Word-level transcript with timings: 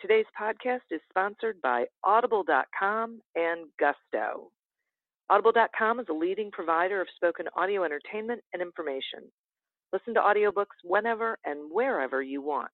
Today's 0.00 0.26
podcast 0.38 0.82
is 0.90 1.00
sponsored 1.08 1.60
by 1.62 1.86
Audible.com 2.04 3.18
and 3.34 3.66
Gusto. 3.80 4.50
Audible.com 5.30 6.00
is 6.00 6.06
a 6.10 6.12
leading 6.12 6.50
provider 6.50 7.00
of 7.00 7.08
spoken 7.16 7.46
audio 7.56 7.82
entertainment 7.82 8.42
and 8.52 8.60
information. 8.60 9.20
Listen 9.94 10.12
to 10.12 10.20
audiobooks 10.20 10.76
whenever 10.84 11.38
and 11.46 11.70
wherever 11.72 12.22
you 12.22 12.42
want. 12.42 12.70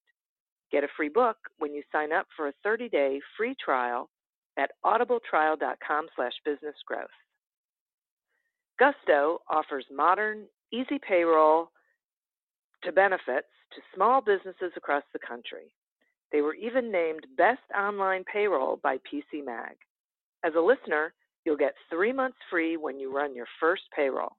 Get 0.73 0.83
a 0.83 0.89
free 0.97 1.11
book 1.11 1.37
when 1.59 1.73
you 1.73 1.85
sign 1.93 2.13
up 2.13 2.27
for 2.37 2.49
a 2.49 2.53
30-day 2.67 3.21
free 3.37 3.55
trial 3.65 4.11
at 4.59 4.73
audibletrial.com 4.85 6.07
slash 6.17 6.33
businessgrowth. 6.45 7.07
Gusto 8.81 9.43
offers 9.49 9.87
modern, 9.95 10.47
easy 10.73 10.99
payroll 11.07 11.71
to 12.83 12.91
benefits 12.91 13.47
to 13.77 13.81
small 13.95 14.21
businesses 14.21 14.73
across 14.77 15.05
the 15.13 15.21
country. 15.21 15.73
They 16.33 16.41
were 16.41 16.55
even 16.55 16.91
named 16.91 17.27
Best 17.37 17.61
Online 17.79 18.25
Payroll 18.25 18.81
by 18.83 18.97
PC 18.99 19.45
Mag. 19.45 19.77
As 20.45 20.55
a 20.57 20.61
listener, 20.61 21.13
you'll 21.45 21.57
get 21.57 21.75
three 21.91 22.13
months 22.13 22.39
free 22.51 22.77
when 22.77 22.99
you 22.99 23.15
run 23.15 23.35
your 23.35 23.47
first 23.61 23.83
payroll. 23.95 24.37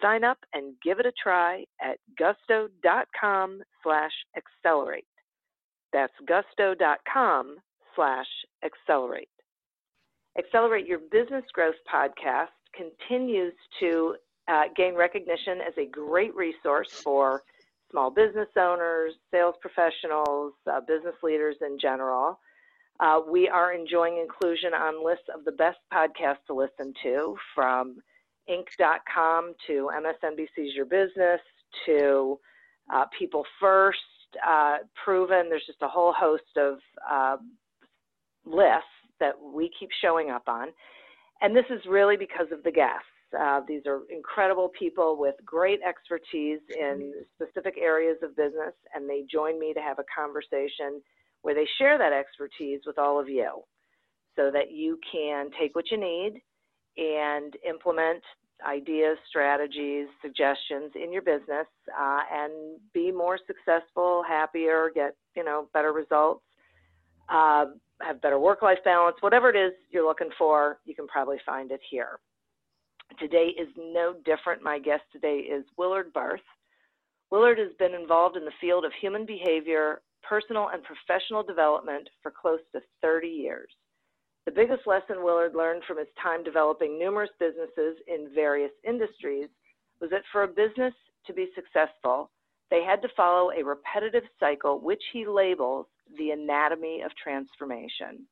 Sign 0.00 0.24
up 0.24 0.38
and 0.54 0.74
give 0.82 0.98
it 0.98 1.06
a 1.06 1.12
try 1.22 1.64
at 1.80 1.98
gusto.com 2.18 3.62
slash 3.82 4.12
accelerate. 4.36 5.04
That's 5.92 6.14
gusto.com 6.26 7.56
slash 7.94 8.26
accelerate. 8.64 9.28
Accelerate 10.38 10.86
Your 10.86 11.00
Business 11.10 11.44
Growth 11.52 11.74
podcast 11.92 12.48
continues 12.74 13.52
to 13.80 14.16
uh, 14.48 14.64
gain 14.74 14.94
recognition 14.94 15.58
as 15.60 15.74
a 15.76 15.86
great 15.86 16.34
resource 16.34 16.90
for 16.90 17.42
small 17.92 18.10
business 18.10 18.48
owners, 18.58 19.12
sales 19.30 19.54
professionals, 19.60 20.54
uh, 20.70 20.80
business 20.80 21.14
leaders 21.22 21.56
in 21.60 21.78
general. 21.78 22.40
Uh, 22.98 23.20
we 23.30 23.48
are 23.48 23.72
enjoying 23.72 24.18
inclusion 24.18 24.74
on 24.74 25.04
lists 25.04 25.26
of 25.34 25.44
the 25.44 25.52
best 25.52 25.78
podcasts 25.92 26.44
to 26.46 26.54
listen 26.54 26.92
to, 27.02 27.36
from 27.54 27.96
Inc.com 28.48 29.54
to 29.66 29.90
MSNBC's 29.94 30.74
Your 30.74 30.86
Business 30.86 31.40
to 31.86 32.38
uh, 32.92 33.04
People 33.16 33.44
First, 33.60 33.98
uh, 34.46 34.78
Proven. 35.04 35.48
There's 35.48 35.66
just 35.66 35.82
a 35.82 35.88
whole 35.88 36.12
host 36.12 36.56
of 36.56 36.78
uh, 37.08 37.36
lists 38.44 38.88
that 39.20 39.34
we 39.40 39.70
keep 39.78 39.90
showing 40.00 40.30
up 40.30 40.44
on. 40.48 40.68
And 41.40 41.56
this 41.56 41.64
is 41.70 41.80
really 41.88 42.16
because 42.16 42.46
of 42.52 42.62
the 42.62 42.72
guests. 42.72 43.06
Uh, 43.38 43.60
these 43.66 43.82
are 43.86 44.00
incredible 44.10 44.70
people 44.78 45.16
with 45.18 45.34
great 45.44 45.80
expertise 45.86 46.60
in 46.78 47.12
specific 47.34 47.74
areas 47.80 48.16
of 48.22 48.36
business, 48.36 48.74
and 48.94 49.08
they 49.08 49.24
join 49.30 49.58
me 49.58 49.72
to 49.72 49.80
have 49.80 49.98
a 49.98 50.04
conversation 50.14 51.00
where 51.42 51.54
they 51.54 51.66
share 51.78 51.98
that 51.98 52.12
expertise 52.12 52.80
with 52.86 52.98
all 52.98 53.18
of 53.18 53.28
you 53.28 53.62
so 54.36 54.50
that 54.52 54.70
you 54.70 54.98
can 55.10 55.50
take 55.58 55.74
what 55.74 55.90
you 55.90 55.98
need 55.98 56.40
and 56.96 57.56
implement 57.68 58.22
ideas, 58.66 59.18
strategies, 59.28 60.06
suggestions 60.20 60.92
in 60.94 61.12
your 61.12 61.22
business 61.22 61.66
uh, 61.98 62.20
and 62.32 62.78
be 62.94 63.10
more 63.10 63.38
successful, 63.46 64.22
happier, 64.26 64.90
get 64.94 65.16
you 65.34 65.44
know 65.44 65.68
better 65.72 65.92
results, 65.92 66.44
uh, 67.28 67.66
have 68.00 68.20
better 68.20 68.38
work-life 68.38 68.78
balance, 68.84 69.16
whatever 69.20 69.48
it 69.50 69.56
is 69.56 69.72
you're 69.90 70.06
looking 70.06 70.30
for, 70.38 70.78
you 70.84 70.94
can 70.94 71.06
probably 71.06 71.38
find 71.44 71.70
it 71.70 71.80
here. 71.90 72.18
Today 73.18 73.52
is 73.58 73.68
no 73.76 74.14
different. 74.24 74.62
My 74.62 74.78
guest 74.78 75.02
today 75.12 75.38
is 75.38 75.64
Willard 75.76 76.12
Barth. 76.12 76.40
Willard 77.30 77.58
has 77.58 77.72
been 77.78 77.94
involved 77.94 78.36
in 78.36 78.44
the 78.44 78.52
field 78.60 78.84
of 78.84 78.92
human 79.00 79.26
behavior, 79.26 80.02
personal 80.22 80.70
and 80.72 80.82
professional 80.82 81.42
development 81.42 82.08
for 82.22 82.30
close 82.30 82.60
to 82.72 82.80
30 83.02 83.28
years. 83.28 83.70
The 84.46 84.52
biggest 84.52 84.86
lesson 84.86 85.22
Willard 85.22 85.54
learned 85.54 85.82
from 85.86 85.98
his 85.98 86.08
time 86.20 86.42
developing 86.42 86.98
numerous 86.98 87.30
businesses 87.38 87.96
in 88.06 88.28
various 88.34 88.72
industries 88.84 89.48
was 90.00 90.10
that 90.10 90.22
for 90.32 90.42
a 90.42 90.48
business 90.48 90.94
to 91.26 91.32
be 91.32 91.48
successful, 91.54 92.30
they 92.70 92.82
had 92.82 93.02
to 93.02 93.08
follow 93.16 93.50
a 93.50 93.64
repetitive 93.64 94.24
cycle 94.40 94.80
which 94.80 95.02
he 95.12 95.26
labels 95.26 95.86
the 96.18 96.30
anatomy 96.30 97.02
of 97.02 97.10
transformation. 97.22 98.26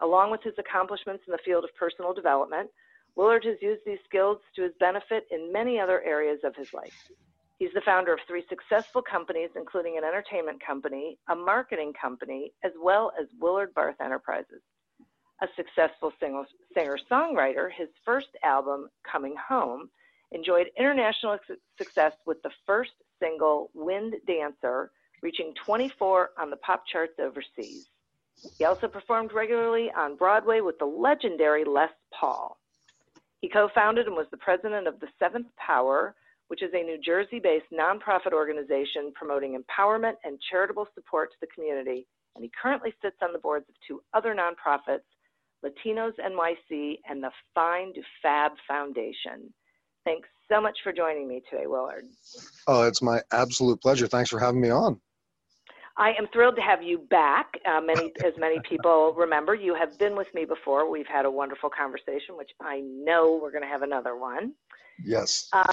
Along 0.00 0.30
with 0.30 0.42
his 0.42 0.54
accomplishments 0.58 1.24
in 1.26 1.32
the 1.32 1.38
field 1.44 1.64
of 1.64 1.70
personal 1.78 2.12
development, 2.12 2.68
Willard 3.16 3.44
has 3.44 3.56
used 3.60 3.82
these 3.84 3.98
skills 4.08 4.38
to 4.56 4.62
his 4.62 4.72
benefit 4.80 5.26
in 5.30 5.52
many 5.52 5.78
other 5.78 6.02
areas 6.02 6.40
of 6.44 6.56
his 6.56 6.72
life. 6.72 7.10
He's 7.58 7.72
the 7.74 7.82
founder 7.82 8.12
of 8.12 8.20
three 8.26 8.44
successful 8.48 9.02
companies, 9.02 9.50
including 9.54 9.96
an 9.96 10.04
entertainment 10.04 10.64
company, 10.64 11.18
a 11.28 11.36
marketing 11.36 11.92
company, 11.92 12.52
as 12.64 12.72
well 12.82 13.12
as 13.20 13.28
Willard 13.38 13.72
Barth 13.74 14.00
Enterprises. 14.00 14.62
A 15.42 15.48
successful 15.54 16.12
singer 16.20 16.98
songwriter, 17.10 17.70
his 17.70 17.88
first 18.04 18.28
album, 18.42 18.88
Coming 19.04 19.34
Home, 19.48 19.90
enjoyed 20.32 20.70
international 20.78 21.38
success 21.78 22.14
with 22.26 22.42
the 22.42 22.50
first 22.66 22.92
single, 23.20 23.70
Wind 23.74 24.14
Dancer, 24.26 24.90
reaching 25.22 25.54
24 25.54 26.30
on 26.38 26.50
the 26.50 26.56
pop 26.56 26.84
charts 26.86 27.14
overseas. 27.20 27.88
He 28.58 28.64
also 28.64 28.88
performed 28.88 29.32
regularly 29.32 29.90
on 29.92 30.16
Broadway 30.16 30.60
with 30.60 30.78
the 30.78 30.86
legendary 30.86 31.64
Les 31.64 31.90
Paul. 32.12 32.58
He 33.42 33.48
co 33.48 33.68
founded 33.74 34.06
and 34.06 34.14
was 34.16 34.28
the 34.30 34.36
president 34.36 34.86
of 34.86 35.00
the 35.00 35.08
Seventh 35.18 35.48
Power, 35.56 36.14
which 36.46 36.62
is 36.62 36.70
a 36.72 36.82
New 36.82 36.98
Jersey 37.04 37.40
based 37.40 37.66
nonprofit 37.72 38.32
organization 38.32 39.12
promoting 39.14 39.60
empowerment 39.60 40.14
and 40.24 40.38
charitable 40.50 40.86
support 40.94 41.32
to 41.32 41.36
the 41.40 41.48
community. 41.48 42.06
And 42.34 42.44
he 42.44 42.50
currently 42.60 42.94
sits 43.02 43.16
on 43.20 43.32
the 43.32 43.40
boards 43.40 43.66
of 43.68 43.74
two 43.86 44.00
other 44.14 44.34
nonprofits, 44.34 45.00
Latinos 45.64 46.12
NYC 46.18 47.00
and 47.08 47.22
the 47.22 47.30
Fine 47.54 47.92
to 47.94 48.00
Fab 48.22 48.52
Foundation. 48.66 49.52
Thanks 50.04 50.28
so 50.48 50.60
much 50.60 50.78
for 50.84 50.92
joining 50.92 51.28
me 51.28 51.42
today, 51.50 51.66
Willard. 51.66 52.04
Oh, 52.68 52.84
it's 52.84 53.02
my 53.02 53.20
absolute 53.32 53.80
pleasure. 53.82 54.06
Thanks 54.06 54.30
for 54.30 54.38
having 54.38 54.60
me 54.60 54.70
on. 54.70 55.00
I 55.96 56.10
am 56.18 56.26
thrilled 56.32 56.56
to 56.56 56.62
have 56.62 56.82
you 56.82 56.98
back. 57.10 57.52
Uh, 57.66 57.80
many, 57.80 58.12
as 58.24 58.32
many 58.38 58.60
people 58.68 59.14
remember, 59.16 59.54
you 59.54 59.74
have 59.74 59.98
been 59.98 60.16
with 60.16 60.28
me 60.34 60.44
before. 60.44 60.90
We've 60.90 61.06
had 61.06 61.24
a 61.24 61.30
wonderful 61.30 61.70
conversation, 61.70 62.36
which 62.36 62.50
I 62.60 62.80
know 62.80 63.38
we're 63.42 63.50
going 63.52 63.62
to 63.62 63.68
have 63.68 63.82
another 63.82 64.16
one. 64.16 64.54
Yes. 65.04 65.48
Uh, 65.52 65.64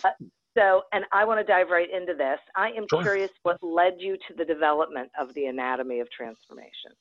so, 0.57 0.81
and 0.91 1.05
I 1.11 1.25
want 1.25 1.39
to 1.39 1.45
dive 1.45 1.69
right 1.69 1.87
into 1.89 2.13
this. 2.15 2.39
I 2.55 2.69
am 2.71 2.85
Sure. 2.89 3.01
curious 3.01 3.31
what 3.43 3.61
led 3.63 3.95
you 3.99 4.17
to 4.27 4.33
the 4.35 4.45
development 4.45 5.09
of 5.19 5.33
the 5.35 5.45
anatomy 5.45 5.99
of 5.99 6.09
transformation. 6.11 6.91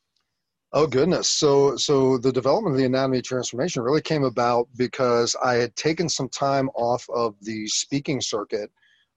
Oh 0.74 0.86
goodness. 0.86 1.30
So 1.30 1.76
so 1.76 2.18
the 2.18 2.30
development 2.30 2.74
of 2.74 2.78
the 2.78 2.84
anatomy 2.84 3.18
of 3.18 3.24
transformation 3.24 3.82
really 3.82 4.02
came 4.02 4.24
about 4.24 4.68
because 4.76 5.34
I 5.42 5.54
had 5.54 5.74
taken 5.76 6.10
some 6.10 6.28
time 6.28 6.68
off 6.74 7.08
of 7.08 7.36
the 7.40 7.66
speaking 7.68 8.20
circuit 8.20 8.70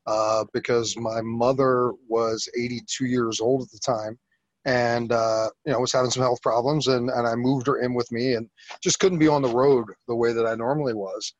uh, 0.07 0.45
because 0.53 0.97
my 0.97 1.21
mother 1.21 1.93
was 2.07 2.47
82 2.57 3.05
years 3.05 3.39
old 3.39 3.61
at 3.61 3.71
the 3.71 3.79
time 3.79 4.17
and 4.65 5.11
uh, 5.11 5.49
you 5.65 5.71
know 5.71 5.79
was 5.79 5.91
having 5.93 6.11
some 6.11 6.23
health 6.23 6.41
problems 6.41 6.87
and, 6.87 7.09
and 7.09 7.27
I 7.27 7.35
moved 7.35 7.67
her 7.67 7.81
in 7.81 7.93
with 7.93 8.11
me 8.11 8.33
and 8.33 8.47
just 8.83 8.99
couldn't 8.99 9.19
be 9.19 9.27
on 9.27 9.41
the 9.41 9.53
road 9.53 9.87
the 10.07 10.15
way 10.15 10.33
that 10.33 10.45
I 10.45 10.55
normally 10.55 10.93
was. 10.93 11.33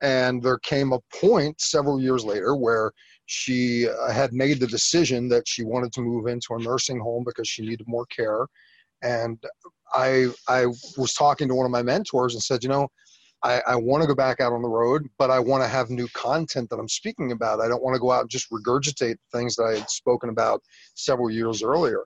And 0.00 0.40
there 0.40 0.58
came 0.58 0.92
a 0.92 1.00
point 1.12 1.60
several 1.60 2.00
years 2.00 2.24
later 2.24 2.54
where 2.54 2.92
she 3.26 3.88
uh, 3.88 4.12
had 4.12 4.32
made 4.32 4.60
the 4.60 4.66
decision 4.66 5.28
that 5.28 5.46
she 5.48 5.64
wanted 5.64 5.92
to 5.94 6.02
move 6.02 6.28
into 6.28 6.54
a 6.54 6.58
nursing 6.58 7.00
home 7.00 7.24
because 7.26 7.48
she 7.48 7.62
needed 7.62 7.86
more 7.88 8.06
care 8.06 8.46
and 9.02 9.38
I 9.92 10.28
I 10.48 10.66
was 10.96 11.14
talking 11.14 11.48
to 11.48 11.54
one 11.54 11.66
of 11.66 11.72
my 11.72 11.82
mentors 11.82 12.34
and 12.34 12.42
said, 12.42 12.62
you 12.62 12.68
know, 12.68 12.88
I, 13.42 13.60
I 13.66 13.76
want 13.76 14.02
to 14.02 14.08
go 14.08 14.14
back 14.14 14.40
out 14.40 14.52
on 14.52 14.62
the 14.62 14.68
road, 14.68 15.06
but 15.16 15.30
I 15.30 15.38
want 15.38 15.62
to 15.62 15.68
have 15.68 15.90
new 15.90 16.08
content 16.08 16.70
that 16.70 16.78
I'm 16.78 16.88
speaking 16.88 17.30
about. 17.32 17.60
I 17.60 17.68
don't 17.68 17.82
want 17.82 17.94
to 17.94 18.00
go 18.00 18.10
out 18.10 18.22
and 18.22 18.30
just 18.30 18.50
regurgitate 18.50 19.16
things 19.32 19.54
that 19.56 19.64
I 19.64 19.78
had 19.78 19.90
spoken 19.90 20.28
about 20.28 20.62
several 20.94 21.30
years 21.30 21.62
earlier. 21.62 22.04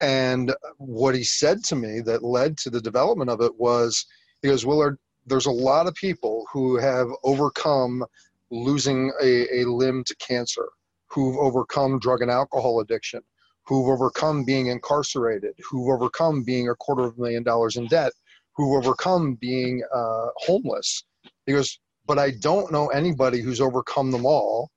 And 0.00 0.50
uh, 0.50 0.54
what 0.78 1.14
he 1.14 1.24
said 1.24 1.64
to 1.64 1.76
me 1.76 2.00
that 2.02 2.22
led 2.22 2.56
to 2.58 2.70
the 2.70 2.80
development 2.80 3.30
of 3.30 3.40
it 3.40 3.58
was, 3.58 4.06
he 4.42 4.48
goes, 4.48 4.66
Willard, 4.66 4.98
there's 5.26 5.46
a 5.46 5.50
lot 5.50 5.86
of 5.86 5.94
people 5.94 6.46
who 6.52 6.76
have 6.76 7.08
overcome 7.24 8.04
losing 8.50 9.10
a, 9.22 9.60
a 9.60 9.64
limb 9.64 10.04
to 10.04 10.14
cancer, 10.16 10.68
who've 11.06 11.36
overcome 11.36 11.98
drug 11.98 12.22
and 12.22 12.30
alcohol 12.30 12.80
addiction, 12.80 13.20
who've 13.64 13.88
overcome 13.88 14.44
being 14.44 14.66
incarcerated, 14.66 15.54
who've 15.58 15.88
overcome 15.88 16.44
being 16.44 16.68
a 16.68 16.74
quarter 16.74 17.04
of 17.04 17.16
a 17.16 17.20
million 17.20 17.42
dollars 17.42 17.76
in 17.76 17.86
debt, 17.86 18.12
who've 18.56 18.84
overcome 18.84 19.34
being 19.34 19.82
uh, 19.94 20.26
homeless. 20.36 21.04
He 21.46 21.52
goes, 21.52 21.78
but 22.06 22.18
I 22.18 22.32
don't 22.32 22.72
know 22.72 22.88
anybody 22.88 23.40
who's 23.40 23.60
overcome 23.60 24.10
them 24.10 24.26
all. 24.26 24.70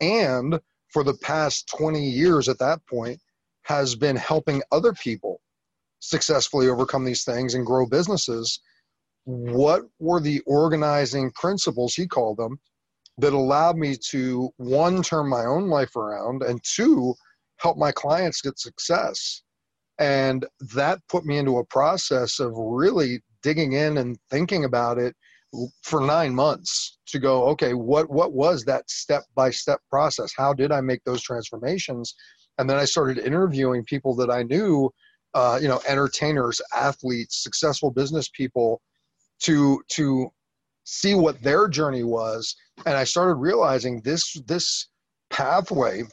And 0.00 0.58
for 0.88 1.04
the 1.04 1.14
past 1.14 1.68
20 1.68 2.02
years 2.02 2.48
at 2.48 2.58
that 2.58 2.84
point, 2.86 3.20
has 3.62 3.94
been 3.94 4.16
helping 4.16 4.62
other 4.72 4.92
people 4.92 5.40
successfully 6.00 6.68
overcome 6.68 7.04
these 7.04 7.24
things 7.24 7.54
and 7.54 7.66
grow 7.66 7.86
businesses. 7.86 8.58
What 9.24 9.82
were 9.98 10.20
the 10.20 10.40
organizing 10.46 11.30
principles, 11.32 11.94
he 11.94 12.06
called 12.06 12.38
them, 12.38 12.58
that 13.18 13.34
allowed 13.34 13.76
me 13.76 13.96
to 14.10 14.50
one, 14.56 15.02
turn 15.02 15.28
my 15.28 15.44
own 15.44 15.68
life 15.68 15.94
around, 15.94 16.42
and 16.42 16.60
two, 16.64 17.14
help 17.58 17.76
my 17.76 17.92
clients 17.92 18.40
get 18.40 18.58
success. 18.58 19.42
And 20.00 20.46
that 20.74 20.98
put 21.08 21.24
me 21.26 21.36
into 21.36 21.58
a 21.58 21.64
process 21.64 22.40
of 22.40 22.52
really 22.56 23.20
digging 23.42 23.74
in 23.74 23.98
and 23.98 24.18
thinking 24.30 24.64
about 24.64 24.98
it 24.98 25.14
for 25.82 26.00
nine 26.00 26.34
months 26.34 26.98
to 27.06 27.18
go, 27.18 27.44
okay, 27.48 27.74
what, 27.74 28.08
what 28.08 28.32
was 28.32 28.64
that 28.64 28.88
step 28.88 29.24
by 29.34 29.50
step 29.50 29.80
process? 29.90 30.32
How 30.36 30.54
did 30.54 30.72
I 30.72 30.80
make 30.80 31.04
those 31.04 31.22
transformations? 31.22 32.14
And 32.56 32.68
then 32.68 32.78
I 32.78 32.86
started 32.86 33.18
interviewing 33.18 33.84
people 33.84 34.14
that 34.16 34.30
I 34.30 34.42
knew, 34.42 34.90
uh, 35.34 35.58
you 35.60 35.68
know, 35.68 35.80
entertainers, 35.86 36.60
athletes, 36.74 37.42
successful 37.42 37.90
business 37.90 38.28
people 38.28 38.80
to, 39.40 39.82
to 39.88 40.30
see 40.84 41.14
what 41.14 41.42
their 41.42 41.68
journey 41.68 42.04
was. 42.04 42.56
And 42.86 42.96
I 42.96 43.04
started 43.04 43.34
realizing 43.34 44.00
this, 44.00 44.34
this 44.46 44.88
pathway 45.30 46.04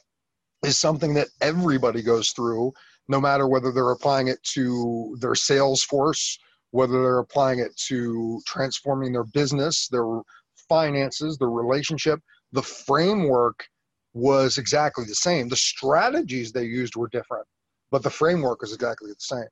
is 0.66 0.78
something 0.78 1.14
that 1.14 1.28
everybody 1.42 2.02
goes 2.02 2.32
through, 2.32 2.74
no 3.08 3.22
matter 3.22 3.48
whether 3.48 3.72
they're 3.72 3.92
applying 3.92 4.28
it 4.28 4.42
to 4.44 5.18
their 5.20 5.36
sales 5.36 5.84
force, 5.84 6.38
whether 6.72 7.02
they're 7.02 7.20
applying 7.20 7.60
it 7.60 7.76
to 7.88 8.42
transforming 8.46 9.14
their 9.14 9.24
business, 9.24 9.88
their 9.88 10.22
finances, 10.68 11.38
their 11.38 11.50
relationship. 11.50 12.20
The 12.52 12.62
framework 12.62 13.66
was 14.14 14.58
exactly 14.58 15.06
the 15.06 15.16
same. 15.16 15.48
The 15.48 15.56
strategies 15.56 16.52
they 16.52 16.66
used 16.66 16.96
were 16.96 17.10
different, 17.10 17.46
but 17.92 18.04
the 18.04 18.10
framework 18.10 18.62
was 18.62 18.74
exactly 18.74 19.10
the 19.10 19.16
same. 19.20 19.48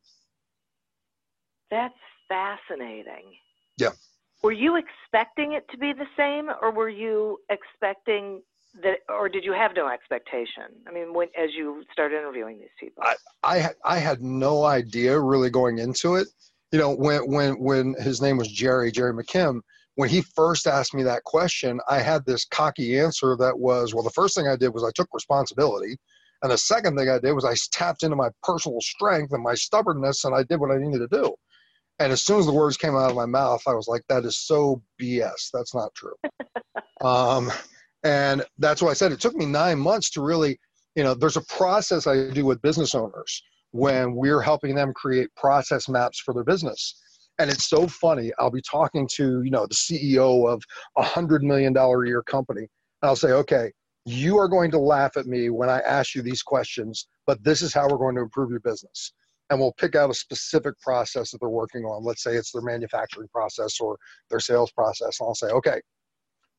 That's 1.72 1.94
fascinating. 2.28 3.34
Yeah. 3.78 3.92
Were 4.44 4.52
you 4.52 4.78
expecting 4.78 5.54
it 5.54 5.66
to 5.72 5.78
be 5.78 5.94
the 5.94 6.06
same, 6.18 6.50
or 6.62 6.72
were 6.72 6.90
you 6.90 7.40
expecting 7.50 8.42
that, 8.84 9.00
or 9.10 9.30
did 9.30 9.44
you 9.44 9.54
have 9.54 9.72
no 9.76 9.88
expectation? 9.88 10.66
I 10.88 10.92
mean, 10.92 11.14
when 11.14 11.28
as 11.38 11.50
you 11.56 11.84
started 11.92 12.18
interviewing 12.18 12.60
these 12.60 12.70
people, 12.80 13.04
I 13.44 13.58
had 13.58 13.76
I 13.84 13.98
had 13.98 14.22
no 14.22 14.64
idea 14.64 15.20
really 15.20 15.50
going 15.50 15.80
into 15.80 16.16
it. 16.16 16.28
You 16.72 16.80
know, 16.80 16.96
when 16.96 17.22
when 17.32 17.60
when 17.60 17.96
his 18.00 18.22
name 18.22 18.38
was 18.38 18.48
Jerry 18.50 18.92
Jerry 18.92 19.14
McKim, 19.14 19.62
when 19.96 20.10
he 20.10 20.22
first 20.22 20.68
asked 20.68 20.94
me 20.94 21.04
that 21.04 21.24
question, 21.24 21.80
I 21.90 22.00
had 22.00 22.26
this 22.26 22.46
cocky 22.46 23.00
answer 23.00 23.36
that 23.38 23.58
was, 23.58 23.94
well, 23.94 24.04
the 24.04 24.10
first 24.10 24.36
thing 24.36 24.48
I 24.48 24.56
did 24.56 24.74
was 24.74 24.84
I 24.84 24.92
took 24.94 25.08
responsibility, 25.14 25.98
and 26.42 26.52
the 26.52 26.58
second 26.58 26.98
thing 26.98 27.10
I 27.10 27.20
did 27.20 27.34
was 27.34 27.46
I 27.46 27.56
tapped 27.72 28.04
into 28.04 28.16
my 28.16 28.30
personal 28.44 28.82
strength 28.82 29.34
and 29.34 29.44
my 29.44 29.56
stubbornness, 29.56 30.26
and 30.26 30.36
I 30.36 30.44
did 30.44 30.60
what 30.60 30.72
I 30.72 30.78
needed 30.78 31.00
to 31.00 31.08
do. 31.08 31.36
And 32.00 32.12
as 32.12 32.24
soon 32.24 32.40
as 32.40 32.46
the 32.46 32.52
words 32.52 32.76
came 32.76 32.96
out 32.96 33.10
of 33.10 33.16
my 33.16 33.26
mouth, 33.26 33.62
I 33.68 33.74
was 33.74 33.88
like, 33.88 34.02
that 34.10 34.26
is 34.26 34.38
so 34.38 34.82
BS. 35.02 35.50
That's 35.54 35.74
not 35.74 35.96
true. 35.96 36.16
um, 37.02 37.50
and 38.06 38.46
that's 38.60 38.84
why 38.84 38.92
I 38.92 38.94
said 38.94 39.12
it 39.12 39.20
took 39.20 39.36
me 39.36 39.48
nine 39.48 39.80
months 39.80 40.12
to 40.12 40.22
really, 40.22 40.60
you 40.96 41.04
know, 41.04 41.16
there's 41.16 41.38
a 41.38 41.42
process 41.42 42.06
I 42.06 42.30
do 42.30 42.46
with 42.46 42.62
business 42.62 42.94
owners 42.94 43.42
when 43.72 44.14
we're 44.14 44.42
helping 44.42 44.76
them 44.76 44.94
create 44.94 45.34
process 45.36 45.90
maps 45.90 46.20
for 46.20 46.32
their 46.32 46.44
business. 46.44 47.02
And 47.40 47.50
it's 47.50 47.68
so 47.68 47.88
funny. 47.88 48.32
I'll 48.38 48.52
be 48.52 48.62
talking 48.62 49.10
to, 49.16 49.42
you 49.42 49.50
know, 49.50 49.66
the 49.66 49.74
CEO 49.74 50.48
of 50.48 50.62
a 50.96 51.02
hundred 51.02 51.44
million 51.44 51.74
dollar 51.74 52.04
a 52.04 52.08
year 52.08 52.22
company. 52.22 52.62
And 52.62 53.10
I'll 53.10 53.16
say, 53.16 53.32
okay, 53.32 53.72
you 54.06 54.38
are 54.38 54.48
going 54.48 54.70
to 54.72 54.80
laugh 54.80 55.18
at 55.18 55.26
me 55.26 55.50
when 55.50 55.72
I 55.72 55.80
ask 55.80 56.14
you 56.14 56.22
these 56.22 56.44
questions, 56.44 57.08
but 57.26 57.44
this 57.44 57.64
is 57.64 57.74
how 57.74 57.88
we're 57.90 57.98
going 57.98 58.16
to 58.16 58.22
improve 58.22 58.52
your 58.52 58.60
business. 58.60 59.14
And 59.50 59.60
we'll 59.60 59.74
pick 59.74 59.96
out 59.96 60.12
a 60.12 60.14
specific 60.14 60.80
process 60.80 61.32
that 61.32 61.40
they're 61.40 61.50
working 61.50 61.86
on. 61.86 62.04
Let's 62.04 62.22
say 62.22 62.36
it's 62.36 62.52
their 62.52 62.62
manufacturing 62.62 63.30
process 63.30 63.80
or 63.80 63.98
their 64.30 64.40
sales 64.40 64.72
process. 64.72 65.20
And 65.20 65.28
I'll 65.28 65.36
say, 65.36 65.48
okay, 65.48 65.82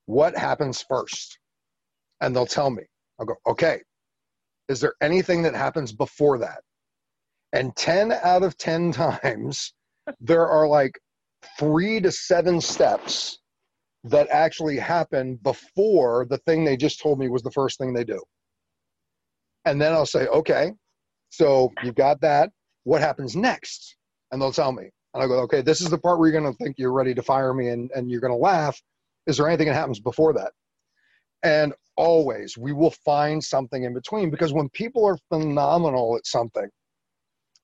what 0.06 0.36
happens 0.36 0.84
first? 0.88 1.38
And 2.20 2.34
they'll 2.34 2.46
tell 2.46 2.70
me. 2.70 2.84
I'll 3.18 3.26
go, 3.26 3.36
okay, 3.46 3.80
is 4.68 4.80
there 4.80 4.94
anything 5.00 5.42
that 5.42 5.54
happens 5.54 5.92
before 5.92 6.38
that? 6.38 6.62
And 7.52 7.74
10 7.76 8.12
out 8.12 8.42
of 8.42 8.56
10 8.58 8.92
times, 9.22 9.72
there 10.20 10.46
are 10.48 10.66
like 10.66 10.98
three 11.58 12.00
to 12.00 12.10
seven 12.10 12.60
steps 12.60 13.38
that 14.04 14.28
actually 14.30 14.76
happen 14.76 15.36
before 15.42 16.26
the 16.30 16.38
thing 16.38 16.64
they 16.64 16.76
just 16.76 17.00
told 17.00 17.18
me 17.18 17.28
was 17.28 17.42
the 17.42 17.50
first 17.50 17.78
thing 17.78 17.92
they 17.92 18.04
do. 18.04 18.22
And 19.64 19.82
then 19.82 19.92
I'll 19.92 20.06
say, 20.06 20.26
okay, 20.28 20.72
so 21.30 21.72
you've 21.82 21.96
got 21.96 22.20
that. 22.20 22.50
What 22.84 23.00
happens 23.00 23.34
next? 23.34 23.96
And 24.30 24.40
they'll 24.40 24.52
tell 24.52 24.70
me. 24.70 24.84
And 25.12 25.22
I 25.22 25.26
go, 25.26 25.40
okay, 25.40 25.60
this 25.60 25.80
is 25.80 25.90
the 25.90 25.98
part 25.98 26.18
where 26.18 26.28
you're 26.30 26.40
going 26.40 26.52
to 26.52 26.56
think 26.62 26.76
you're 26.78 26.92
ready 26.92 27.14
to 27.14 27.22
fire 27.22 27.52
me 27.52 27.68
and, 27.68 27.90
and 27.94 28.10
you're 28.10 28.20
going 28.20 28.32
to 28.32 28.38
laugh. 28.38 28.80
Is 29.26 29.36
there 29.36 29.48
anything 29.48 29.68
that 29.68 29.74
happens 29.74 30.00
before 30.00 30.32
that? 30.34 30.52
And 31.42 31.72
always 31.96 32.56
we 32.58 32.72
will 32.72 32.90
find 32.90 33.42
something 33.42 33.84
in 33.84 33.94
between 33.94 34.30
because 34.30 34.52
when 34.52 34.68
people 34.70 35.04
are 35.04 35.18
phenomenal 35.28 36.16
at 36.16 36.26
something, 36.26 36.68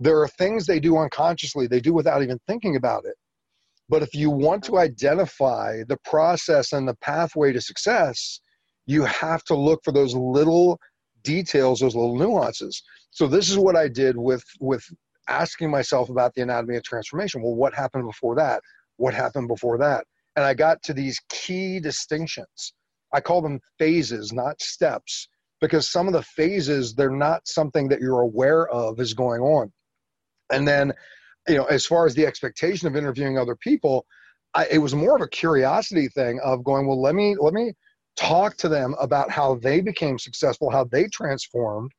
there 0.01 0.21
are 0.21 0.29
things 0.29 0.67
they 0.67 0.81
do 0.81 0.99
unconsciously, 0.99 1.67
they 1.67 1.81
do 1.81 1.93
without 1.93 2.23
even 2.23 2.39
thinking 2.47 2.77
about 2.77 3.05
it. 3.05 3.15
But 3.89 4.03
if 4.03 4.15
you 4.15 4.31
want 4.31 4.65
to 4.65 4.79
identify 4.79 5.83
the 5.87 5.99
process 6.05 6.73
and 6.73 6.89
the 6.89 6.97
pathway 6.97 7.53
to 7.53 7.61
success, 7.61 8.41
you 8.87 9.05
have 9.05 9.45
to 9.45 9.55
look 9.55 9.81
for 9.85 9.93
those 9.93 10.15
little 10.15 10.79
details, 11.23 11.81
those 11.81 11.95
little 11.95 12.17
nuances. 12.17 12.83
So 13.11 13.27
this 13.27 13.51
is 13.51 13.59
what 13.59 13.77
I 13.77 13.89
did 13.89 14.17
with 14.17 14.45
with 14.61 14.85
asking 15.29 15.71
myself 15.71 16.09
about 16.09 16.35
the 16.35 16.43
anatomy 16.43 16.77
of 16.77 16.83
transformation. 16.83 17.43
Well, 17.43 17.55
what 17.55 17.75
happened 17.75 18.07
before 18.07 18.35
that? 18.37 18.63
What 18.97 19.15
happened 19.15 19.49
before 19.49 19.79
that? 19.79 20.05
And 20.37 20.45
I 20.45 20.55
got 20.55 20.83
to 20.85 20.95
these 20.95 21.21
key 21.29 21.81
distinctions. 21.81 22.75
I 23.13 23.21
call 23.21 23.43
them 23.43 23.61
phases, 23.79 24.33
not 24.33 24.61
steps, 24.63 25.29
because 25.61 25.91
some 25.91 26.07
of 26.07 26.15
the 26.15 26.23
phases, 26.23 26.95
they're 26.95 27.11
not 27.11 27.47
something 27.47 27.89
that 27.89 28.01
you're 28.01 28.21
aware 28.21 28.69
of 28.69 28.99
is 29.01 29.15
going 29.15 29.43
on. 29.43 29.73
And 30.51 30.67
then, 30.67 30.93
you 31.49 31.57
know, 31.57 31.65
as 31.65 31.87
far 31.87 32.07
as 32.07 32.15
the 32.15 32.27
expectation 32.27 32.89
of 32.89 32.97
interviewing 32.97 33.39
other 33.39 33.57
people, 33.57 34.07
I, 34.55 34.67
it 34.71 34.79
was 34.79 34.95
more 34.95 35.17
of 35.17 35.23
a 35.23 35.29
curiosity 35.29 36.09
thing 36.09 36.41
of 36.45 36.65
going, 36.65 36.87
well, 36.87 37.01
let 37.01 37.15
me 37.15 37.37
let 37.39 37.55
me 37.55 37.73
talk 38.17 38.57
to 38.59 38.69
them 38.69 38.95
about 39.01 39.31
how 39.31 39.55
they 39.57 39.81
became 39.81 40.19
successful, 40.19 40.71
how 40.71 40.85
they 40.85 41.07
transformed. 41.09 41.91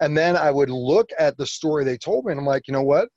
And 0.00 0.16
then 0.16 0.36
I 0.36 0.50
would 0.50 0.70
look 0.70 1.10
at 1.18 1.36
the 1.36 1.46
story 1.46 1.84
they 1.84 1.96
told 1.96 2.26
me 2.26 2.32
and 2.32 2.40
I'm 2.40 2.46
like, 2.46 2.68
you 2.68 2.72
know 2.72 2.82
what? 2.82 3.08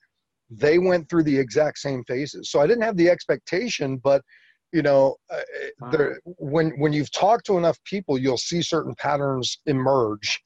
They 0.49 0.79
went 0.79 1.09
through 1.09 1.23
the 1.23 1.37
exact 1.37 1.77
same 1.77 2.03
phases. 2.05 2.49
So 2.49 2.59
I 2.59 2.67
didn't 2.67 2.83
have 2.83 2.97
the 2.97 3.09
expectation, 3.09 3.97
but 3.97 4.23
you 4.71 4.81
know, 4.81 5.15
uh, 5.31 5.39
wow. 5.79 5.91
there, 5.91 6.19
when 6.25 6.71
when 6.79 6.93
you've 6.93 7.11
talked 7.11 7.45
to 7.47 7.57
enough 7.57 7.77
people, 7.83 8.17
you'll 8.17 8.37
see 8.37 8.61
certain 8.61 8.95
patterns 8.95 9.59
emerge 9.65 10.41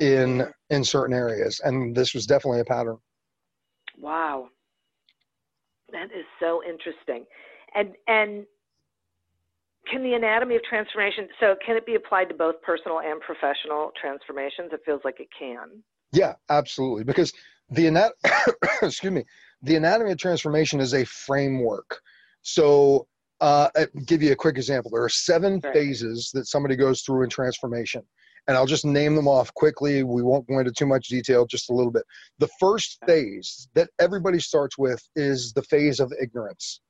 in 0.00 0.38
mm-hmm. 0.38 0.50
in 0.70 0.84
certain 0.84 1.14
areas, 1.14 1.60
and 1.64 1.94
this 1.94 2.14
was 2.14 2.26
definitely 2.26 2.60
a 2.60 2.64
pattern. 2.64 2.96
Wow, 3.98 4.48
that 5.92 6.06
is 6.06 6.24
so 6.40 6.62
interesting, 6.64 7.26
and 7.74 7.94
and 8.06 8.46
can 9.90 10.02
the 10.02 10.14
anatomy 10.14 10.56
of 10.56 10.62
transformation 10.62 11.28
so 11.38 11.54
can 11.64 11.76
it 11.76 11.86
be 11.86 11.94
applied 11.94 12.28
to 12.28 12.34
both 12.34 12.60
personal 12.62 13.00
and 13.00 13.20
professional 13.20 13.90
transformations 14.00 14.70
it 14.72 14.80
feels 14.84 15.00
like 15.04 15.20
it 15.20 15.28
can 15.36 15.82
yeah 16.12 16.34
absolutely 16.48 17.02
because 17.02 17.32
the 17.70 17.86
anat- 17.86 18.12
excuse 18.82 19.12
me 19.12 19.24
the 19.62 19.76
anatomy 19.76 20.12
of 20.12 20.18
transformation 20.18 20.80
is 20.80 20.94
a 20.94 21.04
framework 21.04 22.00
so 22.42 23.06
uh, 23.40 23.68
give 24.06 24.22
you 24.22 24.32
a 24.32 24.36
quick 24.36 24.56
example. 24.56 24.90
There 24.90 25.02
are 25.02 25.08
seven 25.08 25.60
right. 25.62 25.72
phases 25.72 26.30
that 26.34 26.46
somebody 26.46 26.76
goes 26.76 27.02
through 27.02 27.24
in 27.24 27.30
transformation 27.30 28.02
and 28.46 28.56
i'll 28.56 28.66
just 28.66 28.84
name 28.84 29.14
them 29.14 29.28
off 29.28 29.52
quickly. 29.54 30.02
We 30.02 30.22
won't 30.22 30.46
go 30.48 30.58
into 30.58 30.72
too 30.72 30.86
much 30.86 31.08
detail 31.08 31.46
just 31.46 31.70
a 31.70 31.74
little 31.74 31.92
bit. 31.92 32.04
The 32.38 32.48
first 32.58 32.98
phase 33.06 33.68
that 33.74 33.90
everybody 34.00 34.40
starts 34.40 34.78
with 34.78 35.02
is 35.16 35.52
the 35.52 35.62
phase 35.62 36.00
of 36.00 36.12
ignorance. 36.20 36.80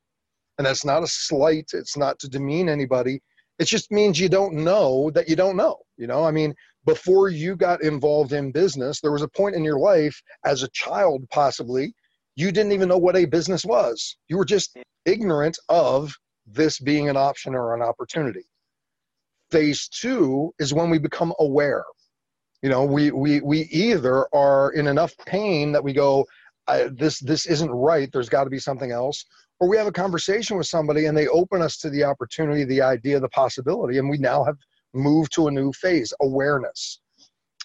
And 0.57 0.65
that's 0.65 0.85
not 0.85 1.03
a 1.03 1.07
slight 1.07 1.71
it's 1.73 1.97
not 1.97 2.19
to 2.19 2.29
demean 2.29 2.69
anybody. 2.69 3.21
It 3.59 3.65
just 3.65 3.91
means 3.91 4.19
you 4.19 4.29
don't 4.29 4.53
know 4.53 5.11
that 5.11 5.29
you 5.29 5.35
don't 5.35 5.57
know 5.57 5.77
you 5.97 6.07
know? 6.07 6.23
I 6.23 6.31
mean 6.31 6.53
before 6.85 7.29
you 7.29 7.55
got 7.55 7.83
involved 7.83 8.33
in 8.33 8.51
business 8.51 8.99
there 8.99 9.11
was 9.11 9.21
a 9.21 9.27
point 9.27 9.55
in 9.55 9.63
your 9.63 9.79
life 9.79 10.19
as 10.45 10.63
a 10.63 10.69
child 10.69 11.27
possibly 11.29 11.93
you 12.35 12.51
didn't 12.51 12.71
even 12.71 12.89
know 12.89 12.97
what 12.97 13.17
a 13.17 13.25
business 13.25 13.65
was. 13.65 14.17
You 14.29 14.37
were 14.37 14.45
just 14.45 14.75
ignorant 15.05 15.57
of 15.69 16.15
this 16.53 16.79
being 16.79 17.09
an 17.09 17.17
option 17.17 17.55
or 17.55 17.75
an 17.75 17.81
opportunity. 17.81 18.45
Phase 19.51 19.87
two 19.87 20.53
is 20.59 20.73
when 20.73 20.89
we 20.89 20.97
become 20.97 21.33
aware. 21.39 21.83
You 22.61 22.69
know 22.69 22.85
we 22.85 23.11
we 23.11 23.41
we 23.41 23.61
either 23.71 24.27
are 24.33 24.71
in 24.71 24.87
enough 24.87 25.13
pain 25.25 25.71
that 25.71 25.83
we 25.83 25.93
go 25.93 26.25
this 26.91 27.19
this 27.19 27.45
isn't 27.45 27.71
right. 27.71 28.09
There's 28.11 28.29
got 28.29 28.45
to 28.45 28.49
be 28.49 28.59
something 28.59 28.91
else. 28.91 29.25
Or 29.59 29.67
we 29.67 29.77
have 29.77 29.87
a 29.87 29.91
conversation 29.91 30.57
with 30.57 30.67
somebody 30.67 31.05
and 31.05 31.15
they 31.15 31.27
open 31.27 31.61
us 31.61 31.77
to 31.77 31.89
the 31.89 32.03
opportunity, 32.03 32.63
the 32.63 32.81
idea, 32.81 33.19
the 33.19 33.29
possibility, 33.29 33.99
and 33.99 34.09
we 34.09 34.17
now 34.17 34.43
have 34.43 34.57
moved 34.93 35.33
to 35.33 35.47
a 35.47 35.51
new 35.51 35.71
phase 35.73 36.13
awareness. 36.21 36.99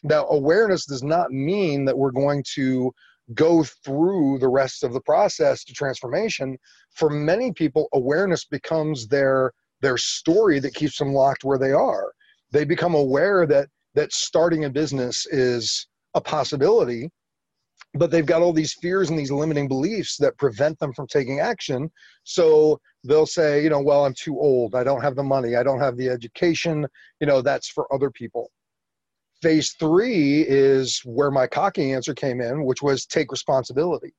Now, 0.02 0.26
awareness 0.26 0.84
does 0.84 1.02
not 1.02 1.32
mean 1.32 1.84
that 1.86 1.96
we're 1.96 2.10
going 2.10 2.44
to 2.54 2.92
go 3.34 3.64
through 3.64 4.38
the 4.38 4.48
rest 4.48 4.84
of 4.84 4.92
the 4.92 5.00
process 5.00 5.64
to 5.64 5.72
transformation. 5.72 6.56
For 6.94 7.10
many 7.10 7.52
people, 7.52 7.88
awareness 7.92 8.44
becomes 8.44 9.08
their 9.08 9.52
their 9.82 9.98
story 9.98 10.58
that 10.60 10.74
keeps 10.74 10.98
them 10.98 11.12
locked 11.12 11.44
where 11.44 11.58
they 11.58 11.72
are. 11.72 12.12
They 12.50 12.64
become 12.64 12.94
aware 12.94 13.46
that 13.46 13.68
that 13.94 14.12
starting 14.12 14.64
a 14.64 14.70
business 14.70 15.26
is 15.26 15.86
a 16.14 16.20
possibility 16.20 17.10
but 17.94 18.10
they've 18.10 18.26
got 18.26 18.42
all 18.42 18.52
these 18.52 18.74
fears 18.74 19.10
and 19.10 19.18
these 19.18 19.30
limiting 19.30 19.68
beliefs 19.68 20.16
that 20.18 20.36
prevent 20.38 20.78
them 20.78 20.92
from 20.92 21.06
taking 21.06 21.40
action 21.40 21.90
so 22.24 22.80
they'll 23.04 23.26
say 23.26 23.62
you 23.62 23.70
know 23.70 23.80
well 23.80 24.04
i'm 24.04 24.14
too 24.14 24.38
old 24.38 24.74
i 24.74 24.84
don't 24.84 25.02
have 25.02 25.16
the 25.16 25.22
money 25.22 25.56
i 25.56 25.62
don't 25.62 25.80
have 25.80 25.96
the 25.96 26.08
education 26.08 26.86
you 27.20 27.26
know 27.26 27.40
that's 27.40 27.68
for 27.68 27.92
other 27.92 28.10
people 28.10 28.50
phase 29.42 29.74
three 29.78 30.42
is 30.42 31.00
where 31.04 31.30
my 31.30 31.46
cocky 31.46 31.92
answer 31.92 32.14
came 32.14 32.40
in 32.40 32.64
which 32.64 32.82
was 32.82 33.06
take 33.06 33.30
responsibility. 33.30 34.14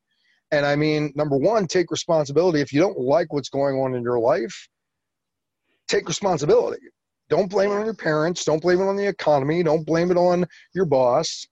And 0.52 0.66
i 0.66 0.76
mean 0.76 1.12
number 1.16 1.38
one 1.38 1.68
take 1.68 1.92
responsibility. 1.92 2.62
If 2.62 2.72
you 2.72 2.80
don't 2.80 3.00
like 3.00 3.34
what's 3.34 3.50
going 3.50 3.78
on 3.78 3.96
in 3.96 4.04
your 4.04 4.20
life 4.20 4.68
take 5.88 6.08
responsibility. 6.08 6.82
Don't 7.30 7.50
blame 7.50 7.72
it 7.72 7.76
on 7.76 7.86
your 7.86 7.94
parents. 7.94 8.46
Don't 8.46 8.62
blame 8.62 8.80
it 8.80 8.88
on 8.88 8.96
the 8.96 9.08
economy. 9.08 9.64
Don't 9.64 9.86
blame 9.86 10.12
it 10.12 10.18
on 10.18 10.46
your 10.74 10.86
boss. 10.86 11.46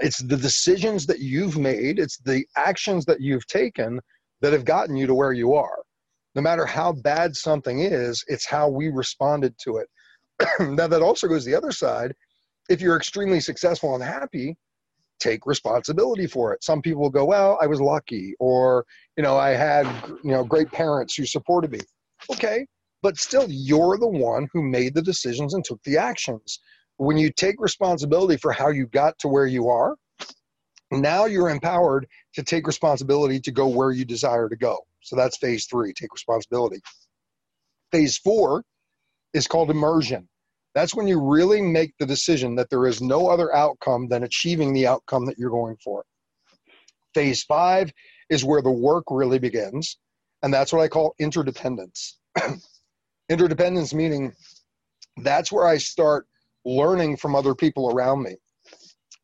It's 0.00 0.18
the 0.18 0.36
decisions 0.36 1.06
that 1.06 1.20
you've 1.20 1.58
made, 1.58 1.98
it's 1.98 2.18
the 2.18 2.44
actions 2.56 3.04
that 3.06 3.20
you've 3.20 3.46
taken 3.48 4.00
that 4.40 4.52
have 4.52 4.64
gotten 4.64 4.96
you 4.96 5.08
to 5.08 5.14
where 5.14 5.32
you 5.32 5.54
are. 5.54 5.82
No 6.36 6.42
matter 6.42 6.64
how 6.64 6.92
bad 6.92 7.34
something 7.34 7.80
is, 7.80 8.24
it's 8.28 8.46
how 8.46 8.68
we 8.68 8.88
responded 8.88 9.56
to 9.64 9.78
it. 9.78 9.88
now, 10.60 10.86
that 10.86 11.02
also 11.02 11.26
goes 11.26 11.44
the 11.44 11.54
other 11.54 11.72
side. 11.72 12.14
If 12.68 12.80
you're 12.80 12.96
extremely 12.96 13.40
successful 13.40 13.94
and 13.94 14.02
happy, 14.02 14.56
take 15.20 15.46
responsibility 15.46 16.26
for 16.26 16.52
it. 16.52 16.62
Some 16.62 16.82
people 16.82 17.02
will 17.02 17.10
go, 17.10 17.24
"Well, 17.24 17.58
I 17.60 17.66
was 17.66 17.80
lucky," 17.80 18.34
or 18.38 18.84
you 19.16 19.22
know, 19.22 19.36
I 19.36 19.50
had 19.50 19.86
you 20.22 20.30
know 20.30 20.44
great 20.44 20.70
parents 20.70 21.14
who 21.14 21.26
supported 21.26 21.72
me. 21.72 21.80
Okay, 22.30 22.66
but 23.02 23.18
still, 23.18 23.46
you're 23.48 23.98
the 23.98 24.08
one 24.08 24.48
who 24.52 24.62
made 24.62 24.94
the 24.94 25.02
decisions 25.02 25.54
and 25.54 25.64
took 25.64 25.82
the 25.84 25.98
actions 25.98 26.60
when 26.98 27.16
you 27.16 27.32
take 27.32 27.60
responsibility 27.60 28.36
for 28.36 28.52
how 28.52 28.68
you 28.68 28.86
got 28.86 29.18
to 29.20 29.28
where 29.28 29.46
you 29.46 29.68
are, 29.68 29.96
now 30.90 31.24
you're 31.24 31.48
empowered 31.48 32.06
to 32.34 32.42
take 32.42 32.66
responsibility 32.66 33.40
to 33.40 33.50
go 33.50 33.66
where 33.68 33.92
you 33.92 34.04
desire 34.04 34.48
to 34.48 34.56
go. 34.56 34.78
So 35.00 35.16
that's 35.16 35.38
phase 35.38 35.66
three 35.66 35.92
take 35.92 36.12
responsibility. 36.12 36.80
Phase 37.92 38.18
four 38.18 38.64
is 39.32 39.46
called 39.46 39.70
immersion. 39.70 40.28
That's 40.78 40.94
when 40.94 41.08
you 41.08 41.20
really 41.20 41.60
make 41.60 41.92
the 41.98 42.06
decision 42.06 42.54
that 42.54 42.70
there 42.70 42.86
is 42.86 43.02
no 43.02 43.26
other 43.26 43.52
outcome 43.52 44.06
than 44.06 44.22
achieving 44.22 44.72
the 44.72 44.86
outcome 44.86 45.26
that 45.26 45.36
you're 45.36 45.50
going 45.50 45.76
for. 45.82 46.04
Phase 47.14 47.42
five 47.42 47.92
is 48.30 48.44
where 48.44 48.62
the 48.62 48.70
work 48.70 49.02
really 49.10 49.40
begins, 49.40 49.98
and 50.44 50.54
that's 50.54 50.72
what 50.72 50.82
I 50.82 50.86
call 50.86 51.16
interdependence. 51.18 52.20
interdependence 53.28 53.92
meaning 53.92 54.32
that's 55.16 55.50
where 55.50 55.66
I 55.66 55.78
start 55.78 56.28
learning 56.64 57.16
from 57.16 57.34
other 57.34 57.56
people 57.56 57.92
around 57.92 58.22
me. 58.22 58.36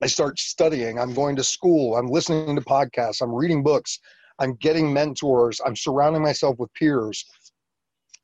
I 0.03 0.09
start 0.09 0.41
studying. 0.41 0.99
I'm 0.99 1.15
going 1.15 1.37
to 1.37 1.45
school. 1.45 1.97
I'm 1.97 2.09
listening 2.09 2.57
to 2.57 2.63
podcasts. 2.63 3.23
I'm 3.23 3.33
reading 3.33 3.63
books. 3.63 4.01
I'm 4.41 4.57
getting 4.57 4.93
mentors. 4.93 5.61
I'm 5.65 5.77
surrounding 5.77 6.21
myself 6.23 6.59
with 6.59 6.75
peers. 6.75 7.25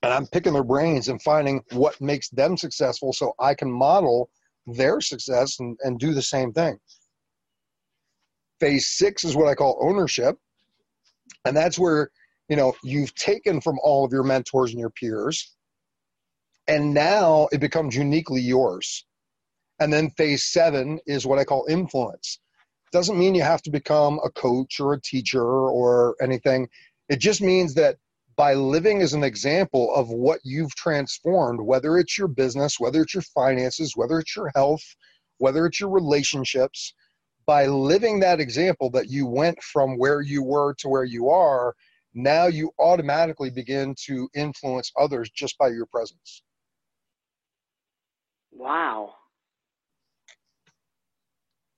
And 0.02 0.12
I'm 0.12 0.26
picking 0.26 0.54
their 0.54 0.64
brains 0.64 1.09
and 1.09 1.21
finding 1.23 1.62
what 1.73 2.00
makes 2.00 2.30
them 2.30 2.57
successful 2.57 3.12
so 3.12 3.35
I 3.38 3.54
can 3.54 3.71
model 3.71 4.30
their 4.66 5.00
success 5.00 5.61
and, 5.61 5.78
and 5.83 5.99
do 5.99 6.14
the 6.14 6.23
same 6.23 6.52
thing. 6.52 6.78
Phase 8.61 8.88
six 8.88 9.25
is 9.25 9.37
what 9.37 9.49
I 9.49 9.54
call 9.54 9.78
ownership. 9.83 10.37
And 11.45 11.57
that's 11.57 11.78
where, 11.78 12.11
you 12.49 12.57
know, 12.57 12.75
you've 12.83 13.14
taken 13.14 13.61
from 13.61 13.78
all 13.83 14.04
of 14.04 14.12
your 14.12 14.23
mentors 14.23 14.71
and 14.71 14.80
your 14.80 14.90
peers 14.90 15.54
and 16.71 16.95
now 16.95 17.49
it 17.50 17.59
becomes 17.59 17.97
uniquely 17.97 18.40
yours. 18.40 19.04
And 19.80 19.92
then 19.92 20.11
phase 20.11 20.45
seven 20.45 21.00
is 21.04 21.26
what 21.26 21.40
I 21.40 21.45
call 21.45 21.66
influence. 21.69 22.38
Doesn't 22.92 23.19
mean 23.19 23.35
you 23.35 23.42
have 23.42 23.62
to 23.62 23.71
become 23.71 24.21
a 24.25 24.30
coach 24.30 24.78
or 24.78 24.92
a 24.92 25.00
teacher 25.00 25.42
or 25.42 26.14
anything. 26.23 26.69
It 27.09 27.19
just 27.19 27.40
means 27.42 27.75
that 27.75 27.97
by 28.40 28.54
living 28.54 29.02
as 29.02 29.12
an 29.12 29.23
example 29.23 29.94
of 29.94 30.09
what 30.09 30.40
you've 30.44 30.75
transformed, 30.75 31.61
whether 31.61 31.99
it's 31.99 32.16
your 32.16 32.26
business, 32.26 32.80
whether 32.80 33.02
it's 33.02 33.12
your 33.12 33.23
finances, 33.35 33.92
whether 33.97 34.18
it's 34.18 34.35
your 34.35 34.50
health, 34.54 34.80
whether 35.37 35.66
it's 35.66 35.78
your 35.78 35.90
relationships, 35.90 36.94
by 37.44 37.66
living 37.66 38.18
that 38.18 38.40
example 38.40 38.88
that 38.88 39.11
you 39.11 39.26
went 39.26 39.62
from 39.62 39.99
where 39.99 40.23
you 40.23 40.42
were 40.42 40.73
to 40.78 40.88
where 40.88 41.04
you 41.04 41.28
are, 41.28 41.75
now 42.14 42.47
you 42.47 42.70
automatically 42.78 43.50
begin 43.50 43.94
to 44.06 44.26
influence 44.35 44.90
others 44.99 45.28
just 45.28 45.59
by 45.59 45.68
your 45.68 45.85
presence. 45.85 46.42
Wow. 48.52 49.16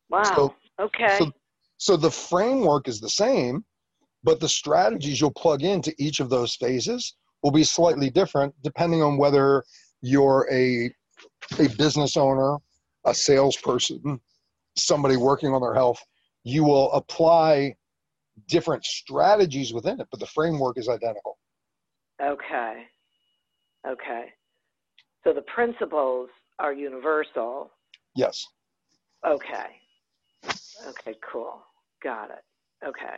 Wow. 0.09 0.23
So, 0.23 0.55
okay. 0.79 1.19
So, 1.19 1.33
so 1.79 1.97
the 1.97 2.13
framework 2.13 2.87
is 2.87 3.01
the 3.01 3.11
same, 3.11 3.65
but 4.25 4.41
the 4.41 4.49
strategies 4.49 5.21
you'll 5.21 5.33
plug 5.33 5.63
into 5.63 5.95
each 5.99 6.21
of 6.21 6.31
those 6.31 6.55
phases 6.55 7.17
will 7.43 7.51
be 7.51 7.65
slightly 7.65 8.11
different 8.11 8.55
depending 8.63 9.03
on 9.03 9.17
whether 9.19 9.65
you're 10.01 10.47
a 10.51 10.91
a 11.59 11.69
business 11.77 12.17
owner, 12.17 12.57
a 13.05 13.15
salesperson, 13.15 14.21
somebody 14.77 15.17
working 15.17 15.53
on 15.53 15.61
their 15.61 15.75
health. 15.75 16.01
You 16.45 16.65
will 16.65 16.93
apply 16.93 17.77
different 18.49 18.85
strategies 18.85 19.73
within 19.73 20.01
it, 20.01 20.09
but 20.11 20.21
the 20.21 20.27
framework 20.27 20.79
is 20.79 20.89
identical. 20.89 21.39
Okay. 22.23 22.85
Okay. 23.87 24.25
So 25.25 25.33
the 25.33 25.43
principles 25.43 26.29
are 26.59 26.73
universal. 26.73 27.71
Yes. 28.15 28.45
Okay. 29.27 29.77
Okay, 30.89 31.15
cool. 31.33 31.63
Got 32.03 32.31
it. 32.31 32.87
Okay. 32.87 33.17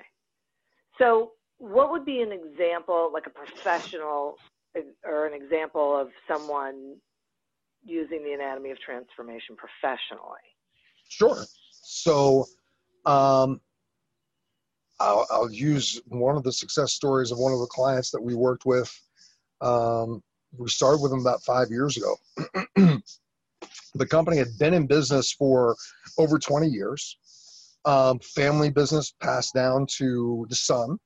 So, 0.99 1.33
what 1.59 1.91
would 1.91 2.05
be 2.05 2.21
an 2.21 2.33
example, 2.33 3.11
like 3.13 3.27
a 3.27 3.31
professional 3.31 4.37
or 5.05 5.27
an 5.27 5.35
example 5.35 5.97
of 5.99 6.09
someone 6.29 6.97
using 7.85 8.25
the 8.25 8.33
anatomy 8.33 8.71
of 8.71 8.81
transformation 8.81 9.57
professionally? 9.57 10.41
Sure. 11.09 11.45
So, 11.71 12.47
um, 13.07 13.61
I'll, 15.01 15.27
I'll, 15.31 15.51
use 15.51 16.01
one 16.07 16.37
of 16.37 16.45
the 16.45 16.53
success 16.53 16.93
stories 16.93 17.31
of 17.31 17.39
one 17.39 17.53
of 17.53 17.59
the 17.59 17.67
clients 17.67 18.11
that 18.11 18.23
we 18.23 18.35
worked 18.35 18.65
with. 18.65 18.91
Um, 19.61 20.23
we 20.57 20.69
started 20.69 21.03
with 21.03 21.11
them 21.11 21.21
about 21.21 21.43
five 21.43 21.69
years 21.71 21.97
ago. 21.97 22.17
the 23.95 24.07
company 24.07 24.37
had 24.37 24.57
been 24.59 24.75
in 24.75 24.87
business 24.87 25.33
for 25.33 25.75
over 26.19 26.39
20 26.39 26.69
years. 26.69 27.19
Um, 27.87 28.19
family 28.21 28.71
business 28.71 29.15
passed 29.21 29.55
down 29.55 29.87
to 29.99 30.47
the 30.49 30.55
son, 30.55 30.99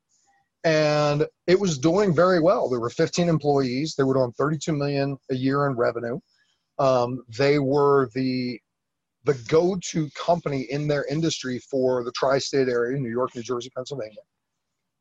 and 0.65 1.27
it 1.47 1.59
was 1.59 1.79
doing 1.79 2.15
very 2.15 2.41
well. 2.41 2.69
There 2.69 2.81
were 2.81 2.91
15 2.91 3.29
employees. 3.29 3.95
They 3.97 4.05
were 4.05 4.15
doing 4.15 4.33
32 4.33 4.73
million 4.73 5.17
a 5.31 5.35
year 5.35 5.67
in 5.67 5.77
revenue. 5.77 6.19
Um, 6.79 7.25
they 7.37 7.59
were 7.59 8.11
the 8.15 8.61
the 9.25 9.35
go-to 9.49 10.09
company 10.11 10.63
in 10.71 10.89
their 10.89 11.05
industry 11.07 11.59
for 11.59 12.03
the 12.03 12.13
tri-state 12.13 12.69
area, 12.69 12.99
New 12.99 13.11
York, 13.11 13.35
New 13.35 13.43
Jersey, 13.43 13.69
Pennsylvania. 13.77 14.23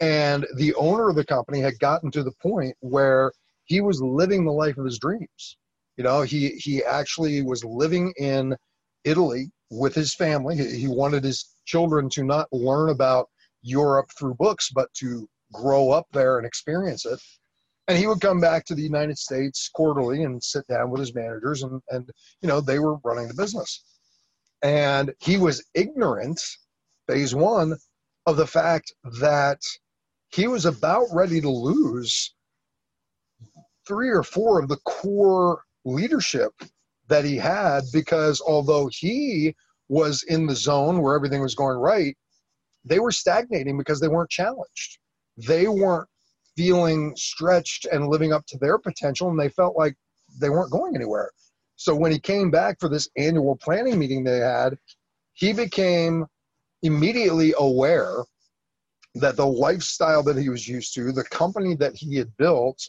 And 0.02 0.46
the 0.58 0.74
owner 0.76 1.08
of 1.08 1.16
the 1.16 1.26
company 1.26 1.62
had 1.62 1.80
gotten 1.80 2.12
to 2.12 2.24
the 2.24 2.34
point 2.42 2.76
where 2.82 3.32
he 3.66 3.80
was 3.80 4.02
living 4.02 4.44
the 4.44 4.52
life 4.52 4.78
of 4.78 4.86
his 4.86 5.00
dreams. 5.00 5.58
You 5.98 6.04
know, 6.04 6.22
he 6.22 6.50
he 6.50 6.84
actually 6.84 7.42
was 7.42 7.64
living 7.64 8.14
in 8.18 8.56
Italy 9.04 9.50
with 9.70 9.94
his 9.94 10.16
family. 10.16 10.58
He, 10.58 10.88
wanted 10.88 11.24
his 11.24 11.56
children 11.66 12.10
to 12.12 12.24
not 12.24 12.48
learn 12.52 12.90
about 12.90 13.30
Europe 13.62 14.10
through 14.18 14.36
books, 14.36 14.70
but 14.74 14.94
to 14.96 15.28
grow 15.54 15.92
up 15.92 16.08
there 16.12 16.38
and 16.38 16.48
experience 16.48 17.06
it. 17.06 17.20
And 17.88 17.98
he 17.98 18.08
would 18.08 18.22
come 18.22 18.42
back 18.42 18.66
to 18.66 18.76
the 18.76 18.82
United 18.82 19.18
States 19.18 19.70
quarterly 19.74 20.24
and 20.24 20.44
sit 20.44 20.68
down 20.68 20.90
with 20.90 21.00
his 21.00 21.16
managers, 21.16 21.64
and 21.64 21.82
and 21.90 22.10
you 22.42 22.48
know 22.48 22.60
they 22.60 22.80
were 22.80 22.98
running 23.04 23.28
the 23.28 23.34
business 23.34 23.84
and 24.62 25.14
he 25.20 25.38
was 25.38 25.64
ignorant, 25.74 26.42
phase 27.08 27.36
one, 27.36 27.78
of 28.26 28.38
the 28.38 28.48
fact 28.48 28.94
that 29.20 29.60
he 30.30 30.48
was 30.48 30.66
about 30.66 31.08
ready 31.14 31.40
to 31.40 31.50
lose 31.50 32.34
three 33.88 34.10
or 34.10 34.24
four 34.24 34.62
of 34.62 34.68
the 34.68 34.78
core 34.78 35.62
leadership 35.86 36.52
that 37.08 37.26
he 37.26 37.38
had 37.38 37.82
because 37.94 38.42
although 38.42 38.90
he 38.92 39.56
was 39.90 40.24
in 40.24 40.46
the 40.46 40.56
zone 40.56 41.02
where 41.02 41.16
everything 41.16 41.42
was 41.42 41.56
going 41.56 41.78
right, 41.78 42.16
they 42.84 43.00
were 43.00 43.12
stagnating 43.12 43.78
because 43.78 44.00
they 44.00 44.08
weren't 44.08 44.30
challenged. 44.30 45.00
They 45.38 45.68
weren't 45.68 46.08
feeling 46.56 47.14
stretched 47.16 47.86
and 47.86 48.08
living 48.08 48.34
up 48.34 48.46
to 48.48 48.58
their 48.58 48.78
potential, 48.78 49.30
and 49.30 49.40
they 49.40 49.50
felt 49.50 49.78
like 49.78 49.96
they 50.40 50.50
weren't 50.50 50.72
going 50.72 50.96
anywhere. 50.96 51.32
So 51.76 51.96
when 51.96 52.12
he 52.12 52.20
came 52.20 52.50
back 52.50 52.80
for 52.80 52.90
this 52.90 53.08
annual 53.18 53.56
planning 53.56 54.00
meeting 54.00 54.24
they 54.24 54.40
had, 54.40 54.78
he 55.34 55.54
became 55.54 56.26
immediately 56.82 57.54
aware 57.58 58.24
that 59.16 59.36
the 59.36 59.46
lifestyle 59.46 60.24
that 60.24 60.38
he 60.38 60.50
was 60.50 60.68
used 60.68 60.94
to, 60.96 61.12
the 61.12 61.24
company 61.26 61.76
that 61.76 61.96
he 61.96 62.16
had 62.16 62.36
built, 62.38 62.82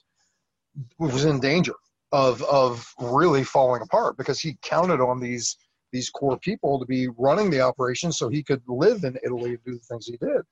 was 0.99 1.25
in 1.25 1.41
danger 1.41 1.75
of 2.13 2.43
of 2.43 2.87
really 3.01 3.45
falling 3.45 3.83
apart 3.83 4.17
because 4.17 4.41
he 4.41 4.57
counted 4.63 5.01
on 5.01 5.21
these 5.21 5.57
these 5.93 6.11
core 6.11 6.39
people 6.39 6.79
to 6.79 6.87
be 6.87 7.09
running 7.17 7.51
the 7.51 7.61
operation 7.61 8.13
so 8.13 8.29
he 8.29 8.43
could 8.43 8.63
live 8.69 9.05
in 9.05 9.17
Italy 9.25 9.51
and 9.51 9.65
do 9.65 9.73
the 9.75 9.79
things 9.81 10.07
he 10.07 10.17
did. 10.19 10.43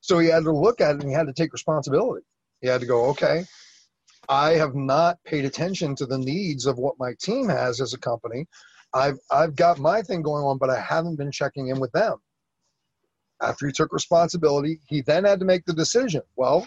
So 0.00 0.18
he 0.18 0.28
had 0.28 0.44
to 0.44 0.52
look 0.52 0.80
at 0.80 0.96
it 0.96 1.02
and 1.02 1.08
he 1.08 1.14
had 1.14 1.26
to 1.26 1.32
take 1.32 1.52
responsibility. 1.52 2.24
He 2.60 2.68
had 2.68 2.80
to 2.80 2.86
go, 2.86 3.06
okay, 3.06 3.44
I 4.28 4.52
have 4.52 4.74
not 4.74 5.18
paid 5.24 5.44
attention 5.44 5.94
to 5.96 6.06
the 6.06 6.18
needs 6.18 6.66
of 6.66 6.78
what 6.78 6.98
my 6.98 7.14
team 7.20 7.48
has 7.48 7.80
as 7.80 7.94
a 7.94 7.98
company. 7.98 8.46
I've 8.94 9.18
I've 9.30 9.56
got 9.56 9.78
my 9.78 10.02
thing 10.02 10.22
going 10.22 10.44
on, 10.44 10.58
but 10.58 10.70
I 10.70 10.80
haven't 10.80 11.16
been 11.16 11.32
checking 11.32 11.68
in 11.68 11.80
with 11.80 11.92
them. 11.92 12.16
After 13.40 13.66
he 13.66 13.72
took 13.72 13.92
responsibility, 13.92 14.80
he 14.88 15.02
then 15.02 15.24
had 15.24 15.38
to 15.40 15.46
make 15.46 15.64
the 15.64 15.72
decision. 15.72 16.22
Well, 16.36 16.66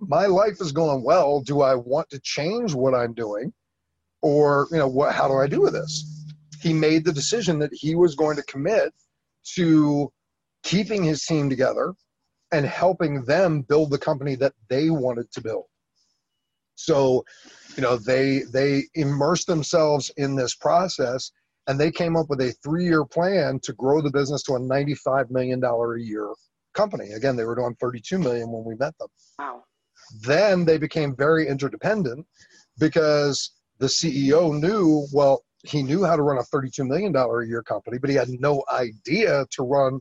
my 0.00 0.26
life 0.26 0.60
is 0.60 0.72
going 0.72 1.02
well. 1.02 1.40
Do 1.40 1.62
I 1.62 1.74
want 1.74 2.10
to 2.10 2.20
change 2.20 2.74
what 2.74 2.94
I'm 2.94 3.14
doing, 3.14 3.52
or 4.22 4.68
you 4.70 4.78
know, 4.78 4.88
what? 4.88 5.14
How 5.14 5.28
do 5.28 5.34
I 5.34 5.46
do 5.46 5.60
with 5.60 5.72
this? 5.72 6.24
He 6.60 6.72
made 6.72 7.04
the 7.04 7.12
decision 7.12 7.58
that 7.60 7.72
he 7.72 7.94
was 7.94 8.14
going 8.14 8.36
to 8.36 8.42
commit 8.44 8.92
to 9.54 10.12
keeping 10.62 11.04
his 11.04 11.24
team 11.24 11.48
together 11.48 11.94
and 12.52 12.66
helping 12.66 13.24
them 13.24 13.62
build 13.62 13.90
the 13.90 13.98
company 13.98 14.34
that 14.36 14.54
they 14.68 14.90
wanted 14.90 15.30
to 15.32 15.40
build. 15.40 15.64
So, 16.76 17.24
you 17.76 17.82
know, 17.82 17.96
they 17.96 18.42
they 18.52 18.84
immersed 18.94 19.46
themselves 19.46 20.10
in 20.16 20.36
this 20.36 20.54
process 20.54 21.30
and 21.66 21.80
they 21.80 21.90
came 21.90 22.16
up 22.16 22.26
with 22.28 22.40
a 22.40 22.52
three-year 22.62 23.04
plan 23.04 23.58
to 23.60 23.72
grow 23.72 24.00
the 24.00 24.10
business 24.10 24.42
to 24.44 24.52
a 24.52 24.60
$95 24.60 25.30
million 25.30 25.62
a 25.64 25.98
year 25.98 26.32
company. 26.74 27.12
Again, 27.12 27.34
they 27.34 27.44
were 27.44 27.56
doing 27.56 27.74
32 27.80 28.18
million 28.18 28.50
when 28.50 28.64
we 28.64 28.76
met 28.76 28.96
them. 28.98 29.08
Wow. 29.38 29.64
Then 30.20 30.64
they 30.64 30.78
became 30.78 31.14
very 31.14 31.48
interdependent 31.48 32.26
because 32.78 33.52
the 33.78 33.86
CEO 33.86 34.58
knew, 34.58 35.06
well, 35.12 35.44
he 35.64 35.82
knew 35.82 36.04
how 36.04 36.16
to 36.16 36.22
run 36.22 36.38
a 36.38 36.56
$32 36.56 36.86
million 36.86 37.14
a 37.14 37.46
year 37.46 37.62
company, 37.62 37.98
but 37.98 38.10
he 38.10 38.16
had 38.16 38.28
no 38.28 38.62
idea 38.72 39.46
to 39.50 39.62
run 39.62 40.00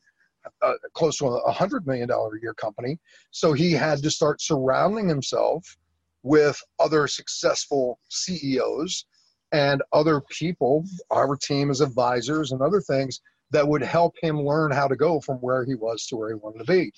uh, 0.61 0.73
close 0.93 1.17
to 1.17 1.25
a 1.25 1.53
$100 1.53 1.85
million 1.87 2.09
a 2.09 2.29
year 2.41 2.53
company. 2.53 2.99
So 3.31 3.53
he 3.53 3.71
had 3.71 4.03
to 4.03 4.11
start 4.11 4.41
surrounding 4.41 5.07
himself 5.07 5.77
with 6.23 6.61
other 6.79 7.07
successful 7.07 7.99
CEOs 8.09 9.05
and 9.51 9.81
other 9.93 10.21
people, 10.29 10.85
our 11.11 11.35
team 11.35 11.71
as 11.71 11.81
advisors 11.81 12.51
and 12.51 12.61
other 12.61 12.81
things 12.81 13.21
that 13.51 13.67
would 13.67 13.81
help 13.81 14.15
him 14.21 14.41
learn 14.41 14.71
how 14.71 14.87
to 14.87 14.95
go 14.95 15.19
from 15.19 15.37
where 15.37 15.63
he 15.63 15.75
was 15.75 16.05
to 16.07 16.15
where 16.15 16.29
he 16.29 16.35
wanted 16.35 16.59
to 16.59 16.65
be. 16.65 16.91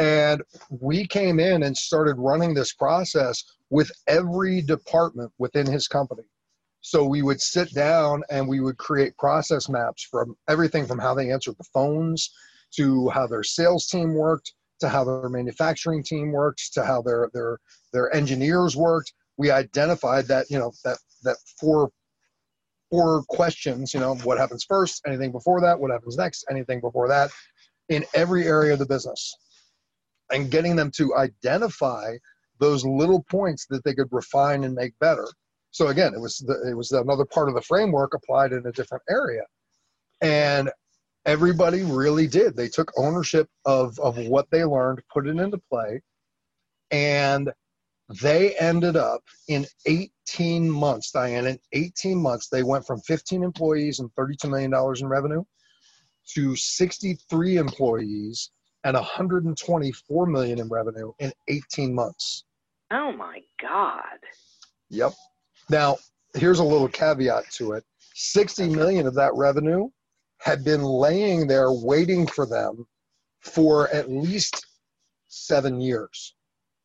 And 0.00 0.42
we 0.70 1.06
came 1.06 1.38
in 1.38 1.62
and 1.62 1.76
started 1.76 2.16
running 2.16 2.54
this 2.54 2.72
process 2.72 3.44
with 3.68 3.92
every 4.08 4.62
department 4.62 5.30
within 5.38 5.66
his 5.66 5.86
company. 5.86 6.22
So 6.80 7.04
we 7.04 7.20
would 7.20 7.42
sit 7.42 7.74
down 7.74 8.22
and 8.30 8.48
we 8.48 8.60
would 8.60 8.78
create 8.78 9.16
process 9.18 9.68
maps 9.68 10.02
from 10.10 10.34
everything 10.48 10.86
from 10.86 10.98
how 10.98 11.14
they 11.14 11.30
answered 11.30 11.56
the 11.58 11.68
phones 11.74 12.30
to 12.76 13.10
how 13.10 13.26
their 13.26 13.42
sales 13.42 13.88
team 13.88 14.14
worked 14.14 14.54
to 14.80 14.88
how 14.88 15.04
their 15.04 15.28
manufacturing 15.28 16.02
team 16.02 16.32
worked 16.32 16.72
to 16.72 16.82
how 16.82 17.02
their 17.02 17.28
their 17.34 17.58
their 17.92 18.14
engineers 18.14 18.76
worked 18.76 19.12
we 19.36 19.50
identified 19.50 20.26
that 20.26 20.46
you 20.48 20.58
know 20.58 20.72
that 20.84 20.96
that 21.22 21.36
four 21.58 21.90
four 22.90 23.22
questions 23.28 23.92
you 23.92 24.00
know 24.00 24.14
what 24.24 24.38
happens 24.38 24.64
first 24.64 25.02
anything 25.06 25.32
before 25.32 25.60
that 25.60 25.78
what 25.78 25.90
happens 25.90 26.16
next 26.16 26.46
anything 26.50 26.80
before 26.80 27.08
that 27.08 27.30
in 27.90 28.04
every 28.14 28.46
area 28.46 28.72
of 28.72 28.78
the 28.78 28.86
business 28.86 29.34
and 30.30 30.50
getting 30.50 30.76
them 30.76 30.90
to 30.92 31.14
identify 31.16 32.16
those 32.58 32.84
little 32.84 33.22
points 33.24 33.66
that 33.70 33.82
they 33.84 33.94
could 33.94 34.08
refine 34.10 34.64
and 34.64 34.74
make 34.74 34.98
better. 34.98 35.26
So 35.70 35.88
again 35.88 36.14
it 36.14 36.20
was 36.20 36.38
the, 36.38 36.70
it 36.70 36.76
was 36.76 36.92
another 36.92 37.24
part 37.24 37.48
of 37.48 37.54
the 37.54 37.62
framework 37.62 38.14
applied 38.14 38.52
in 38.52 38.66
a 38.66 38.72
different 38.72 39.04
area. 39.08 39.42
And 40.20 40.70
everybody 41.24 41.82
really 41.82 42.26
did. 42.26 42.56
They 42.56 42.68
took 42.68 42.92
ownership 42.96 43.48
of 43.64 43.98
of 43.98 44.18
what 44.18 44.50
they 44.50 44.64
learned 44.64 45.00
put 45.12 45.26
it 45.26 45.36
into 45.36 45.58
play 45.70 46.02
and 46.90 47.50
they 48.20 48.56
ended 48.56 48.96
up 48.96 49.22
in 49.46 49.66
18 49.86 50.68
months, 50.68 51.12
Diane, 51.12 51.46
in 51.46 51.58
18 51.72 52.18
months, 52.18 52.48
they 52.48 52.64
went 52.64 52.84
from 52.84 53.00
15 53.02 53.44
employees 53.44 54.00
and 54.00 54.10
$32 54.18 54.50
million 54.50 54.72
in 54.98 55.06
revenue 55.06 55.44
to 56.34 56.56
63 56.56 57.56
employees 57.56 58.50
and 58.84 58.94
124 58.94 60.26
million 60.26 60.58
in 60.60 60.68
revenue 60.68 61.12
in 61.18 61.32
18 61.48 61.94
months. 61.94 62.44
Oh 62.90 63.12
my 63.12 63.40
God. 63.60 64.18
Yep. 64.88 65.12
Now, 65.68 65.98
here's 66.34 66.58
a 66.58 66.64
little 66.64 66.88
caveat 66.88 67.50
to 67.52 67.72
it 67.72 67.84
60 68.14 68.70
million 68.70 69.06
of 69.06 69.14
that 69.14 69.34
revenue 69.34 69.88
had 70.38 70.64
been 70.64 70.82
laying 70.82 71.46
there 71.46 71.70
waiting 71.70 72.26
for 72.26 72.46
them 72.46 72.86
for 73.40 73.88
at 73.88 74.10
least 74.10 74.66
seven 75.28 75.80
years. 75.80 76.34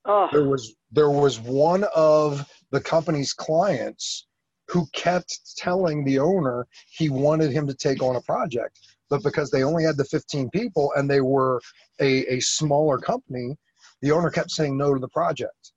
Oh. 0.06 0.30
There 0.32 0.48
was 0.48 0.76
there 0.92 1.10
was 1.10 1.40
one 1.40 1.86
of 1.96 2.48
the 2.72 2.80
company's 2.80 3.34
clients 3.34 4.28
who 4.70 4.86
kept 4.94 5.56
telling 5.58 6.04
the 6.04 6.20
owner 6.20 6.68
he 6.90 7.10
wanted 7.10 7.52
him 7.52 7.68
to 7.68 7.74
take 7.74 8.02
on 8.02 8.16
a 8.16 8.22
project, 8.22 8.80
but 9.10 9.24
because 9.24 9.52
they 9.52 9.64
only 9.64 9.84
had 9.84 9.98
the 9.98 10.06
15 10.06 10.50
people 10.50 10.92
and 10.96 11.10
they 11.10 11.22
were 11.22 11.62
a, 12.00 12.26
a 12.36 12.40
smaller 12.40 12.98
company, 12.98 13.56
the 14.02 14.12
owner 14.12 14.30
kept 14.30 14.52
saying 14.52 14.78
no 14.78 14.94
to 14.94 15.00
the 15.00 15.08
project. 15.10 15.72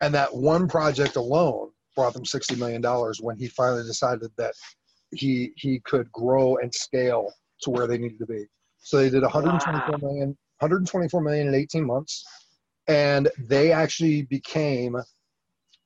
And 0.00 0.14
that 0.14 0.34
one 0.34 0.68
project 0.68 1.16
alone 1.16 1.70
brought 1.94 2.14
them 2.14 2.24
$60 2.24 2.58
million 2.58 2.82
when 3.20 3.36
he 3.36 3.48
finally 3.48 3.84
decided 3.84 4.30
that 4.38 4.54
he 5.14 5.52
he 5.56 5.78
could 5.80 6.10
grow 6.10 6.56
and 6.56 6.74
scale 6.74 7.30
to 7.60 7.70
where 7.70 7.86
they 7.86 7.98
needed 7.98 8.18
to 8.18 8.26
be. 8.26 8.46
So 8.78 8.96
they 8.96 9.10
did 9.10 9.22
124 9.22 9.98
wow. 9.98 10.08
million, 10.08 10.28
124 10.60 11.20
million 11.20 11.48
in 11.48 11.54
18 11.54 11.86
months 11.86 12.24
and 12.88 13.28
they 13.38 13.72
actually 13.72 14.22
became 14.22 14.96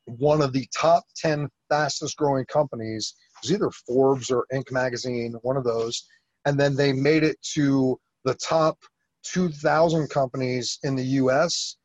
one 0.07 0.41
of 0.41 0.53
the 0.53 0.67
top 0.77 1.05
10 1.17 1.49
fastest 1.69 2.17
growing 2.17 2.47
companies. 2.47 3.15
It 3.43 3.47
was 3.47 3.53
either 3.53 3.71
Forbes 3.87 4.31
or 4.31 4.47
Inc. 4.53 4.71
magazine, 4.73 5.35
one 5.43 5.57
of 5.57 5.65
those. 5.65 6.07
And 6.47 6.59
then 6.59 6.75
they 6.75 6.93
made 6.93 7.25
it 7.25 7.37
to 7.55 7.99
the 8.25 8.35
top 8.35 8.79
2,000 9.25 10.09
companies 10.09 10.79
in 10.85 10.97
the 10.97 11.05
US 11.05 11.77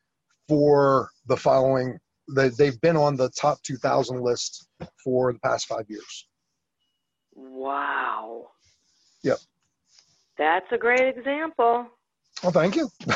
for 0.47 1.09
the 1.27 1.35
following. 1.35 1.97
They, 2.33 2.49
they've 2.49 2.79
been 2.81 2.95
on 2.95 3.17
the 3.17 3.29
top 3.29 3.61
2,000 3.63 4.21
list 4.21 4.67
for 5.03 5.33
the 5.33 5.39
past 5.39 5.67
five 5.67 5.85
years. 5.89 6.27
Wow. 7.33 8.49
Yep. 9.23 9.39
That's 10.37 10.65
a 10.71 10.77
great 10.77 11.17
example. 11.17 11.87
Well, 12.43 12.51
thank 12.51 12.75
you. 12.75 12.89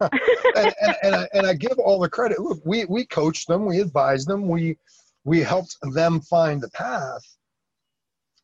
and, 0.00 0.74
and, 0.80 0.96
and, 1.02 1.14
I, 1.14 1.28
and 1.32 1.46
I 1.46 1.54
give 1.54 1.78
all 1.78 1.98
the 1.98 2.08
credit. 2.08 2.38
Look, 2.38 2.60
we, 2.64 2.84
we 2.84 3.06
coached 3.06 3.48
them, 3.48 3.64
we 3.64 3.80
advised 3.80 4.28
them, 4.28 4.48
we, 4.48 4.76
we 5.24 5.40
helped 5.40 5.76
them 5.92 6.20
find 6.20 6.60
the 6.60 6.70
path. 6.70 7.22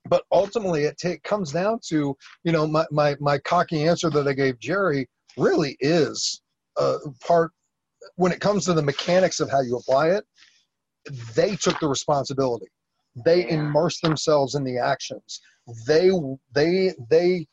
But 0.09 0.25
ultimately, 0.33 0.85
it 0.85 0.99
take, 0.99 1.23
comes 1.23 1.53
down 1.53 1.81
to, 1.89 2.17
you 2.45 2.53
know, 2.53 2.67
my, 2.67 2.87
my, 2.91 3.17
my 3.21 3.39
cocky 3.39 3.87
answer 3.87 4.11
that 4.11 4.27
I 4.27 4.33
gave 4.33 4.59
Jerry 4.59 5.09
really 5.37 5.77
is 5.81 6.41
a 6.79 6.99
part 7.27 7.53
when 8.17 8.33
it 8.33 8.41
comes 8.41 8.65
to 8.65 8.73
the 8.73 8.83
mechanics 8.83 9.41
of 9.41 9.51
how 9.51 9.61
you 9.61 9.77
apply 9.77 10.11
it. 10.11 10.25
They 11.35 11.57
took 11.57 11.79
the 11.81 11.89
responsibility. 11.89 12.67
They 13.25 13.47
Yeah. 13.47 13.55
immersed 13.55 14.03
themselves 14.03 14.55
in 14.55 14.65
the 14.65 14.79
actions. 14.79 15.41
They 15.87 16.11
they 16.55 16.95
they 17.11 17.47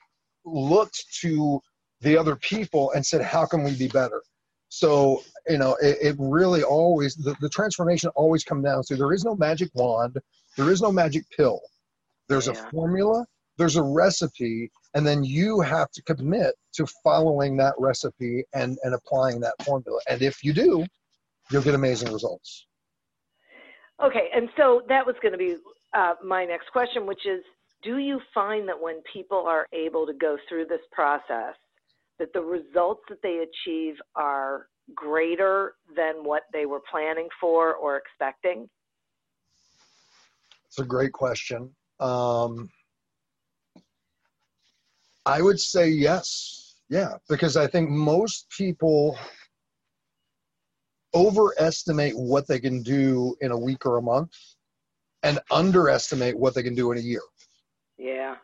looked 0.46 1.06
to 1.22 1.62
the 2.02 2.18
other 2.18 2.36
people 2.36 2.92
and 2.92 3.06
said, 3.06 3.22
"How 3.22 3.46
can 3.46 3.64
we 3.64 3.76
be 3.76 3.88
better?" 3.88 4.22
So 4.70 5.24
you 5.48 5.58
know, 5.58 5.76
it, 5.82 5.98
it 6.02 6.16
really 6.20 6.64
always 6.64 7.16
the, 7.16 7.36
the 7.42 7.50
transformation 7.50 8.10
always 8.16 8.44
comes 8.44 8.66
down 8.66 8.84
to 8.88 8.96
there 8.96 9.14
is 9.14 9.24
no 9.26 9.36
magic 9.36 9.70
wand, 9.74 10.18
there 10.58 10.72
is 10.72 10.82
no 10.82 10.92
magic 10.92 11.26
pill. 11.36 11.62
There's 12.28 12.48
Yeah. 12.48 12.54
a 12.54 12.70
formula, 12.70 13.26
there's 13.58 13.76
a 13.76 13.84
recipe, 13.84 14.72
and 14.94 15.06
then 15.06 15.24
you 15.24 15.62
have 15.62 15.90
to 15.92 16.02
commit 16.04 16.56
to 16.74 16.86
following 17.04 17.58
that 17.58 17.76
recipe 17.78 18.44
and 18.54 18.78
and 18.84 18.94
applying 18.94 19.40
that 19.42 19.56
formula. 19.64 20.00
And 20.10 20.22
if 20.22 20.44
you 20.44 20.54
do, 20.54 20.86
you'll 21.50 21.64
get 21.64 21.74
amazing 21.76 22.12
results. 22.12 22.68
Okay, 24.00 24.30
and 24.34 24.50
so 24.58 24.84
that 24.90 25.06
was 25.06 25.16
going 25.22 25.32
to 25.32 25.38
be 25.38 25.58
uh, 25.94 26.16
my 26.24 26.46
next 26.46 26.70
question, 26.72 27.08
which 27.08 27.26
is 27.26 27.44
Do 27.84 27.98
you 27.98 28.20
find 28.34 28.68
that 28.68 28.80
when 28.80 29.02
people 29.12 29.46
are 29.48 29.68
able 29.72 30.06
to 30.08 30.14
go 30.14 30.38
through 30.50 30.66
this 30.66 30.82
process, 30.92 31.56
that 32.20 32.34
the 32.34 32.42
results 32.42 33.04
that 33.10 33.22
they 33.22 33.46
achieve 33.48 33.96
are 34.16 34.68
greater 34.96 35.76
than 35.96 36.24
what 36.24 36.44
they 36.54 36.66
were 36.66 36.82
planning 36.90 37.28
for 37.40 37.76
or 37.76 37.98
expecting? 37.98 38.70
It's 40.66 40.80
a 40.80 40.86
great 40.86 41.12
question. 41.12 41.76
Um, 42.00 42.70
I 45.26 45.42
would 45.42 45.60
say 45.60 45.90
yes. 45.90 46.76
Yeah, 46.90 47.16
because 47.28 47.58
I 47.58 47.68
think 47.68 47.90
most 47.90 48.50
people 48.50 49.18
overestimate 51.14 52.18
what 52.18 52.48
they 52.48 52.60
can 52.60 52.82
do 52.82 53.36
in 53.42 53.52
a 53.52 53.58
week 53.58 53.86
or 53.86 53.98
a 53.98 54.02
month 54.02 54.32
and 55.24 55.40
underestimate 55.52 56.38
what 56.38 56.54
they 56.54 56.64
can 56.64 56.76
do 56.76 56.92
in 56.92 56.98
a 56.98 57.02
year. 57.02 57.22
Yeah. 57.98 58.36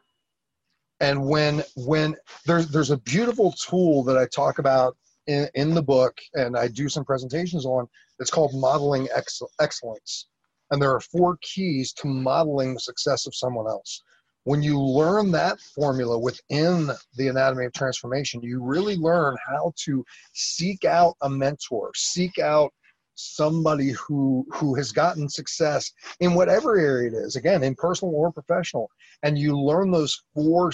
And 0.99 1.25
when 1.27 1.63
when 1.75 2.15
there's 2.45 2.67
there's 2.69 2.91
a 2.91 2.97
beautiful 2.97 3.53
tool 3.53 4.03
that 4.03 4.17
I 4.17 4.25
talk 4.25 4.59
about 4.59 4.97
in, 5.27 5.47
in 5.55 5.73
the 5.73 5.81
book 5.81 6.17
and 6.33 6.57
I 6.57 6.67
do 6.67 6.89
some 6.89 7.05
presentations 7.05 7.65
on, 7.65 7.87
it's 8.19 8.31
called 8.31 8.53
modeling 8.55 9.07
ex- 9.15 9.41
excellence. 9.59 10.27
And 10.73 10.81
there 10.81 10.91
are 10.91 10.99
four 10.99 11.37
keys 11.43 11.93
to 11.93 12.07
modeling 12.07 12.73
the 12.73 12.79
success 12.79 13.27
of 13.27 13.35
someone 13.35 13.67
else. 13.67 14.01
When 14.45 14.63
you 14.63 14.81
learn 14.81 15.29
that 15.29 15.59
formula 15.59 16.17
within 16.17 16.89
the 17.15 17.27
anatomy 17.27 17.65
of 17.65 17.73
transformation, 17.73 18.41
you 18.41 18.59
really 18.59 18.95
learn 18.95 19.37
how 19.47 19.73
to 19.85 20.03
seek 20.33 20.83
out 20.83 21.13
a 21.21 21.29
mentor, 21.29 21.91
seek 21.95 22.39
out 22.39 22.73
somebody 23.13 23.91
who 23.91 24.47
who 24.51 24.73
has 24.73 24.91
gotten 24.91 25.29
success 25.29 25.91
in 26.21 26.33
whatever 26.33 26.79
area 26.79 27.11
it 27.11 27.13
is, 27.13 27.35
again, 27.35 27.61
in 27.61 27.75
personal 27.75 28.15
or 28.15 28.31
professional, 28.31 28.89
and 29.21 29.37
you 29.37 29.55
learn 29.55 29.91
those 29.91 30.23
four 30.33 30.71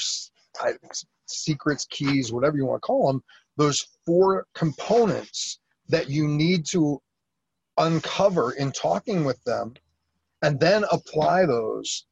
secrets, 1.25 1.85
keys, 1.89 2.31
whatever 2.31 2.55
you 2.55 2.65
want 2.65 2.81
to 2.81 2.87
call 2.87 3.07
them, 3.07 3.21
those 3.57 3.85
four 4.05 4.47
components 4.55 5.59
that 5.89 6.09
you 6.09 6.25
need 6.25 6.65
to 6.67 7.01
uncover 7.77 8.53
in 8.53 8.71
talking 8.71 9.25
with 9.25 9.43
them 9.43 9.73
and 10.41 10.59
then 10.59 10.83
apply 10.91 11.45
those 11.45 12.05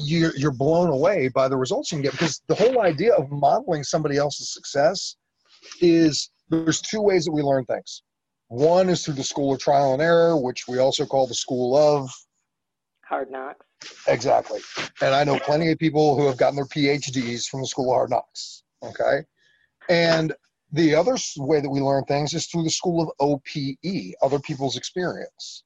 you're, 0.00 0.36
you're 0.36 0.52
blown 0.52 0.90
away 0.90 1.28
by 1.28 1.48
the 1.48 1.56
results 1.56 1.90
you 1.90 1.96
can 1.96 2.02
get 2.02 2.12
because 2.12 2.40
the 2.46 2.54
whole 2.54 2.82
idea 2.82 3.12
of 3.14 3.30
modeling 3.30 3.82
somebody 3.82 4.16
else's 4.16 4.52
success 4.52 5.16
is 5.80 6.30
there's 6.50 6.80
two 6.80 7.00
ways 7.00 7.24
that 7.24 7.32
we 7.32 7.42
learn 7.42 7.64
things 7.64 8.02
one 8.46 8.88
is 8.88 9.04
through 9.04 9.14
the 9.14 9.24
school 9.24 9.52
of 9.52 9.60
trial 9.60 9.92
and 9.92 10.02
error 10.02 10.36
which 10.36 10.68
we 10.68 10.78
also 10.78 11.04
call 11.04 11.26
the 11.26 11.34
school 11.34 11.76
of 11.76 12.10
Hard 13.08 13.30
knocks. 13.30 13.64
Exactly. 14.06 14.60
And 15.00 15.14
I 15.14 15.24
know 15.24 15.38
plenty 15.38 15.72
of 15.72 15.78
people 15.78 16.14
who 16.14 16.26
have 16.26 16.36
gotten 16.36 16.56
their 16.56 16.66
PhDs 16.66 17.46
from 17.46 17.60
the 17.60 17.66
School 17.66 17.90
of 17.90 17.94
Hard 17.94 18.10
Knocks. 18.10 18.64
Okay. 18.82 19.20
And 19.88 20.34
the 20.72 20.94
other 20.94 21.16
way 21.38 21.60
that 21.60 21.70
we 21.70 21.80
learn 21.80 22.04
things 22.04 22.34
is 22.34 22.46
through 22.46 22.64
the 22.64 22.70
School 22.70 23.02
of 23.02 23.08
OPE, 23.18 24.14
other 24.20 24.38
people's 24.38 24.76
experience. 24.76 25.64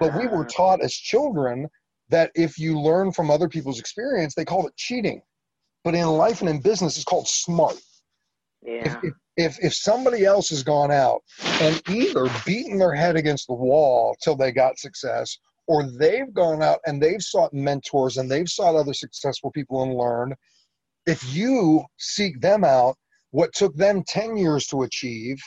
But 0.00 0.14
we 0.14 0.26
were 0.26 0.46
taught 0.46 0.82
as 0.82 0.94
children 0.94 1.68
that 2.08 2.32
if 2.34 2.58
you 2.58 2.80
learn 2.80 3.12
from 3.12 3.30
other 3.30 3.48
people's 3.48 3.78
experience, 3.78 4.34
they 4.34 4.44
call 4.44 4.66
it 4.66 4.74
cheating. 4.76 5.22
But 5.84 5.94
in 5.94 6.06
life 6.06 6.40
and 6.40 6.50
in 6.50 6.60
business, 6.60 6.96
it's 6.96 7.04
called 7.04 7.28
smart. 7.28 7.76
Yeah. 8.62 9.00
if, 9.02 9.14
if, 9.36 9.64
if 9.64 9.74
somebody 9.74 10.24
else 10.24 10.50
has 10.50 10.62
gone 10.62 10.90
out 10.90 11.22
and 11.62 11.80
either 11.88 12.28
beaten 12.44 12.78
their 12.78 12.94
head 12.94 13.16
against 13.16 13.46
the 13.46 13.54
wall 13.54 14.16
till 14.22 14.36
they 14.36 14.52
got 14.52 14.78
success, 14.78 15.38
or 15.66 15.88
they've 15.98 16.32
gone 16.34 16.62
out 16.62 16.80
and 16.84 17.00
they've 17.00 17.22
sought 17.22 17.54
mentors 17.54 18.16
and 18.16 18.30
they've 18.30 18.48
sought 18.48 18.74
other 18.74 18.92
successful 18.92 19.50
people 19.50 19.82
and 19.82 19.94
learned, 19.94 20.34
if 21.06 21.34
you 21.34 21.84
seek 21.96 22.40
them 22.40 22.64
out, 22.64 22.96
what 23.30 23.54
took 23.54 23.74
them 23.76 24.02
10 24.06 24.36
years 24.36 24.66
to 24.66 24.82
achieve, 24.82 25.38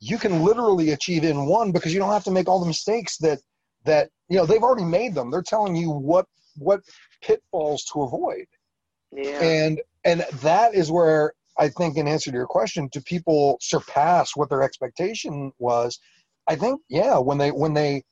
you 0.00 0.18
can 0.18 0.42
literally 0.42 0.90
achieve 0.90 1.24
in 1.24 1.46
one 1.46 1.72
because 1.72 1.92
you 1.92 1.98
don't 1.98 2.12
have 2.12 2.24
to 2.24 2.30
make 2.30 2.48
all 2.48 2.60
the 2.60 2.66
mistakes 2.66 3.18
that 3.18 3.38
that 3.86 4.10
you 4.28 4.36
know 4.36 4.46
they've 4.46 4.62
already 4.62 4.84
made 4.84 5.14
them. 5.14 5.30
They're 5.30 5.42
telling 5.42 5.76
you 5.76 5.90
what 5.90 6.26
what 6.56 6.80
pitfalls 7.22 7.84
to 7.92 8.02
avoid 8.02 8.46
Yeah. 9.12 9.42
and 9.42 9.80
and 10.04 10.24
that 10.42 10.74
is 10.74 10.90
where 10.90 11.32
i 11.58 11.68
think 11.68 11.96
in 11.96 12.08
answer 12.08 12.30
to 12.30 12.36
your 12.36 12.46
question 12.46 12.88
do 12.92 13.00
people 13.00 13.58
surpass 13.60 14.34
what 14.34 14.48
their 14.48 14.62
expectation 14.62 15.52
was 15.58 15.98
i 16.48 16.56
think 16.56 16.80
yeah 16.88 17.18
when 17.18 17.38
they 17.38 17.50
when 17.50 17.74
they 17.74 18.02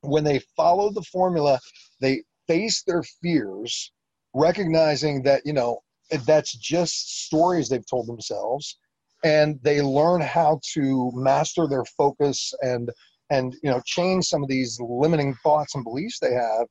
when 0.00 0.24
they 0.24 0.40
follow 0.56 0.90
the 0.90 1.02
formula 1.02 1.58
they 2.00 2.22
face 2.48 2.82
their 2.86 3.02
fears 3.22 3.92
recognizing 4.34 5.22
that 5.22 5.42
you 5.44 5.52
know 5.52 5.78
that's 6.26 6.52
just 6.58 7.24
stories 7.26 7.68
they've 7.68 7.86
told 7.88 8.06
themselves 8.06 8.78
and 9.24 9.58
they 9.62 9.80
learn 9.80 10.20
how 10.20 10.60
to 10.74 11.10
master 11.14 11.66
their 11.68 11.84
focus 11.84 12.52
and 12.62 12.90
and 13.30 13.54
you 13.62 13.70
know 13.70 13.80
change 13.84 14.24
some 14.24 14.42
of 14.42 14.48
these 14.48 14.78
limiting 14.80 15.34
thoughts 15.42 15.74
and 15.74 15.84
beliefs 15.84 16.18
they 16.18 16.32
have 16.32 16.66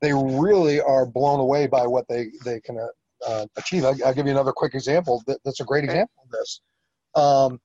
they 0.00 0.12
really 0.12 0.80
are 0.80 1.06
blown 1.06 1.40
away 1.40 1.66
by 1.66 1.86
what 1.86 2.06
they 2.08 2.28
they 2.44 2.60
can 2.60 2.78
uh, 2.78 2.86
uh, 3.26 3.46
achieve. 3.56 3.84
I'll, 3.84 3.96
I'll 4.04 4.14
give 4.14 4.26
you 4.26 4.32
another 4.32 4.52
quick 4.52 4.74
example. 4.74 5.22
That, 5.26 5.38
that's 5.44 5.60
a 5.60 5.64
great 5.64 5.84
example 5.84 6.24
of 6.24 6.30
this. 6.30 6.60
Um, 7.14 7.60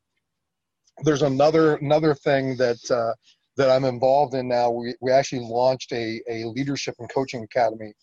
there's 1.03 1.21
another 1.21 1.75
another 1.75 2.13
thing 2.13 2.57
that 2.57 2.79
uh, 2.91 3.13
that 3.57 3.69
I'm 3.69 3.85
involved 3.85 4.33
in 4.33 4.47
now. 4.47 4.71
We 4.71 4.95
we 5.01 5.11
actually 5.11 5.41
launched 5.41 5.91
a 5.91 6.21
a 6.29 6.45
leadership 6.45 6.95
and 6.99 7.09
coaching 7.09 7.43
academy, 7.43 7.93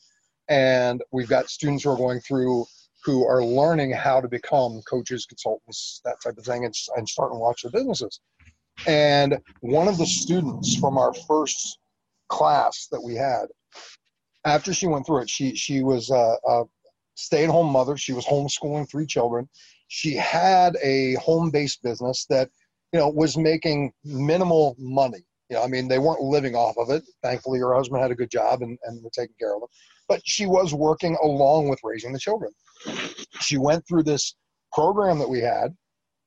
and 0.49 1.03
we've 1.12 1.29
got 1.29 1.49
students 1.51 1.85
who 1.85 1.90
are 1.90 1.97
going 1.97 2.21
through 2.21 2.66
who 3.05 3.27
are 3.27 3.45
learning 3.45 3.90
how 3.90 4.21
to 4.21 4.29
become 4.29 4.81
coaches, 4.88 5.27
consultants, 5.27 6.01
that 6.05 6.16
type 6.23 6.38
of 6.38 6.45
thing, 6.45 6.64
and, 6.64 6.75
and 6.97 7.09
start 7.09 7.33
and 7.33 7.40
launch 7.40 7.62
their 7.62 7.73
businesses. 7.73 8.21
And 8.87 9.39
one 9.61 9.89
of 9.89 9.99
the 9.99 10.07
students 10.07 10.77
from 10.77 10.99
our 10.99 11.15
first 11.29 11.79
class 12.29 12.89
that 12.91 13.03
we 13.03 13.15
had, 13.15 13.47
after 14.45 14.75
she 14.75 14.87
went 14.87 15.07
through 15.07 15.23
it, 15.23 15.31
she 15.31 15.55
she 15.55 15.83
was 15.83 16.11
a, 16.11 16.37
a 16.49 16.65
stay-at-home 17.15 17.71
mother. 17.71 17.97
She 17.97 18.13
was 18.13 18.27
homeschooling 18.27 18.91
three 18.91 19.07
children. 19.07 19.49
She 19.89 20.15
had 20.15 20.77
a 20.83 21.15
home-based 21.15 21.83
business 21.83 22.27
that 22.31 22.51
you 22.93 22.99
know 22.99 23.09
was 23.09 23.37
making 23.37 23.93
minimal 24.05 24.75
money. 24.79 25.25
You 25.49 25.57
know, 25.59 25.65
I 25.65 25.67
mean, 25.67 25.87
they 25.87 25.99
weren't 25.99 26.23
living 26.23 26.55
off 26.55 26.77
of 26.79 26.91
it. 26.91 27.05
Thankfully, 27.23 27.61
her 27.61 27.75
husband 27.75 28.03
had 28.03 28.11
a 28.11 28.15
good 28.15 28.31
job 28.31 28.63
and, 28.63 28.79
and 28.85 29.03
were 29.03 29.11
taking 29.11 29.35
care 29.39 29.55
of 29.55 29.61
them. 29.61 29.69
But 30.09 30.23
she 30.25 30.47
was 30.47 30.73
working 30.73 31.17
along 31.23 31.69
with 31.69 31.79
raising 31.85 32.13
the 32.13 32.19
children. 32.19 32.53
She 33.41 33.59
went 33.59 33.87
through 33.87 34.05
this 34.05 34.35
program 34.73 35.19
that 35.19 35.29
we 35.29 35.41
had, 35.41 35.77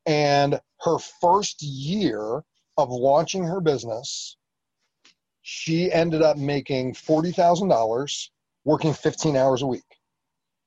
and 0.05 0.59
her 0.81 0.97
first 1.21 1.61
year 1.61 2.43
of 2.77 2.89
launching 2.89 3.43
her 3.43 3.61
business, 3.61 4.37
she 5.41 5.91
ended 5.91 6.21
up 6.21 6.37
making 6.37 6.93
$40,000 6.93 8.29
working 8.63 8.93
15 8.93 9.37
hours 9.37 9.61
a 9.61 9.67
week. 9.67 9.83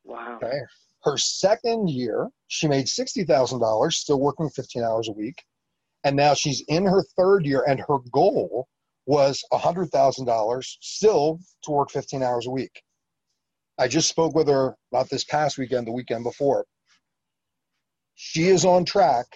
Wow. 0.04 0.36
Okay. 0.42 0.60
Her 1.02 1.16
second 1.16 1.88
year, 1.90 2.28
she 2.48 2.68
made 2.68 2.86
$60,000 2.86 3.92
still 3.92 4.20
working 4.20 4.48
15 4.50 4.82
hours 4.82 5.08
a 5.08 5.12
week. 5.12 5.42
And 6.04 6.16
now 6.16 6.34
she's 6.34 6.62
in 6.68 6.86
her 6.86 7.02
third 7.16 7.44
year, 7.44 7.64
and 7.66 7.80
her 7.80 7.98
goal 8.12 8.68
was 9.06 9.42
$100,000 9.52 10.64
still 10.80 11.40
to 11.64 11.70
work 11.70 11.90
15 11.90 12.22
hours 12.22 12.46
a 12.46 12.50
week. 12.50 12.82
I 13.78 13.88
just 13.88 14.08
spoke 14.08 14.34
with 14.34 14.48
her 14.48 14.76
about 14.92 15.08
this 15.08 15.24
past 15.24 15.58
weekend, 15.58 15.86
the 15.86 15.92
weekend 15.92 16.24
before. 16.24 16.66
She 18.20 18.48
is 18.48 18.64
on 18.64 18.84
track 18.84 19.26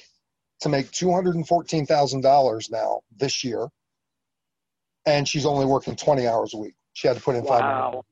to 0.61 0.69
make 0.69 0.91
$214,000 0.91 2.71
now 2.73 3.01
this 3.17 3.45
year, 3.45 3.69
and 5.07 5.27
she's 5.27 5.47
only 5.47 5.67
working 5.67 5.95
20 5.95 6.27
hours 6.27 6.53
a 6.53 6.59
week. 6.59 6.75
She 6.93 7.07
had 7.07 7.17
to 7.17 7.23
put 7.23 7.37
in 7.37 7.47
five. 7.47 7.61
Wow. 7.61 8.05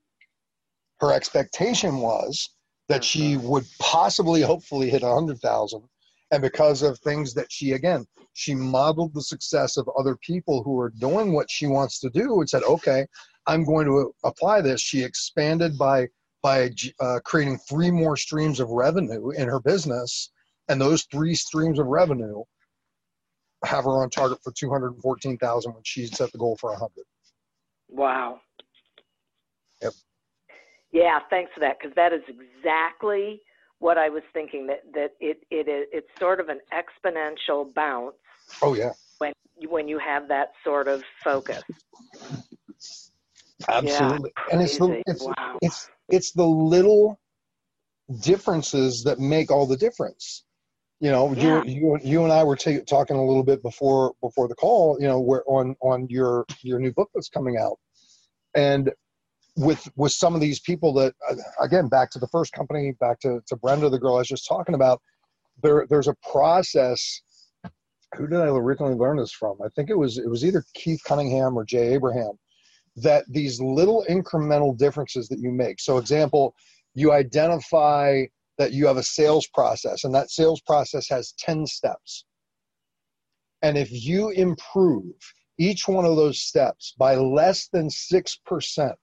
Her 1.01 1.13
expectation 1.13 1.97
was 1.97 2.51
that 2.89 3.03
she 3.03 3.37
would 3.37 3.65
possibly, 3.81 4.43
hopefully, 4.43 4.91
hit 4.91 5.03
100,000, 5.03 5.83
and 6.31 6.41
because 6.41 6.83
of 6.83 7.01
things 7.01 7.35
that 7.35 7.51
she 7.51 7.73
again, 7.73 8.07
she 8.35 8.55
modeled 8.55 9.13
the 9.13 9.23
success 9.23 9.77
of 9.77 9.91
other 9.99 10.15
people 10.19 10.63
who 10.63 10.79
are 10.79 10.93
doing 11.01 11.33
what 11.33 11.51
she 11.51 11.67
wants 11.67 11.99
to 11.99 12.11
do 12.11 12.39
and 12.39 12.49
said, 12.49 12.63
"Okay, 12.63 13.09
I'm 13.49 13.65
going 13.65 13.87
to 13.87 14.15
apply 14.23 14.61
this." 14.61 14.81
She 14.81 15.03
expanded 15.03 15.77
by 15.77 16.07
by 16.43 16.71
uh, 17.01 17.19
creating 17.25 17.59
three 17.59 17.91
more 17.91 18.17
streams 18.17 18.61
of 18.61 18.71
revenue 18.71 19.31
in 19.31 19.49
her 19.49 19.59
business 19.59 20.31
and 20.71 20.81
those 20.81 21.03
three 21.11 21.35
streams 21.35 21.79
of 21.79 21.87
revenue 21.87 22.43
have 23.65 23.85
her 23.85 24.03
on 24.03 24.09
target 24.09 24.39
for 24.43 24.53
214,000 24.53 25.75
when 25.75 25.83
she 25.85 26.07
set 26.07 26.31
the 26.33 26.39
goal 26.39 26.57
for 26.57 26.71
100. 26.71 27.05
Wow. 27.89 28.41
Yep. 29.83 29.93
Yeah, 30.93 31.19
thanks 31.29 31.51
for 31.53 31.61
that 31.61 31.79
because 31.79 31.95
that 31.97 32.13
is 32.13 32.23
exactly 32.29 33.43
what 33.81 33.99
I 33.99 34.09
was 34.09 34.23
thinking 34.33 34.67
that 34.69 34.83
that 34.95 35.13
it 35.21 35.43
it 35.51 35.69
is 35.69 35.87
it's 35.93 36.09
sort 36.19 36.39
of 36.39 36.49
an 36.49 36.61
exponential 36.73 37.73
bounce 37.75 38.15
Oh 38.63 38.75
yeah. 38.75 38.93
when 39.19 39.33
when 39.69 39.89
you 39.89 39.99
have 39.99 40.29
that 40.29 40.53
sort 40.63 40.87
of 40.87 41.03
focus. 41.25 41.63
Absolutely. 43.69 44.33
Yeah, 44.37 44.53
and 44.53 44.63
it's 44.63 44.79
the 44.79 45.03
it's 45.07 45.25
wow. 45.25 45.59
it's 45.63 45.91
it's 46.09 46.33
the 46.33 46.45
little 46.47 47.19
differences 48.21 49.05
that 49.05 49.19
make 49.19 49.51
all 49.51 49.67
the 49.67 49.77
difference. 49.77 50.45
You 51.01 51.11
know, 51.11 51.33
Yeah. 51.33 51.63
you 51.65 51.73
you 51.73 51.99
you 52.03 52.25
and 52.25 52.33
I 52.33 52.45
were 52.45 52.57
ta- 52.57 52.85
talking 52.87 53.17
a 53.17 53.25
little 53.25 53.43
bit 53.43 53.63
before 53.63 54.13
before 54.21 54.49
the 54.49 54.55
call. 54.55 54.99
You 55.01 55.09
know, 55.09 55.19
where 55.19 55.43
on 55.47 55.75
on 55.81 56.07
your 56.11 56.45
your 56.63 56.79
new 56.79 56.93
book 56.93 57.09
that's 57.15 57.31
coming 57.31 57.57
out, 57.57 57.79
and 58.55 58.93
with 59.57 59.89
with 59.97 60.13
some 60.13 60.35
of 60.35 60.41
these 60.43 60.61
people 60.61 60.93
that 60.95 61.15
uh, 61.31 61.37
again 61.61 61.89
back 61.89 62.11
to 62.11 62.19
the 62.19 62.29
first 62.29 62.53
company, 62.53 62.93
back 63.01 63.19
to 63.21 63.41
to 63.47 63.57
Brenda, 63.57 63.89
the 63.89 63.99
girl 63.99 64.17
I 64.17 64.19
was 64.19 64.29
just 64.29 64.47
talking 64.47 64.75
about. 64.75 65.01
There 65.63 65.87
there's 65.89 66.09
a 66.09 66.15
process. 66.31 67.23
Who 68.17 68.27
did 68.27 68.41
I 68.41 68.47
originally 68.47 68.95
learn 68.95 69.19
this 69.19 69.33
from? 69.33 69.57
I 69.65 69.69
think 69.77 69.89
it 69.89 69.97
was 69.97 70.19
it 70.19 70.29
was 70.29 70.45
either 70.45 70.65
Keith 70.75 71.01
Cunningham 71.07 71.57
or 71.57 71.65
Jay 71.65 71.95
Abraham. 71.95 72.33
That 72.97 73.25
these 73.29 73.61
little 73.61 74.05
incremental 74.11 74.77
differences 74.77 75.29
that 75.29 75.39
you 75.39 75.51
make. 75.53 75.81
So, 75.81 75.97
example, 75.97 76.55
you 76.95 77.13
identify 77.13 78.25
that 78.61 78.73
you 78.75 78.87
have 78.87 78.99
a 78.99 79.03
sales 79.03 79.47
process 79.47 80.05
and 80.05 80.15
that 80.15 80.31
sales 80.31 80.61
process 80.61 81.09
has 81.09 81.33
10 81.39 81.67
steps. 81.67 82.27
And 83.63 83.79
if 83.79 83.89
you 83.91 84.29
improve 84.29 85.15
each 85.59 85.89
one 85.89 86.05
of 86.05 86.17
those 86.17 86.41
steps 86.41 86.95
by 86.99 87.15
less 87.15 87.69
than 87.69 87.89
6%, 87.89 88.95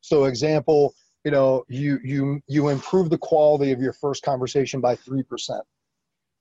so 0.00 0.24
example, 0.26 0.94
you 1.24 1.32
know, 1.32 1.64
you 1.68 1.98
you 2.04 2.40
you 2.46 2.68
improve 2.68 3.10
the 3.10 3.18
quality 3.18 3.72
of 3.72 3.80
your 3.80 3.92
first 3.94 4.22
conversation 4.22 4.80
by 4.80 4.94
3%. 4.94 5.60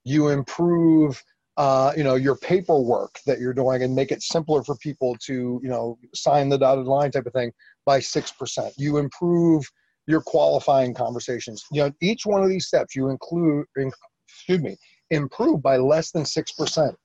You 0.04 0.30
improve 0.30 1.22
uh, 1.58 1.92
you 1.98 2.04
know 2.04 2.16
your 2.16 2.36
paperwork 2.36 3.20
that 3.26 3.40
you're 3.40 3.54
doing 3.54 3.82
and 3.82 3.96
make 3.96 4.12
it 4.12 4.22
simpler 4.22 4.64
for 4.64 4.76
people 4.78 5.18
to 5.26 5.60
you 5.64 5.70
know 5.70 5.98
sign 6.14 6.50
the 6.50 6.58
dotted 6.58 6.86
line 6.86 7.10
type 7.10 7.26
of 7.26 7.34
thing 7.34 7.52
by 7.86 8.00
6%. 8.00 8.72
You 8.78 8.98
improve 8.98 9.66
your 10.08 10.22
qualifying 10.22 10.94
conversations. 10.94 11.64
You 11.72 11.84
know, 11.84 11.92
each 12.02 12.26
one 12.26 12.44
of 12.44 12.50
these 12.50 12.68
steps 12.68 12.96
you 12.96 13.10
include, 13.10 13.66
in, 13.76 13.92
excuse 14.28 14.62
me, 14.62 14.78
improve 15.10 15.62
by 15.62 15.78
less 15.78 16.12
than 16.12 16.24
6%. 16.24 16.90
Do 16.90 16.96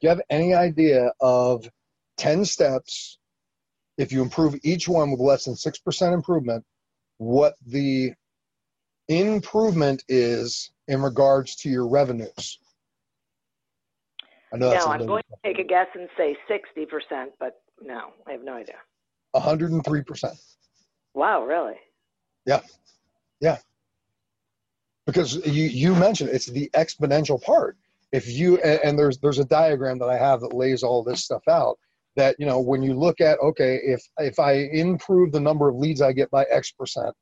you 0.00 0.08
have 0.08 0.20
any 0.30 0.54
idea 0.54 1.12
of 1.20 1.68
10 2.18 2.44
steps, 2.44 3.18
if 3.98 4.12
you 4.12 4.22
improve 4.22 4.56
each 4.62 4.88
one 4.88 5.10
with 5.10 5.20
less 5.20 5.44
than 5.44 5.54
6% 5.54 6.14
improvement, 6.14 6.64
what 7.18 7.54
the 7.66 8.12
improvement 9.08 10.02
is 10.08 10.72
in 10.88 11.02
regards 11.02 11.56
to 11.56 11.68
your 11.68 11.86
revenues? 11.86 12.58
I 14.52 14.56
know 14.58 14.72
No, 14.72 14.86
I'm 14.86 15.06
going 15.06 15.22
to 15.30 15.36
take 15.48 15.58
a 15.58 15.66
guess 15.66 15.86
and 15.94 16.08
say 16.16 16.36
60%, 16.50 17.28
but 17.38 17.62
no, 17.80 18.12
I 18.26 18.32
have 18.32 18.42
no 18.42 18.54
idea. 18.54 18.76
103%. 19.34 20.24
Wow, 21.14 21.44
really? 21.44 21.76
Because 25.06 25.34
you 25.46 25.64
you 25.64 25.94
mentioned 25.94 26.30
it's 26.30 26.46
the 26.46 26.70
exponential 26.74 27.42
part. 27.42 27.76
If 28.12 28.28
you 28.28 28.58
and, 28.58 28.80
and 28.84 28.98
there's 28.98 29.18
there's 29.18 29.38
a 29.38 29.44
diagram 29.44 29.98
that 29.98 30.08
i 30.08 30.18
have 30.18 30.40
that 30.40 30.54
lays 30.54 30.82
all 30.82 31.02
this 31.02 31.24
stuff 31.24 31.42
out 31.48 31.78
that 32.16 32.36
you 32.38 32.46
know 32.46 32.60
when 32.60 32.82
you 32.82 32.94
look 32.94 33.20
at 33.20 33.38
okay 33.40 33.80
if 33.84 34.02
if 34.18 34.38
i 34.38 34.52
improve 34.52 35.32
the 35.32 35.40
number 35.40 35.68
of 35.68 35.76
leads 35.76 36.02
i 36.02 36.12
get 36.12 36.30
by 36.30 36.44
x 36.50 36.70
percent 36.72 37.14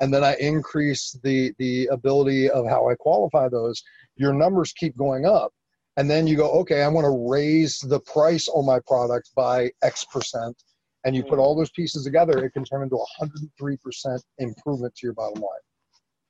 and 0.00 0.12
then 0.12 0.24
i 0.24 0.34
increase 0.40 1.16
the 1.22 1.52
the 1.58 1.86
ability 1.86 2.50
of 2.50 2.66
how 2.66 2.88
i 2.88 2.94
qualify 2.96 3.48
those 3.48 3.82
your 4.16 4.32
numbers 4.32 4.72
keep 4.72 4.96
going 4.96 5.26
up. 5.26 5.52
And 5.96 6.08
then 6.10 6.26
you 6.26 6.36
go 6.36 6.50
okay 6.50 6.82
i 6.82 6.88
want 6.88 7.04
to 7.04 7.30
raise 7.30 7.78
the 7.78 8.00
price 8.00 8.48
on 8.48 8.66
my 8.66 8.80
product 8.86 9.30
by 9.36 9.70
x 9.82 10.04
percent 10.04 10.60
and 11.04 11.14
you 11.14 11.22
put 11.22 11.38
mm. 11.38 11.42
all 11.42 11.54
those 11.54 11.70
pieces 11.70 12.04
together 12.04 12.44
it 12.44 12.50
can 12.50 12.64
turn 12.64 12.82
into 12.82 12.96
a 12.96 13.24
103% 13.24 14.18
improvement 14.38 14.94
to 14.94 15.06
your 15.06 15.14
bottom 15.14 15.40
line 15.40 15.60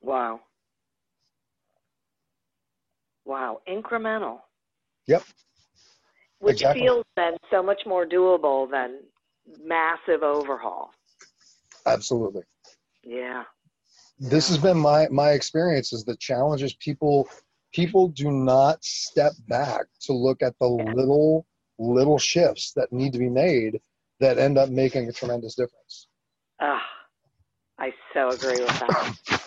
Wow. 0.05 0.41
Wow, 3.25 3.61
incremental. 3.67 4.37
Yep. 5.07 5.23
Which 6.39 6.61
Exactly. 6.61 6.83
feels 6.83 7.05
then 7.15 7.37
so 7.49 7.63
much 7.63 7.81
more 7.87 8.05
doable 8.05 8.69
than 8.69 8.99
massive 9.63 10.21
overhaul. 10.21 10.91
absolutely 11.87 12.43
Yeah. 13.03 13.43
this 14.19 14.47
has 14.47 14.57
been 14.57 14.77
my 14.77 15.07
my 15.09 15.31
experience 15.31 15.93
is 15.93 16.03
the 16.03 16.17
challenge 16.17 16.63
is 16.63 16.73
people 16.75 17.27
people 17.73 18.07
do 18.07 18.31
not 18.31 18.83
step 18.83 19.33
back 19.47 19.85
to 20.01 20.13
look 20.13 20.41
at 20.41 20.57
the 20.59 20.67
little 20.67 21.45
little 21.77 22.17
shifts 22.17 22.73
that 22.73 22.91
need 22.91 23.13
to 23.13 23.19
be 23.19 23.29
made 23.29 23.79
that 24.19 24.37
end 24.37 24.57
up 24.57 24.69
making 24.69 25.07
a 25.07 25.11
tremendous 25.11 25.55
difference 25.55 26.07
Ah, 26.59 26.81
I 27.77 27.91
so 28.13 28.29
agree 28.29 28.61
with 28.61 28.79
that. 28.79 29.41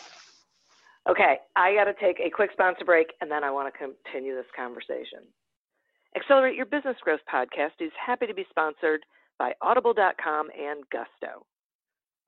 Okay, 1.09 1.39
I 1.57 1.75
got 1.75 1.85
to 1.85 1.95
take 1.95 2.21
a 2.21 2.29
quick 2.29 2.51
sponsor 2.53 2.85
break 2.85 3.15
and 3.21 3.31
then 3.31 3.43
I 3.43 3.51
want 3.51 3.73
to 3.73 3.79
continue 3.79 4.35
this 4.35 4.51
conversation. 4.55 5.25
Accelerate 6.15 6.57
Your 6.57 6.67
Business 6.67 6.97
Growth 7.03 7.21
podcast 7.33 7.81
is 7.81 7.93
happy 7.97 8.27
to 8.27 8.35
be 8.35 8.45
sponsored 8.51 9.01
by 9.39 9.53
Audible.com 9.63 10.49
and 10.53 10.85
Gusto. 10.93 11.47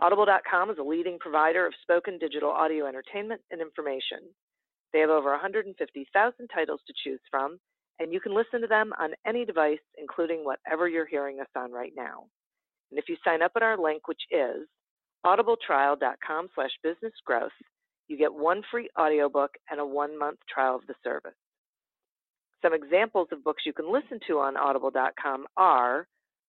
Audible.com 0.00 0.70
is 0.70 0.79
a 0.79 0.83
leading 0.83 1.18
provider 1.18 1.66
of 1.66 1.74
spoken 1.83 2.18
digital 2.18 2.50
audio 2.50 2.87
entertainment 2.87 3.42
and 3.50 3.61
information. 3.61 4.20
They 4.94 5.00
have 5.00 5.11
over 5.11 5.31
150,000 5.31 6.48
titles 6.48 6.81
to 6.87 6.94
choose 7.05 7.20
from, 7.31 7.61
and 8.01 8.13
you 8.13 8.21
can 8.21 8.35
listen 8.35 8.61
to 8.63 8.67
them 8.67 8.93
on 8.99 9.11
any 9.27 9.45
device, 9.45 9.79
including 9.99 10.45
whatever 10.45 10.89
you're 10.89 11.07
hearing 11.07 11.39
us 11.41 11.47
on 11.55 11.71
right 11.71 11.93
now. 11.95 12.25
And 12.91 12.99
if 12.99 13.09
you 13.09 13.17
sign 13.25 13.43
up 13.43 13.53
at 13.55 13.63
our 13.63 13.79
link, 13.79 14.09
which 14.09 14.23
is 14.31 14.67
audibletrial.com 15.25 16.49
slash 16.55 16.71
businessgrowth, 16.85 17.51
you 18.09 18.17
get 18.17 18.35
one 18.35 18.63
free 18.71 18.89
audiobook 18.99 19.53
and 19.71 19.79
a 19.79 19.87
one-month 19.87 20.39
trial 20.53 20.77
of 20.77 20.87
the 20.89 20.95
service. 21.05 21.37
Some 22.63 22.75
examples 22.75 23.29
of 23.33 23.45
books 23.45 23.63
you 23.65 23.73
can 23.73 23.93
listen 23.93 24.19
to 24.27 24.39
on 24.39 24.57
audible.com 24.57 25.47
are 25.57 26.07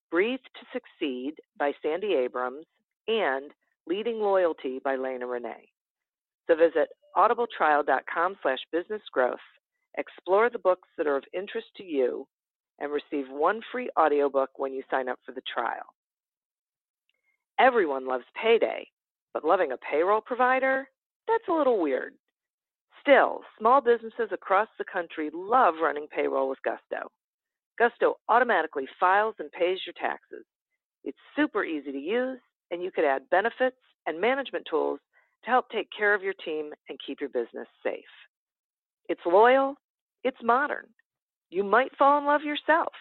Breathe 0.09 0.39
to 0.39 0.65
Succeed 0.73 1.35
by 1.57 1.71
Sandy 1.83 2.13
Abrams 2.15 2.65
and 3.07 3.51
Leading 3.87 4.19
Loyalty 4.19 4.79
by 4.83 4.95
Lena 4.95 5.27
Renee. 5.27 5.69
So 6.47 6.55
visit 6.55 6.89
audibletrial.com 7.15 8.35
slash 8.41 8.59
businessgrowth, 8.73 9.35
explore 9.97 10.49
the 10.49 10.59
books 10.59 10.87
that 10.97 11.07
are 11.07 11.17
of 11.17 11.23
interest 11.33 11.67
to 11.77 11.83
you, 11.83 12.27
and 12.79 12.91
receive 12.91 13.29
one 13.29 13.61
free 13.71 13.89
audiobook 13.99 14.49
when 14.57 14.73
you 14.73 14.83
sign 14.89 15.07
up 15.07 15.19
for 15.25 15.33
the 15.33 15.41
trial. 15.53 15.85
Everyone 17.59 18.07
loves 18.07 18.25
payday, 18.41 18.87
but 19.33 19.45
loving 19.45 19.71
a 19.71 19.77
payroll 19.77 20.21
provider? 20.21 20.87
That's 21.27 21.47
a 21.47 21.53
little 21.53 21.79
weird. 21.79 22.13
Still, 23.01 23.41
small 23.59 23.81
businesses 23.81 24.29
across 24.31 24.67
the 24.77 24.85
country 24.91 25.29
love 25.33 25.75
running 25.81 26.07
payroll 26.07 26.49
with 26.49 26.59
Gusto. 26.63 27.11
Gusto 27.77 28.17
automatically 28.29 28.87
files 28.99 29.35
and 29.39 29.51
pays 29.51 29.79
your 29.85 29.93
taxes. 29.99 30.45
It's 31.03 31.17
super 31.35 31.63
easy 31.63 31.91
to 31.91 31.97
use, 31.97 32.39
and 32.69 32.81
you 32.81 32.91
could 32.91 33.05
add 33.05 33.29
benefits 33.29 33.77
and 34.05 34.21
management 34.21 34.65
tools 34.69 34.99
to 35.43 35.49
help 35.49 35.69
take 35.69 35.89
care 35.97 36.13
of 36.13 36.21
your 36.21 36.35
team 36.45 36.71
and 36.89 36.99
keep 37.05 37.19
your 37.19 37.29
business 37.29 37.67
safe. 37.83 38.03
It's 39.11 39.25
loyal, 39.25 39.75
it's 40.23 40.37
modern. 40.41 40.85
You 41.49 41.65
might 41.65 41.93
fall 41.97 42.17
in 42.17 42.25
love 42.25 42.43
yourself. 42.43 42.93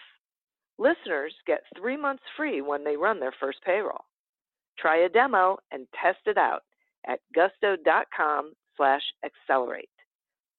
Listeners 0.77 1.33
get 1.47 1.61
three 1.77 1.95
months 1.95 2.23
free 2.35 2.59
when 2.59 2.83
they 2.83 2.97
run 2.97 3.21
their 3.21 3.31
first 3.39 3.59
payroll. 3.65 4.03
Try 4.77 5.05
a 5.05 5.07
demo 5.07 5.59
and 5.71 5.87
test 6.03 6.19
it 6.25 6.37
out 6.37 6.63
at 7.07 7.21
gusto.com 7.33 8.51
slash 8.75 9.03
accelerate. 9.23 9.87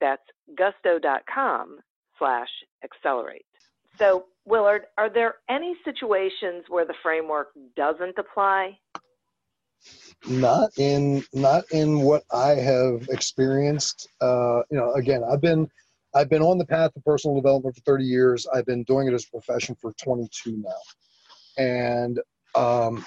That's 0.00 0.22
gusto.com 0.56 1.80
slash 2.18 2.48
accelerate. 2.82 3.44
So, 3.98 4.24
Willard, 4.46 4.86
are 4.96 5.10
there 5.10 5.34
any 5.50 5.76
situations 5.84 6.64
where 6.70 6.86
the 6.86 6.94
framework 7.02 7.48
doesn't 7.76 8.16
apply? 8.16 8.78
Not 10.28 10.70
in 10.78 11.24
not 11.32 11.64
in 11.72 12.00
what 12.00 12.22
I 12.32 12.50
have 12.50 13.08
experienced. 13.10 14.08
Uh, 14.20 14.62
you 14.70 14.78
know, 14.78 14.92
again, 14.92 15.22
I've 15.30 15.40
been 15.40 15.68
I've 16.14 16.30
been 16.30 16.42
on 16.42 16.58
the 16.58 16.66
path 16.66 16.92
of 16.94 17.04
personal 17.04 17.34
development 17.34 17.74
for 17.74 17.82
30 17.82 18.04
years. 18.04 18.46
I've 18.54 18.66
been 18.66 18.84
doing 18.84 19.08
it 19.08 19.14
as 19.14 19.24
a 19.24 19.30
profession 19.30 19.76
for 19.80 19.92
22 19.94 20.58
now, 20.58 21.62
and 21.62 22.20
um, 22.54 23.04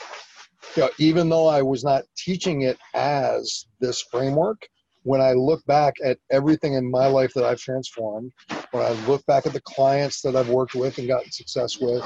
you 0.76 0.84
know, 0.84 0.90
even 0.98 1.30
though 1.30 1.48
I 1.48 1.62
was 1.62 1.84
not 1.84 2.04
teaching 2.18 2.64
it 2.64 2.78
as 2.94 3.66
this 3.80 4.02
framework, 4.02 4.68
when 5.04 5.22
I 5.22 5.34
look 5.34 5.64
back 5.66 5.94
at 6.04 6.18
everything 6.32 6.74
in 6.74 6.90
my 6.90 7.06
life 7.06 7.34
that 7.36 7.44
I've 7.44 7.60
transformed, 7.60 8.32
when 8.72 8.84
I 8.84 8.90
look 9.08 9.26
back 9.28 9.46
at 9.46 9.54
the 9.54 9.62
clients 9.62 10.22
that 10.22 10.36
I've 10.36 10.50
worked 10.50 10.76
with 10.76 10.98
and 10.98 11.08
gotten 11.08 11.32
success 11.32 11.80
with, 11.80 12.04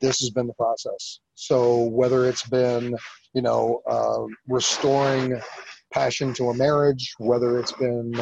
this 0.00 0.18
has 0.20 0.30
been 0.30 0.48
the 0.48 0.54
process. 0.54 1.20
So 1.36 1.84
whether 1.84 2.28
it's 2.28 2.46
been, 2.46 2.96
you 3.34 3.42
know, 3.42 3.80
uh, 3.88 4.24
restoring 4.48 5.40
passion 5.92 6.32
to 6.34 6.50
a 6.50 6.54
marriage, 6.54 7.14
whether 7.18 7.58
it's 7.58 7.72
been, 7.72 8.12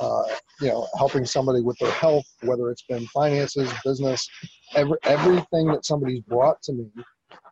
uh, 0.00 0.22
you 0.60 0.68
know, 0.68 0.86
helping 0.96 1.24
somebody 1.24 1.60
with 1.60 1.78
their 1.78 1.90
health, 1.92 2.26
whether 2.42 2.70
it's 2.70 2.84
been 2.88 3.06
finances, 3.08 3.72
business, 3.84 4.28
every, 4.74 4.98
everything 5.04 5.66
that 5.68 5.84
somebody's 5.84 6.20
brought 6.20 6.60
to 6.62 6.72
me, 6.72 6.86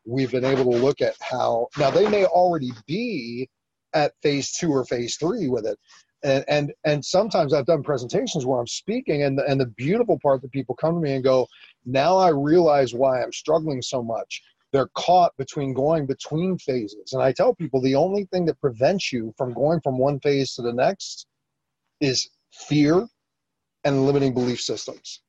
we've 0.05 0.33
been 0.33 0.45
able 0.45 0.71
to 0.71 0.79
look 0.79 1.01
at 1.01 1.15
how, 1.21 1.69
now 1.79 1.91
they 1.91 2.09
may 2.09 2.25
already 2.25 2.73
be 2.87 3.49
at 3.95 4.13
phase 4.23 4.53
two 4.53 4.71
or 4.71 4.85
phase 4.85 5.17
three 5.17 5.49
with 5.49 5.67
it. 5.67 5.79
And, 6.25 6.45
and 6.47 6.73
and 6.85 7.05
sometimes 7.05 7.53
I've 7.53 7.67
done 7.67 7.83
presentations 7.83 8.47
where 8.47 8.61
I'm 8.61 8.67
speaking, 8.69 9.25
and 9.25 9.37
the, 9.37 9.45
and 9.45 9.61
the 9.61 9.67
beautiful 9.67 10.21
part 10.23 10.41
that 10.43 10.53
people 10.53 10.77
come 10.77 10.95
to 10.95 11.01
me 11.01 11.15
and 11.15 11.25
go, 11.25 11.49
now 11.85 12.17
I 12.17 12.29
realize 12.29 12.95
why 12.95 13.21
I'm 13.21 13.33
struggling 13.33 13.83
so 13.83 14.05
much. 14.05 14.41
They're 14.73 14.91
caught 14.95 15.37
between 15.37 15.75
going 15.75 16.07
between 16.07 16.59
phases, 16.59 17.13
and 17.13 17.23
I 17.23 17.33
tell 17.33 17.55
people 17.55 17.81
the 17.81 17.95
only 17.95 18.25
thing 18.33 18.47
that 18.47 18.61
prevents 18.61 19.13
you 19.13 19.35
from 19.37 19.53
going 19.53 19.81
from 19.83 19.99
one 19.99 20.19
phase 20.21 20.55
to 20.55 20.63
the 20.63 20.73
next 20.73 21.27
is 22.01 22.29
fear 22.53 23.07
and 23.85 24.07
limiting 24.07 24.35
belief 24.35 24.61
systems. 24.61 25.21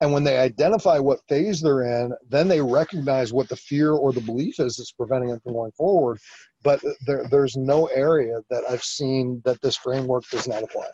And 0.00 0.12
when 0.12 0.24
they 0.24 0.38
identify 0.38 0.98
what 0.98 1.20
phase 1.28 1.60
they're 1.60 2.02
in, 2.02 2.12
then 2.28 2.48
they 2.48 2.60
recognize 2.60 3.32
what 3.32 3.48
the 3.48 3.56
fear 3.56 3.92
or 3.92 4.12
the 4.12 4.20
belief 4.20 4.60
is 4.60 4.76
that's 4.76 4.92
preventing 4.92 5.30
them 5.30 5.40
from 5.40 5.54
going 5.54 5.72
forward. 5.72 6.18
But 6.62 6.82
there, 7.06 7.26
there's 7.30 7.56
no 7.56 7.86
area 7.86 8.40
that 8.50 8.64
I've 8.68 8.82
seen 8.82 9.40
that 9.44 9.60
this 9.62 9.76
framework 9.76 10.24
does 10.30 10.48
not 10.48 10.62
apply. 10.62 10.88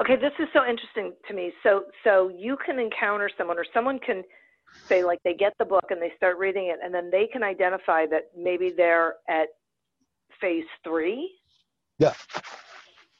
Okay, 0.00 0.16
this 0.16 0.32
is 0.38 0.48
so 0.52 0.60
interesting 0.68 1.12
to 1.28 1.34
me. 1.34 1.52
So, 1.62 1.84
so 2.02 2.30
you 2.34 2.56
can 2.64 2.78
encounter 2.78 3.28
someone, 3.36 3.58
or 3.58 3.66
someone 3.74 3.98
can 3.98 4.24
say, 4.88 5.04
like, 5.04 5.18
they 5.24 5.34
get 5.34 5.52
the 5.58 5.64
book 5.64 5.86
and 5.90 6.00
they 6.00 6.12
start 6.16 6.38
reading 6.38 6.66
it, 6.68 6.78
and 6.82 6.92
then 6.92 7.10
they 7.10 7.26
can 7.26 7.42
identify 7.42 8.06
that 8.06 8.30
maybe 8.36 8.70
they're 8.76 9.16
at 9.28 9.48
phase 10.40 10.64
three. 10.84 11.30
Yeah. 11.98 12.14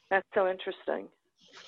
That's 0.09 0.27
so 0.33 0.49
interesting. 0.49 1.07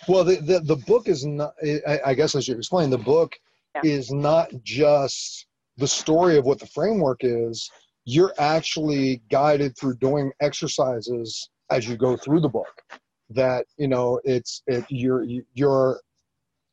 Well, 0.07 0.23
the, 0.23 0.37
the, 0.37 0.59
the 0.59 0.75
book 0.75 1.07
is 1.07 1.25
not, 1.25 1.53
I, 1.87 1.99
I 2.07 2.13
guess 2.13 2.35
I 2.35 2.39
should 2.39 2.57
explain, 2.57 2.89
the 2.89 2.97
book 2.97 3.33
Yeah. 3.75 3.81
is 3.83 4.11
not 4.11 4.51
just 4.63 5.47
the 5.77 5.87
story 5.87 6.37
of 6.37 6.45
what 6.45 6.59
the 6.59 6.67
framework 6.67 7.21
is. 7.23 7.71
You're 8.05 8.33
actually 8.37 9.21
guided 9.31 9.77
through 9.77 9.95
doing 9.97 10.31
exercises 10.41 11.49
as 11.69 11.87
you 11.87 11.97
go 11.97 12.17
through 12.17 12.41
the 12.41 12.49
book. 12.49 12.83
That 13.29 13.65
you 13.77 13.87
know, 13.87 14.19
it's 14.25 14.61
it 14.67 14.85
you're 14.89 15.25
you're 15.53 16.01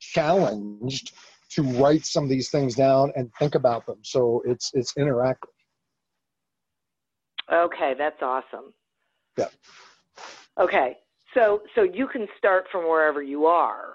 challenged 0.01 1.13
to 1.51 1.63
write 1.63 2.05
some 2.07 2.25
of 2.25 2.31
these 2.31 2.51
things 2.51 2.75
down 2.75 3.13
and 3.17 3.31
think 3.39 3.55
about 3.55 3.87
them. 3.87 3.99
So 4.03 4.43
it's 4.47 4.71
it's 4.75 4.93
interactive. 4.95 5.49
Okay, 7.53 7.95
that's 7.99 8.23
awesome. 8.23 8.73
Yeah. 9.37 9.49
Okay, 10.59 10.99
so 11.35 11.63
so 11.75 11.83
you 11.83 12.07
can 12.07 12.27
start 12.39 12.67
from 12.71 12.85
wherever 12.89 13.23
you 13.23 13.47
are 13.47 13.95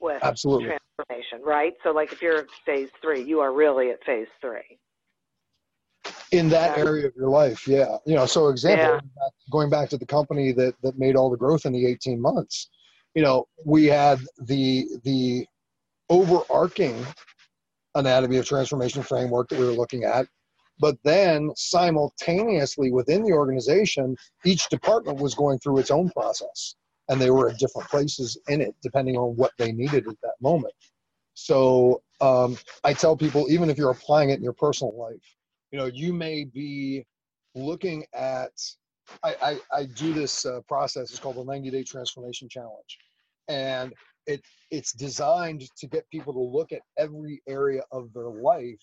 with 0.00 0.22
Absolutely. 0.22 0.76
transformation, 0.98 1.40
right? 1.44 1.74
So 1.82 1.90
like 1.90 2.12
if 2.12 2.22
you're 2.22 2.38
at 2.40 2.46
phase 2.64 2.88
three, 3.02 3.22
you 3.24 3.40
are 3.40 3.52
really 3.52 3.90
at 3.90 4.02
phase 4.04 4.28
three. 4.40 4.78
in 6.32 6.48
that 6.48 6.76
Yeah. 6.76 6.84
area 6.84 7.06
of 7.06 7.14
your 7.16 7.28
life 7.28 7.66
yeah 7.68 7.96
you 8.06 8.14
know 8.14 8.26
so 8.26 8.48
example 8.48 8.88
Yeah. 8.88 9.28
going 9.50 9.70
back 9.70 9.88
to 9.88 9.96
the 9.96 10.06
company 10.06 10.52
that 10.52 10.74
that 10.82 10.98
made 10.98 11.16
all 11.16 11.30
the 11.30 11.36
growth 11.36 11.64
in 11.64 11.72
the 11.72 11.86
18 11.86 12.20
months 12.20 12.70
you 13.14 13.22
know 13.22 13.46
we 13.64 13.86
had 13.86 14.18
the 14.40 14.86
the 15.04 15.46
overarching 16.10 17.04
anatomy 17.94 18.36
of 18.38 18.46
transformation 18.46 19.02
framework 19.02 19.48
that 19.48 19.58
we 19.58 19.66
were 19.66 19.72
looking 19.72 20.04
at. 20.04 20.26
But 20.80 20.96
then 21.04 21.52
simultaneously 21.56 22.90
within 22.90 23.22
the 23.22 23.32
organization 23.32 24.16
each 24.44 24.68
department 24.68 25.18
was 25.18 25.34
going 25.34 25.58
through 25.60 25.78
its 25.78 25.90
own 25.90 26.10
process 26.10 26.74
and 27.08 27.20
they 27.20 27.30
were 27.30 27.50
at 27.50 27.58
different 27.58 27.88
places 27.88 28.36
in 28.48 28.60
it 28.60 28.74
depending 28.82 29.16
on 29.16 29.36
what 29.36 29.52
they 29.58 29.70
needed 29.70 30.08
at 30.08 30.20
that 30.22 30.34
moment. 30.40 30.74
So 31.34 32.02
um, 32.20 32.56
i 32.84 32.92
tell 32.92 33.16
people 33.16 33.46
even 33.50 33.70
if 33.70 33.78
you're 33.78 33.90
applying 33.90 34.30
it 34.30 34.34
in 34.34 34.42
your 34.42 34.52
personal 34.52 34.96
life 34.96 35.36
you 35.70 35.78
know 35.78 35.86
you 35.86 36.12
may 36.12 36.44
be 36.44 37.04
looking 37.54 38.04
at 38.14 38.52
i 39.22 39.34
i, 39.42 39.58
I 39.80 39.84
do 39.84 40.12
this 40.12 40.46
uh, 40.46 40.60
process 40.66 41.10
it's 41.10 41.18
called 41.18 41.36
the 41.36 41.44
90 41.44 41.70
day 41.70 41.82
transformation 41.82 42.48
challenge. 42.48 42.98
And 43.48 43.92
it 44.26 44.42
it's 44.70 44.92
designed 44.92 45.62
to 45.76 45.86
get 45.86 46.08
people 46.10 46.32
to 46.32 46.40
look 46.40 46.72
at 46.72 46.82
every 46.98 47.42
area 47.48 47.82
of 47.92 48.12
their 48.12 48.30
life 48.30 48.80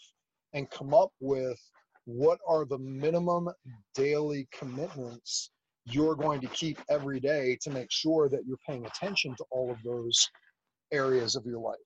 and 0.53 0.69
come 0.69 0.93
up 0.93 1.11
with 1.19 1.59
what 2.05 2.39
are 2.47 2.65
the 2.65 2.77
minimum 2.77 3.49
daily 3.95 4.47
commitments 4.51 5.51
you're 5.85 6.15
going 6.15 6.41
to 6.41 6.47
keep 6.47 6.77
every 6.89 7.19
day 7.19 7.57
to 7.61 7.71
make 7.71 7.91
sure 7.91 8.29
that 8.29 8.41
you're 8.45 8.57
paying 8.67 8.85
attention 8.85 9.35
to 9.35 9.45
all 9.51 9.71
of 9.71 9.77
those 9.83 10.29
areas 10.91 11.35
of 11.35 11.45
your 11.45 11.59
life. 11.59 11.77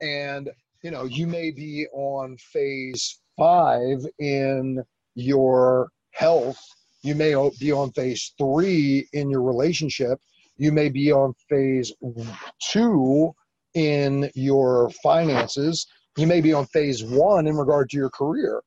And 0.00 0.50
you 0.82 0.90
know 0.90 1.04
you 1.04 1.26
may 1.26 1.50
be 1.50 1.86
on 1.92 2.36
phase 2.38 3.20
five 3.36 3.98
in 4.18 4.82
your 5.14 5.90
health. 6.12 6.58
You 7.02 7.14
may 7.14 7.34
be 7.58 7.72
on 7.72 7.92
phase 7.92 8.32
three 8.38 9.08
in 9.12 9.30
your 9.30 9.42
relationship 9.42 10.18
you 10.60 10.70
may 10.72 10.88
be 10.88 11.10
on 11.10 11.32
phase 11.48 11.92
two 12.60 13.32
in 13.74 14.30
your 14.34 14.90
finances 15.02 15.86
you 16.16 16.26
may 16.26 16.40
be 16.40 16.52
on 16.52 16.66
phase 16.66 17.02
one 17.04 17.46
in 17.46 17.56
regard 17.56 17.88
to 17.88 17.96
your 17.96 18.10
career 18.10 18.60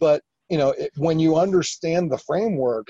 but 0.00 0.22
you 0.50 0.58
know 0.58 0.70
it, 0.70 0.90
when 0.96 1.18
you 1.18 1.36
understand 1.36 2.10
the 2.10 2.18
framework 2.18 2.88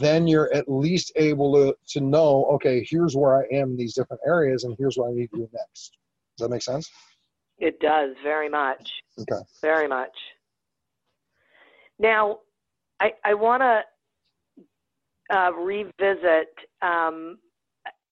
then 0.00 0.28
you're 0.28 0.52
at 0.54 0.68
least 0.68 1.10
able 1.16 1.52
to, 1.54 1.74
to 1.88 2.00
know 2.00 2.44
okay 2.52 2.84
here's 2.88 3.16
where 3.16 3.40
i 3.40 3.44
am 3.54 3.70
in 3.70 3.76
these 3.76 3.94
different 3.94 4.20
areas 4.26 4.64
and 4.64 4.76
here's 4.78 4.96
what 4.96 5.08
i 5.08 5.12
need 5.12 5.30
to 5.30 5.38
do 5.38 5.48
next 5.52 5.96
does 6.36 6.46
that 6.46 6.50
make 6.50 6.62
sense 6.62 6.90
It 7.60 7.78
does 7.78 8.16
very 8.22 8.48
much. 8.48 8.90
Okay. 9.18 9.42
Very 9.60 9.86
much. 9.86 10.16
Now, 11.98 12.38
I, 13.00 13.12
I 13.22 13.34
want 13.34 13.62
to 13.62 15.36
uh, 15.36 15.52
revisit 15.52 16.48
um, 16.80 17.38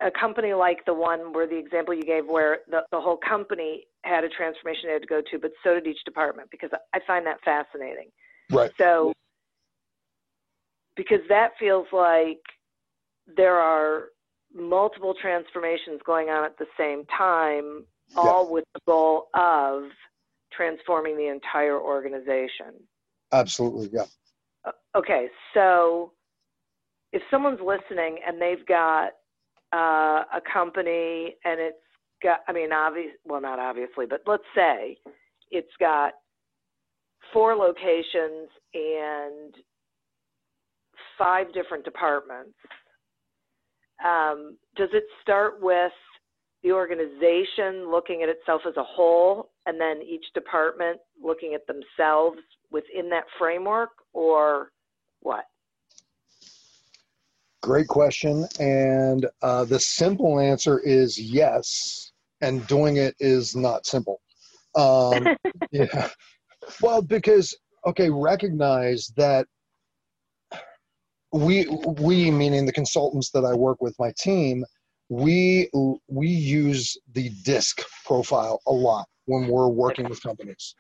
a 0.01 0.11
company 0.11 0.53
like 0.55 0.85
the 0.87 0.95
one 0.95 1.33
where 1.33 1.47
the 1.47 1.57
example 1.57 1.93
you 1.95 2.03
gave, 2.05 2.27
where 2.27 2.59
the, 2.71 2.81
the 2.93 3.01
whole 3.01 3.17
company 3.19 3.85
had 4.03 4.25
a 4.25 4.29
transformation 4.29 4.85
they 4.87 4.93
had 4.93 5.03
to 5.03 5.09
go 5.09 5.21
to, 5.31 5.39
but 5.39 5.51
so 5.65 5.75
did 5.75 5.87
each 5.87 6.05
department, 6.05 6.49
because 6.51 6.71
I 6.95 7.01
find 7.07 7.27
that 7.27 7.39
fascinating. 7.45 8.11
right 8.51 8.71
So, 8.79 9.13
because 10.97 11.21
that 11.29 11.51
feels 11.59 11.87
like 11.93 12.41
there 13.37 13.57
are 13.57 14.07
multiple 14.55 15.15
transformations 15.21 16.01
going 16.07 16.29
on 16.29 16.45
at 16.45 16.57
the 16.59 16.67
same 16.79 17.05
time, 17.17 17.85
all 18.17 18.51
with 18.51 18.65
the 18.75 18.81
goal 18.87 19.29
of 19.35 19.85
transforming 20.53 21.17
the 21.17 21.29
entire 21.29 21.79
organization. 21.79 22.75
absolutely 23.33 23.91
yeah 23.93 24.05
Okay, 24.97 25.29
so 25.55 26.13
if 27.13 27.23
someone's 27.31 27.61
listening 27.61 28.19
and 28.27 28.41
they've 28.41 28.67
got 28.67 29.13
uh, 29.73 30.25
a 30.35 30.41
company 30.53 31.37
and 31.45 31.61
it's 31.61 31.77
got, 32.23 32.41
I 32.49 32.53
mean, 32.53 32.73
obvious, 32.73 33.13
well, 33.25 33.41
not 33.41 33.59
obviously, 33.59 34.07
but 34.07 34.23
let's 34.27 34.45
say 34.55 34.97
it's 35.51 35.69
got 35.79 36.15
four 37.33 37.55
locations 37.55 38.49
and 38.75 39.55
five 41.19 41.53
different 41.53 41.85
departments. 41.85 42.55
Um, 44.05 44.57
does 44.77 44.91
it 44.93 45.05
start 45.23 45.61
with 45.61 45.93
the 46.63 46.73
organization 46.73 47.91
looking 47.91 48.23
at 48.23 48.29
itself 48.29 48.63
as 48.67 48.77
a 48.77 48.83
whole 48.83 49.51
and 49.67 49.81
then 49.81 50.01
each 50.03 50.25
department 50.35 51.01
looking 51.23 51.55
at 51.55 51.67
themselves 51.67 52.39
within 52.71 53.11
that 53.11 53.25
framework 53.39 53.91
or 54.13 54.71
what? 55.21 55.45
Great 57.69 57.87
question. 57.87 58.47
And 58.59 59.27
uh, 59.43 59.67
the 59.67 59.79
simple 59.79 60.41
answer 60.41 60.79
is 60.79 61.21
yes. 61.21 62.13
And 62.41 62.67
doing 62.67 62.97
it 62.97 63.15
is 63.21 63.55
not 63.55 63.85
simple. 63.85 64.23
Um, 64.75 65.37
yeah. 65.71 66.09
Well, 66.81 67.03
because, 67.03 67.55
okay, 67.87 68.09
recognize 68.09 69.13
that 69.19 69.47
we, 71.31 71.67
we, 71.99 72.31
meaning 72.31 72.65
the 72.65 72.73
consultants 72.73 73.29
that 73.33 73.45
I 73.45 73.53
work 73.53 73.83
with, 73.83 73.95
my 73.99 74.15
team, 74.19 74.65
we, 75.11 75.69
we 76.09 76.27
use 76.27 76.97
the 77.13 77.29
DISC 77.45 77.83
profile 78.07 78.63
a 78.67 78.73
lot 78.73 79.07
when 79.27 79.47
we're 79.47 79.69
working 79.69 80.09
with 80.09 80.23
companies. 80.23 80.75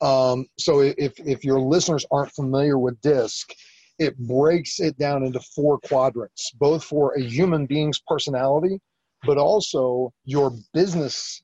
Um, 0.00 0.46
so 0.58 0.80
if, 0.80 1.12
if 1.20 1.44
your 1.44 1.60
listeners 1.60 2.04
aren't 2.10 2.32
familiar 2.32 2.76
with 2.76 3.00
DISC, 3.02 3.54
it 3.98 4.16
breaks 4.18 4.80
it 4.80 4.96
down 4.98 5.24
into 5.24 5.40
four 5.40 5.78
quadrants, 5.80 6.52
both 6.52 6.84
for 6.84 7.14
a 7.14 7.20
human 7.20 7.66
being's 7.66 8.00
personality, 8.06 8.80
but 9.24 9.38
also 9.38 10.12
your 10.24 10.52
business 10.72 11.42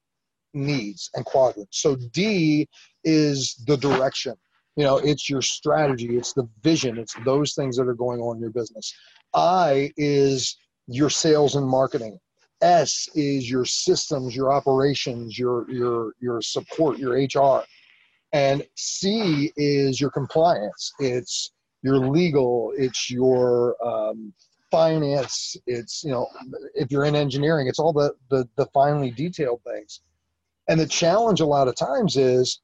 needs 0.52 1.10
and 1.14 1.24
quadrants. 1.24 1.80
So 1.82 1.96
D 2.12 2.68
is 3.02 3.62
the 3.66 3.76
direction. 3.76 4.34
You 4.76 4.84
know, 4.84 4.98
it's 4.98 5.28
your 5.28 5.42
strategy, 5.42 6.16
it's 6.16 6.32
the 6.32 6.48
vision, 6.62 6.98
it's 6.98 7.14
those 7.24 7.54
things 7.54 7.76
that 7.76 7.88
are 7.88 7.94
going 7.94 8.20
on 8.20 8.36
in 8.36 8.42
your 8.42 8.50
business. 8.50 8.92
I 9.34 9.92
is 9.96 10.56
your 10.86 11.10
sales 11.10 11.56
and 11.56 11.66
marketing. 11.66 12.18
S 12.62 13.08
is 13.14 13.50
your 13.50 13.64
systems, 13.64 14.34
your 14.34 14.52
operations, 14.52 15.38
your 15.38 15.70
your 15.70 16.12
your 16.20 16.40
support, 16.40 16.98
your 16.98 17.12
HR. 17.14 17.62
And 18.32 18.64
C 18.76 19.52
is 19.56 20.00
your 20.00 20.10
compliance. 20.10 20.92
It's 20.98 21.52
your 21.84 21.98
legal, 21.98 22.72
it's 22.76 23.10
your 23.10 23.76
um, 23.86 24.32
finance, 24.70 25.54
it's, 25.66 26.02
you 26.02 26.10
know, 26.10 26.26
if 26.74 26.90
you're 26.90 27.04
in 27.04 27.14
engineering, 27.14 27.68
it's 27.68 27.78
all 27.78 27.92
the, 27.92 28.14
the, 28.30 28.48
the 28.56 28.66
finely 28.72 29.10
detailed 29.10 29.60
things. 29.64 30.00
And 30.66 30.80
the 30.80 30.86
challenge 30.86 31.40
a 31.40 31.46
lot 31.46 31.68
of 31.68 31.76
times 31.76 32.16
is 32.16 32.60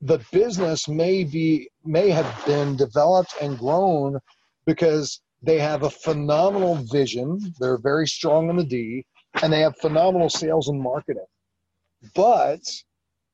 the 0.00 0.18
business 0.32 0.88
may 0.88 1.24
be, 1.24 1.68
may 1.84 2.08
have 2.08 2.42
been 2.46 2.74
developed 2.74 3.34
and 3.42 3.58
grown 3.58 4.18
because 4.64 5.20
they 5.42 5.58
have 5.58 5.82
a 5.82 5.90
phenomenal 5.90 6.76
vision. 6.90 7.38
They're 7.60 7.78
very 7.78 8.08
strong 8.08 8.48
in 8.48 8.56
the 8.56 8.64
D 8.64 9.04
and 9.42 9.52
they 9.52 9.60
have 9.60 9.76
phenomenal 9.76 10.30
sales 10.30 10.68
and 10.68 10.80
marketing. 10.80 11.26
But 12.14 12.62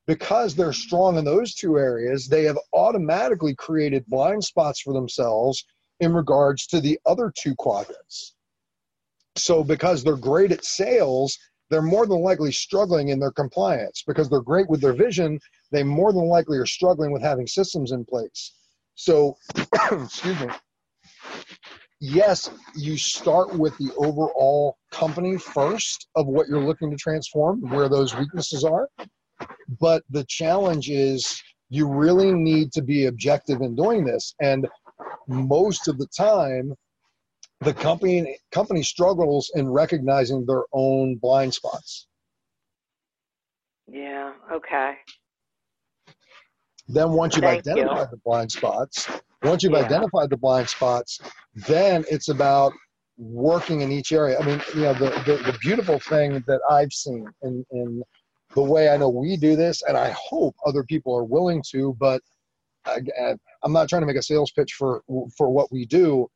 because 0.07 0.55
they're 0.55 0.73
strong 0.73 1.17
in 1.17 1.25
those 1.25 1.55
two 1.55 1.79
areas, 1.79 2.29
they 2.29 2.45
have 2.45 2.59
automatically 2.73 3.55
created 3.55 4.05
blind 4.07 4.45
spots 4.45 4.81
for 4.81 4.93
themselves 4.93 5.65
in 6.01 6.13
regards 6.13 6.67
to 6.67 6.81
the 6.81 6.99
other 7.07 7.33
two 7.37 7.55
quadrants. 7.57 8.35
So, 9.37 9.65
because 9.65 10.05
they're 10.05 10.17
great 10.17 10.53
at 10.53 10.65
sales, 10.65 11.39
they're 11.71 11.83
more 11.83 12.07
than 12.07 12.21
likely 12.21 12.53
struggling 12.53 13.09
in 13.09 13.19
their 13.19 13.33
compliance. 13.33 14.05
Because 14.07 14.29
they're 14.29 14.41
great 14.41 14.69
with 14.69 14.81
their 14.81 14.93
vision, 14.93 15.41
they 15.73 15.83
more 15.83 16.13
than 16.13 16.27
likely 16.27 16.59
are 16.59 16.67
struggling 16.67 17.11
with 17.11 17.23
having 17.23 17.47
systems 17.47 17.93
in 17.93 18.05
place. 18.05 18.53
So, 18.95 19.37
excuse 19.91 20.41
me. 20.41 20.49
Yes, 22.01 22.51
you 22.77 22.97
start 22.97 23.57
with 23.59 23.77
the 23.79 23.93
overall 23.97 24.77
company 24.93 25.39
first 25.39 26.09
of 26.15 26.27
what 26.27 26.49
you're 26.49 26.65
looking 26.65 26.91
to 26.91 26.97
transform, 26.97 27.63
where 27.71 27.89
those 27.89 28.15
weaknesses 28.15 28.63
are. 28.63 28.89
But 29.81 30.03
the 30.11 30.25
challenge 30.25 30.91
is 30.91 31.43
you 31.71 31.89
really 31.89 32.33
need 32.33 32.73
to 32.73 32.83
be 32.83 33.07
objective 33.07 33.61
in 33.61 33.75
doing 33.75 34.05
this. 34.05 34.35
And 34.41 34.69
most 35.29 35.89
of 35.89 35.99
the 35.99 36.07
time, 36.17 36.75
the 37.61 37.75
company 37.75 38.39
company 38.53 38.83
struggles 38.83 39.51
in 39.55 39.69
recognizing 39.69 40.45
their 40.47 40.65
own 40.73 41.17
blind 41.17 41.55
spots. 41.55 42.07
Yeah, 43.87 44.33
okay. 44.53 44.97
Then 46.89 47.13
once 47.13 47.37
you've 47.37 47.45
Thank 47.45 47.67
identified 47.67 48.09
you. 48.11 48.11
the 48.11 48.21
blind 48.25 48.53
spots, 48.53 49.09
once 49.43 49.63
you've 49.63 49.73
yeah. 49.73 49.85
identified 49.85 50.31
the 50.31 50.37
blind 50.37 50.69
spots, 50.69 51.21
then 51.55 52.05
it's 52.11 52.29
about 52.29 52.73
working 53.17 53.81
in 53.81 53.93
each 53.93 54.13
area. 54.13 54.39
I 54.39 54.45
mean, 54.45 54.61
you 54.75 54.83
know, 54.83 54.95
the, 54.95 55.11
the, 55.27 55.53
the 55.53 55.57
beautiful 55.61 55.99
thing 55.99 56.43
that 56.47 56.61
I've 56.71 56.93
seen 56.93 57.27
in, 57.43 57.65
in 57.71 58.03
the 58.55 58.63
way 58.63 58.89
I 58.89 58.97
know 58.97 59.09
we 59.09 59.37
do 59.37 59.57
this, 59.57 59.83
and 59.83 59.97
I 59.97 60.11
hope 60.11 60.55
other 60.67 60.85
people 60.85 61.15
are 61.17 61.25
willing 61.25 61.63
to. 61.71 61.97
But 61.99 62.23
I'm 62.87 63.73
not 63.73 63.89
trying 63.89 64.03
to 64.03 64.07
make 64.07 64.17
a 64.17 64.23
sales 64.23 64.53
pitch 64.53 64.75
for 64.75 65.03
for 65.37 65.51
what 65.51 65.73
we 65.73 65.87
do. 65.87 66.29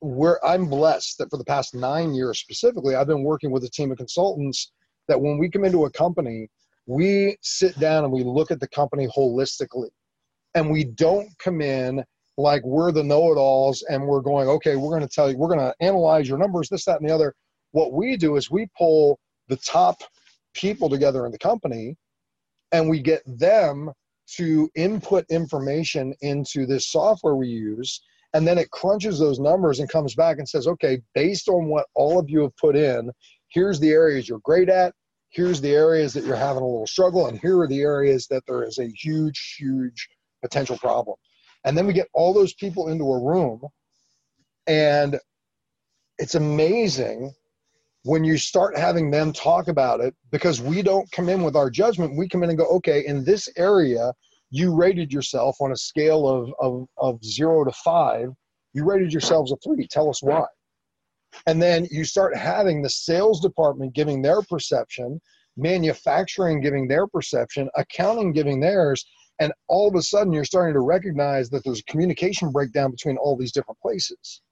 Where 0.00 0.44
I'm 0.44 0.66
blessed 0.66 1.18
that 1.18 1.30
for 1.30 1.36
the 1.36 1.44
past 1.44 1.74
nine 1.74 2.14
years 2.14 2.40
specifically, 2.40 2.94
I've 2.94 3.06
been 3.06 3.22
working 3.22 3.50
with 3.50 3.64
a 3.64 3.68
team 3.68 3.92
of 3.92 3.98
consultants 3.98 4.72
that 5.08 5.20
when 5.20 5.36
we 5.36 5.50
come 5.50 5.64
into 5.64 5.84
a 5.84 5.90
company, 5.90 6.48
we 6.86 7.36
sit 7.42 7.78
down 7.78 8.04
and 8.04 8.12
we 8.12 8.24
look 8.24 8.50
at 8.50 8.60
the 8.60 8.68
company 8.68 9.08
holistically, 9.14 9.90
and 10.54 10.70
we 10.70 10.84
don't 10.84 11.28
come 11.38 11.60
in 11.60 12.02
like 12.38 12.64
we're 12.64 12.92
the 12.92 13.04
know-it-alls 13.04 13.84
and 13.90 14.02
we're 14.02 14.22
going, 14.22 14.48
okay, 14.48 14.76
we're 14.76 14.88
going 14.88 15.06
to 15.06 15.14
tell 15.14 15.30
you, 15.30 15.36
we're 15.36 15.54
going 15.54 15.60
to 15.60 15.74
analyze 15.80 16.26
your 16.26 16.38
numbers, 16.38 16.70
this, 16.70 16.86
that, 16.86 16.98
and 16.98 17.08
the 17.08 17.14
other. 17.14 17.34
What 17.72 17.92
we 17.92 18.16
do 18.16 18.36
is 18.36 18.50
we 18.50 18.66
pull 18.78 19.20
the 19.48 19.56
top 19.56 20.02
people 20.54 20.88
together 20.88 21.26
in 21.26 21.32
the 21.32 21.38
company 21.38 21.96
and 22.72 22.88
we 22.88 23.00
get 23.00 23.22
them 23.26 23.90
to 24.36 24.70
input 24.74 25.24
information 25.30 26.14
into 26.20 26.66
this 26.66 26.88
software 26.88 27.34
we 27.34 27.48
use 27.48 28.00
and 28.32 28.46
then 28.46 28.58
it 28.58 28.70
crunches 28.70 29.18
those 29.18 29.40
numbers 29.40 29.80
and 29.80 29.88
comes 29.88 30.14
back 30.14 30.38
and 30.38 30.48
says 30.48 30.66
okay 30.66 31.00
based 31.14 31.48
on 31.48 31.66
what 31.66 31.86
all 31.94 32.18
of 32.18 32.28
you 32.28 32.40
have 32.40 32.56
put 32.56 32.76
in 32.76 33.10
here's 33.48 33.80
the 33.80 33.90
areas 33.90 34.28
you're 34.28 34.40
great 34.44 34.68
at 34.68 34.94
here's 35.30 35.60
the 35.60 35.70
areas 35.70 36.12
that 36.12 36.24
you're 36.24 36.36
having 36.36 36.62
a 36.62 36.66
little 36.66 36.86
struggle 36.86 37.26
and 37.26 37.40
here 37.40 37.60
are 37.60 37.68
the 37.68 37.80
areas 37.80 38.26
that 38.28 38.42
there 38.46 38.62
is 38.62 38.78
a 38.78 38.88
huge 38.88 39.56
huge 39.58 40.08
potential 40.40 40.78
problem. 40.78 41.16
And 41.64 41.76
then 41.76 41.86
we 41.86 41.92
get 41.92 42.08
all 42.14 42.32
those 42.32 42.54
people 42.54 42.88
into 42.88 43.04
a 43.04 43.22
room 43.22 43.62
and 44.66 45.18
it's 46.18 46.34
amazing 46.34 47.32
when 48.04 48.24
you 48.24 48.38
start 48.38 48.76
having 48.78 49.10
them 49.10 49.32
talk 49.32 49.68
about 49.68 50.00
it, 50.00 50.14
because 50.30 50.60
we 50.60 50.82
don't 50.82 51.10
come 51.12 51.28
in 51.28 51.42
with 51.42 51.56
our 51.56 51.68
judgment, 51.70 52.16
we 52.16 52.28
come 52.28 52.42
in 52.42 52.48
and 52.48 52.58
go, 52.58 52.66
okay, 52.66 53.04
in 53.06 53.24
this 53.24 53.48
area, 53.56 54.12
you 54.50 54.74
rated 54.74 55.12
yourself 55.12 55.56
on 55.60 55.72
a 55.72 55.76
scale 55.76 56.26
of, 56.28 56.52
of, 56.60 56.86
of 56.96 57.24
zero 57.24 57.64
to 57.64 57.72
five, 57.72 58.30
you 58.72 58.84
rated 58.84 59.12
yourselves 59.12 59.52
a 59.52 59.56
three. 59.56 59.86
Tell 59.86 60.08
us 60.08 60.22
why. 60.22 60.46
And 61.46 61.60
then 61.62 61.86
you 61.90 62.04
start 62.04 62.36
having 62.36 62.82
the 62.82 62.90
sales 62.90 63.40
department 63.40 63.94
giving 63.94 64.22
their 64.22 64.42
perception, 64.42 65.20
manufacturing 65.56 66.60
giving 66.60 66.88
their 66.88 67.06
perception, 67.06 67.68
accounting 67.76 68.32
giving 68.32 68.60
theirs. 68.60 69.04
And 69.38 69.52
all 69.68 69.88
of 69.88 69.94
a 69.94 70.02
sudden, 70.02 70.32
you're 70.32 70.44
starting 70.44 70.74
to 70.74 70.80
recognize 70.80 71.48
that 71.50 71.64
there's 71.64 71.80
a 71.80 71.84
communication 71.84 72.50
breakdown 72.50 72.90
between 72.90 73.16
all 73.16 73.36
these 73.36 73.52
different 73.52 73.80
places. 73.80 74.42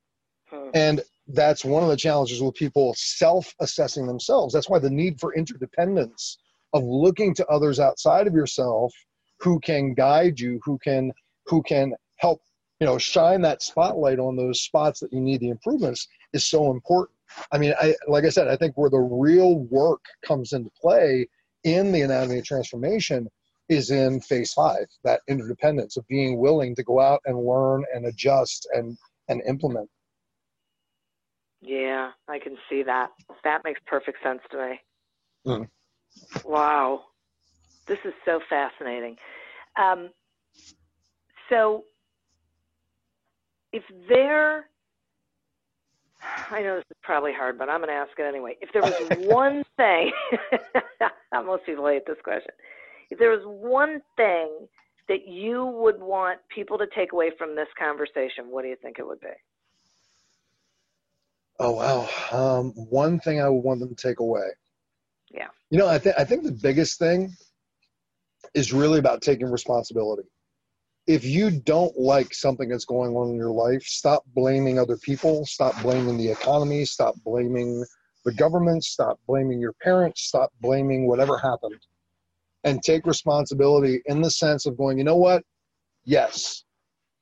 Hmm. 0.48 0.70
And 0.74 1.02
that's 1.28 1.64
one 1.64 1.82
of 1.82 1.88
the 1.88 1.96
challenges 1.96 2.40
with 2.40 2.54
people 2.54 2.94
self-assessing 2.96 4.06
themselves. 4.06 4.54
That's 4.54 4.68
why 4.68 4.78
the 4.78 4.90
need 4.90 5.20
for 5.20 5.34
interdependence 5.34 6.38
of 6.72 6.82
looking 6.84 7.34
to 7.34 7.46
others 7.46 7.80
outside 7.80 8.26
of 8.26 8.34
yourself 8.34 8.92
who 9.40 9.60
can 9.60 9.94
guide 9.94 10.38
you 10.38 10.60
who 10.64 10.78
can 10.82 11.12
who 11.46 11.62
can 11.62 11.92
help 12.16 12.40
you 12.80 12.86
know 12.86 12.98
shine 12.98 13.40
that 13.42 13.62
spotlight 13.62 14.18
on 14.18 14.36
those 14.36 14.62
spots 14.62 15.00
that 15.00 15.12
you 15.12 15.20
need 15.20 15.40
the 15.40 15.48
improvements 15.48 16.06
is 16.32 16.46
so 16.46 16.70
important. 16.70 17.16
I 17.52 17.58
mean 17.58 17.74
i 17.80 17.94
like 18.06 18.24
i 18.24 18.30
said 18.30 18.48
i 18.48 18.56
think 18.56 18.76
where 18.76 18.90
the 18.90 18.98
real 18.98 19.60
work 19.70 20.04
comes 20.24 20.52
into 20.52 20.70
play 20.80 21.28
in 21.64 21.92
the 21.92 22.02
anatomy 22.02 22.38
of 22.38 22.44
transformation 22.44 23.28
is 23.68 23.90
in 23.90 24.20
phase 24.22 24.52
five 24.52 24.86
that 25.04 25.20
interdependence 25.28 25.96
of 25.96 26.06
being 26.08 26.38
willing 26.38 26.74
to 26.74 26.82
go 26.82 27.00
out 27.00 27.20
and 27.26 27.38
learn 27.38 27.84
and 27.94 28.06
adjust 28.06 28.66
and 28.72 28.96
and 29.28 29.42
implement 29.46 29.88
yeah, 31.60 32.10
I 32.28 32.38
can 32.38 32.56
see 32.70 32.82
that. 32.84 33.10
That 33.44 33.62
makes 33.64 33.80
perfect 33.86 34.18
sense 34.22 34.40
to 34.50 34.56
me. 34.56 34.80
Mm. 35.46 35.68
Wow. 36.44 37.04
This 37.86 37.98
is 38.04 38.12
so 38.24 38.40
fascinating. 38.48 39.16
Um, 39.80 40.10
so, 41.48 41.84
if 43.72 43.82
there, 44.08 44.66
I 46.50 46.62
know 46.62 46.76
this 46.76 46.84
is 46.90 46.96
probably 47.02 47.32
hard, 47.32 47.58
but 47.58 47.68
I'm 47.68 47.80
going 47.80 47.88
to 47.88 47.94
ask 47.94 48.10
it 48.18 48.22
anyway. 48.22 48.56
If 48.60 48.70
there 48.72 48.82
was 48.82 48.94
one 49.18 49.64
thing, 49.76 50.12
I 51.32 51.42
most 51.42 51.64
people 51.64 51.86
hate 51.86 52.06
this 52.06 52.16
question. 52.22 52.52
If 53.10 53.18
there 53.18 53.30
was 53.30 53.42
one 53.44 54.02
thing 54.16 54.68
that 55.08 55.26
you 55.26 55.64
would 55.64 56.00
want 56.00 56.40
people 56.54 56.76
to 56.78 56.86
take 56.94 57.12
away 57.12 57.30
from 57.38 57.56
this 57.56 57.68
conversation, 57.78 58.50
what 58.50 58.62
do 58.62 58.68
you 58.68 58.76
think 58.80 58.98
it 58.98 59.06
would 59.06 59.20
be? 59.20 59.28
Oh 61.58 61.72
wow. 61.72 62.08
Um, 62.32 62.70
one 62.72 63.18
thing 63.20 63.40
I 63.40 63.48
would 63.48 63.64
want 63.64 63.80
them 63.80 63.88
to 63.88 63.94
take 63.94 64.20
away. 64.20 64.46
Yeah. 65.30 65.48
You 65.70 65.78
know, 65.78 65.88
I 65.88 65.98
think 65.98 66.16
I 66.18 66.24
think 66.24 66.44
the 66.44 66.52
biggest 66.52 66.98
thing 66.98 67.34
is 68.54 68.72
really 68.72 68.98
about 68.98 69.22
taking 69.22 69.50
responsibility. 69.50 70.22
If 71.06 71.24
you 71.24 71.50
don't 71.50 71.96
like 71.98 72.34
something 72.34 72.68
that's 72.68 72.84
going 72.84 73.16
on 73.16 73.30
in 73.30 73.36
your 73.36 73.50
life, 73.50 73.82
stop 73.82 74.24
blaming 74.34 74.78
other 74.78 74.96
people, 74.98 75.46
stop 75.46 75.80
blaming 75.82 76.18
the 76.18 76.30
economy, 76.30 76.84
stop 76.84 77.14
blaming 77.24 77.84
the 78.24 78.32
government, 78.32 78.84
stop 78.84 79.18
blaming 79.26 79.58
your 79.58 79.72
parents, 79.82 80.22
stop 80.22 80.52
blaming 80.60 81.06
whatever 81.08 81.38
happened. 81.38 81.80
And 82.64 82.82
take 82.82 83.06
responsibility 83.06 84.02
in 84.06 84.20
the 84.20 84.30
sense 84.30 84.66
of 84.66 84.76
going, 84.76 84.98
you 84.98 85.04
know 85.04 85.16
what? 85.16 85.44
Yes, 86.04 86.64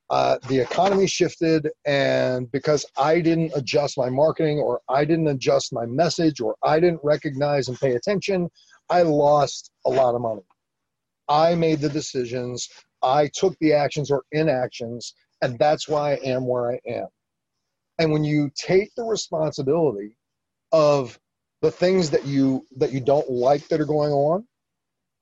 uh, 0.09 0.37
the 0.47 0.59
economy 0.59 1.05
shifted, 1.07 1.69
and 1.85 2.49
because 2.51 2.85
I 2.97 3.19
didn't 3.19 3.51
adjust 3.55 3.97
my 3.97 4.09
marketing, 4.09 4.59
or 4.59 4.81
I 4.87 5.03
didn't 5.03 5.27
adjust 5.27 5.73
my 5.73 5.85
message, 5.85 6.39
or 6.39 6.55
I 6.63 6.79
didn't 6.79 7.01
recognize 7.03 7.67
and 7.67 7.79
pay 7.79 7.95
attention, 7.95 8.49
I 8.89 9.01
lost 9.01 9.71
a 9.85 9.89
lot 9.89 10.15
of 10.15 10.21
money. 10.21 10.43
I 11.27 11.55
made 11.55 11.81
the 11.81 11.89
decisions, 11.89 12.69
I 13.03 13.29
took 13.33 13.57
the 13.59 13.73
actions 13.73 14.09
or 14.09 14.23
inactions, 14.31 15.13
and 15.41 15.59
that's 15.59 15.89
why 15.89 16.13
I 16.13 16.15
am 16.23 16.47
where 16.47 16.71
I 16.71 16.79
am. 16.87 17.07
And 17.99 18.11
when 18.11 18.23
you 18.23 18.49
take 18.55 18.93
the 18.95 19.03
responsibility 19.03 20.17
of 20.71 21.19
the 21.61 21.71
things 21.71 22.09
that 22.11 22.25
you 22.25 22.65
that 22.77 22.93
you 22.93 23.01
don't 23.01 23.29
like 23.29 23.67
that 23.67 23.81
are 23.81 23.85
going 23.85 24.11
on, 24.11 24.47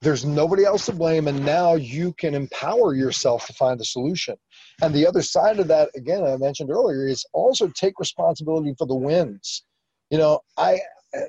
there's 0.06 0.24
nobody 0.24 0.64
else 0.64 0.86
to 0.86 0.94
blame 0.94 1.28
and 1.28 1.44
now 1.44 1.74
you 1.74 2.14
can 2.14 2.36
empower 2.36 2.94
yourself 2.94 3.48
to 3.48 3.54
find 3.54 3.82
a 3.82 3.84
solution. 3.84 4.36
And 4.84 4.94
the 4.94 5.08
other 5.08 5.24
side 5.24 5.60
of 5.60 5.68
that 5.70 5.90
again 5.96 6.24
i 6.24 6.38
mentioned 6.38 6.70
earlier 6.70 7.08
is 7.08 7.26
also 7.34 7.68
take 7.70 8.00
responsibility 8.00 8.76
for 8.78 8.86
the 8.86 8.96
wins. 8.96 9.64
You 10.12 10.20
know 10.20 10.42
i 10.58 10.80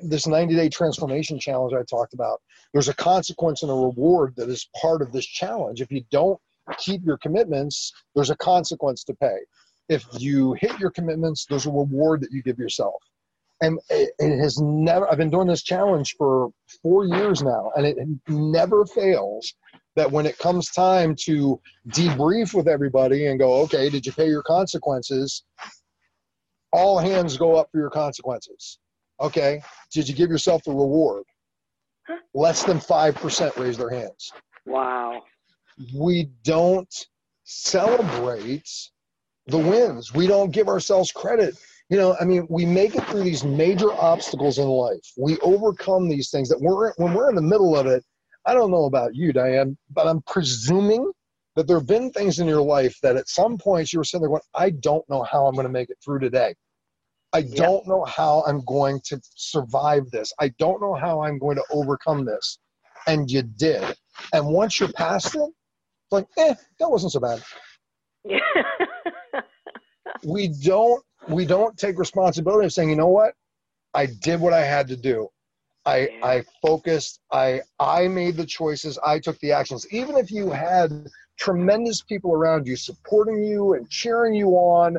this 0.03 0.27
90 0.27 0.55
day 0.55 0.69
transformation 0.69 1.39
challenge 1.39 1.73
i 1.73 1.81
talked 1.89 2.13
about 2.13 2.39
there's 2.71 2.87
a 2.87 2.93
consequence 2.93 3.63
and 3.63 3.71
a 3.71 3.75
reward 3.75 4.35
that 4.37 4.47
is 4.47 4.69
part 4.79 5.01
of 5.01 5.11
this 5.11 5.25
challenge. 5.25 5.81
If 5.81 5.91
you 5.91 6.03
don't 6.11 6.39
keep 6.77 7.03
your 7.03 7.17
commitments 7.17 7.91
there's 8.13 8.29
a 8.29 8.37
consequence 8.37 9.03
to 9.05 9.15
pay. 9.15 9.39
If 9.89 10.05
you 10.19 10.53
hit 10.53 10.77
your 10.79 10.91
commitments 10.91 11.47
there's 11.49 11.65
a 11.65 11.71
reward 11.71 12.21
that 12.21 12.31
you 12.31 12.43
give 12.43 12.59
yourself 12.59 13.01
and 13.61 13.79
it, 13.89 14.11
it, 14.19 14.39
has 14.39 14.59
never 14.59 15.09
i've 15.09 15.17
been 15.17 15.29
doing 15.29 15.47
this 15.47 15.63
challenge 15.63 16.15
for 16.17 16.49
four 16.81 17.05
years 17.05 17.41
now 17.41 17.71
and 17.75 17.85
it, 17.85 17.97
it 17.97 18.07
never 18.27 18.85
fails 18.85 19.53
that 19.95 20.11
when 20.11 20.25
it 20.25 20.37
comes 20.37 20.69
time 20.69 21.15
to 21.15 21.59
debrief 21.89 22.53
with 22.53 22.67
everybody 22.67 23.27
and 23.27 23.39
go 23.39 23.61
okay 23.61 23.89
did 23.89 24.05
you 24.05 24.11
pay 24.11 24.27
your 24.27 24.43
consequences? 24.43 25.43
All 26.73 26.99
hands 26.99 27.37
go 27.37 27.55
up 27.55 27.69
for 27.71 27.79
your 27.79 27.89
consequences. 27.89 28.79
Okay 29.19 29.61
did 29.91 30.07
you 30.07 30.15
give 30.15 30.29
yourself 30.29 30.63
the 30.63 30.71
reward? 30.71 31.23
Less 32.33 32.63
than 32.63 32.77
5% 32.77 33.57
raise 33.57 33.77
their 33.77 33.89
hands. 33.89 34.31
Wow. 34.65 35.23
We 35.93 36.29
don't 36.43 36.93
celebrate 37.43 38.69
the 39.47 39.57
wins. 39.57 40.13
We 40.13 40.27
don't 40.27 40.51
give 40.51 40.67
ourselves 40.67 41.11
credit 41.11 41.57
you 41.89 41.97
know 41.97 42.15
i 42.19 42.25
mean 42.25 42.45
we 42.49 42.65
make 42.65 42.95
it 42.95 43.03
through 43.05 43.23
these 43.23 43.43
major 43.43 43.91
obstacles 43.93 44.57
in 44.57 44.67
life. 44.67 45.11
We 45.17 45.37
overcome 45.39 46.09
these 46.09 46.29
things 46.29 46.49
that 46.49 46.59
we're 46.59 46.93
when 46.95 47.13
we're 47.13 47.29
in 47.29 47.35
the 47.35 47.41
middle 47.41 47.77
of 47.77 47.87
it 47.87 48.03
i 48.45 48.53
don't 48.53 48.71
know 48.71 48.85
about 48.85 49.15
you 49.15 49.31
diane 49.33 49.77
but 49.91 50.07
i'm 50.07 50.21
presuming 50.23 51.11
that 51.55 51.65
there 51.67 51.77
have 51.77 51.87
been 51.87 52.11
things 52.11 52.39
in 52.39 52.47
your 52.47 52.61
life 52.61 52.95
that 53.01 53.15
at 53.15 53.27
some 53.27 53.57
points 53.57 53.91
you 53.91 53.99
were 53.99 54.03
sitting 54.03 54.21
there 54.21 54.29
going 54.29 54.41
i 54.53 54.69
don't 54.69 55.07
know 55.09 55.23
how 55.23 55.47
i'm 55.47 55.55
going 55.55 55.67
to 55.67 55.73
make 55.73 55.89
it 55.89 55.97
through 56.03 56.19
today. 56.19 56.53
I 57.33 57.41
don't 57.41 57.85
know 57.87 58.05
how 58.05 58.43
i'm 58.47 58.63
going 58.65 59.01
to 59.05 59.19
survive 59.35 60.09
this. 60.11 60.31
I 60.39 60.49
don't 60.59 60.81
know 60.81 60.93
how 60.93 61.21
i'm 61.21 61.37
going 61.37 61.57
to 61.57 61.63
overcome 61.71 62.25
this. 62.25 62.57
And 63.05 63.29
you 63.29 63.41
did. 63.43 63.83
And 64.33 64.47
once 64.47 64.79
you're 64.79 64.91
past 64.93 65.35
it 65.35 65.41
it's 65.41 66.11
like 66.11 66.27
eh 66.37 66.53
that 66.79 66.89
wasn't 66.89 67.11
so 67.11 67.19
bad. 67.19 67.43
Yeah 68.23 68.39
we 70.25 70.53
don't 70.63 71.03
we 71.29 71.45
don't 71.45 71.77
take 71.77 71.99
responsibility 71.99 72.65
of 72.65 72.73
saying, 72.73 72.89
you 72.89 72.95
know 72.95 73.07
what, 73.07 73.33
I 73.93 74.07
did 74.07 74.39
what 74.39 74.53
I 74.53 74.63
had 74.63 74.87
to 74.89 74.97
do. 74.97 75.29
I. 75.85 76.09
I 76.21 76.43
focused. 76.61 77.21
I 77.31 77.61
I 77.79 78.07
made 78.09 78.35
the 78.35 78.45
choices. 78.45 78.99
I 79.05 79.19
took 79.19 79.39
the 79.39 79.53
actions. 79.53 79.87
Even 79.91 80.17
if 80.17 80.29
you 80.29 80.49
had 80.49 81.07
tremendous 81.37 82.01
people 82.01 82.33
around 82.33 82.67
you 82.67 82.75
supporting 82.75 83.41
you 83.41 83.73
and 83.73 83.89
cheering 83.89 84.33
you 84.33 84.49
on, 84.49 84.97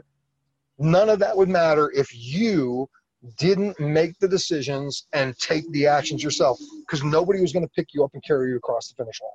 none 0.78 1.10
of 1.10 1.18
that 1.18 1.36
would 1.36 1.48
matter 1.48 1.92
if 1.94 2.08
you 2.14 2.88
didn't 3.36 3.78
make 3.80 4.18
the 4.20 4.28
decisions 4.28 5.06
and 5.12 5.36
take 5.38 5.70
the 5.72 5.86
actions 5.86 6.22
yourself 6.22 6.58
because 6.80 7.04
nobody 7.04 7.40
was 7.40 7.52
going 7.52 7.66
to 7.66 7.72
pick 7.74 7.88
you 7.92 8.04
up 8.04 8.10
and 8.14 8.22
carry 8.24 8.50
you 8.50 8.56
across 8.56 8.88
the 8.88 8.94
finish 8.94 9.20
line. 9.20 9.30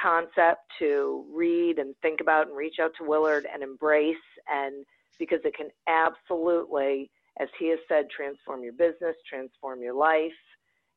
concept 0.00 0.60
to 0.78 1.24
read 1.34 1.78
and 1.78 1.94
think 2.02 2.20
about 2.20 2.48
and 2.48 2.56
reach 2.56 2.76
out 2.80 2.92
to 2.98 3.04
Willard 3.04 3.46
and 3.52 3.62
embrace. 3.62 4.16
And 4.52 4.84
because 5.18 5.40
it 5.44 5.54
can 5.56 5.68
absolutely, 5.88 7.10
as 7.40 7.48
he 7.58 7.68
has 7.70 7.78
said, 7.88 8.06
transform 8.10 8.62
your 8.62 8.72
business, 8.72 9.16
transform 9.28 9.82
your 9.82 9.94
life. 9.94 10.32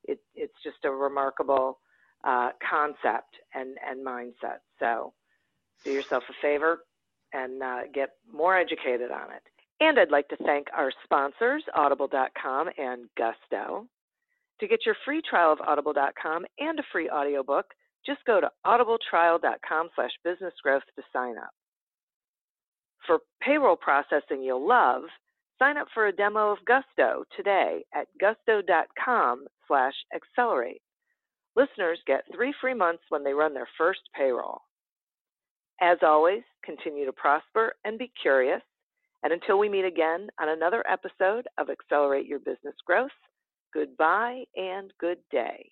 It, 0.04 0.20
it's 0.36 0.54
just 0.64 0.78
a 0.86 0.92
remarkable 0.92 1.80
uh, 2.24 2.52
concept 2.68 3.36
and, 3.54 3.78
and 3.88 4.06
mindset. 4.06 4.60
So 4.80 5.14
do 5.84 5.92
yourself 5.92 6.24
a 6.30 6.34
favor 6.42 6.80
and 7.34 7.62
uh, 7.62 7.82
get 7.94 8.12
more 8.32 8.58
educated 8.58 9.12
on 9.12 9.32
it. 9.32 9.44
And 9.80 10.00
I'd 10.00 10.12
like 10.12 10.28
to 10.30 10.38
thank 10.38 10.68
our 10.76 10.92
sponsors, 11.04 11.64
Audible.com 11.76 12.70
and 12.78 13.06
Gusto. 13.16 13.88
To 14.60 14.68
get 14.68 14.86
your 14.86 14.96
free 15.06 15.22
trial 15.22 15.54
of 15.54 15.62
Audible.com 15.62 16.46
and 16.58 16.80
a 16.80 16.84
free 16.92 17.10
audiobook, 17.10 17.66
Just 18.06 18.24
go 18.26 18.40
to 18.40 18.50
audibletrial.com 18.66 19.90
slash 19.96 20.12
businessgrowth 20.26 20.86
to 20.96 21.04
sign 21.12 21.38
up. 21.38 21.52
For 23.06 23.20
payroll 23.42 23.76
processing 23.76 24.42
you'll 24.44 24.68
love, 24.68 25.04
sign 25.60 25.78
up 25.78 25.88
for 25.94 26.08
a 26.08 26.12
demo 26.12 26.52
of 26.52 26.60
Gusto 26.66 27.24
today 27.36 27.84
at 27.94 28.08
gusto.com 28.20 29.46
slash 29.68 29.94
accelerate. 30.16 30.82
Listeners 31.56 32.00
get 32.06 32.24
three 32.34 32.54
free 32.62 32.74
months 32.74 33.04
when 33.10 33.24
they 33.24 33.34
run 33.34 33.54
their 33.54 33.68
first 33.78 34.02
payroll. 34.16 34.62
As 35.82 35.98
always, 36.02 36.44
continue 36.64 37.06
to 37.06 37.14
prosper 37.14 37.74
and 37.86 37.98
be 37.98 38.12
curious. 38.22 38.62
And 39.24 39.34
until 39.34 39.58
we 39.58 39.70
meet 39.70 39.86
again 39.86 40.28
on 40.40 40.50
another 40.50 40.84
episode 40.88 41.48
of 41.58 41.70
Accelerate 41.70 42.28
Your 42.28 42.40
Business 42.40 42.76
Growth, 42.86 43.10
goodbye 43.74 44.44
and 44.56 44.94
good 45.00 45.18
day. 45.32 45.72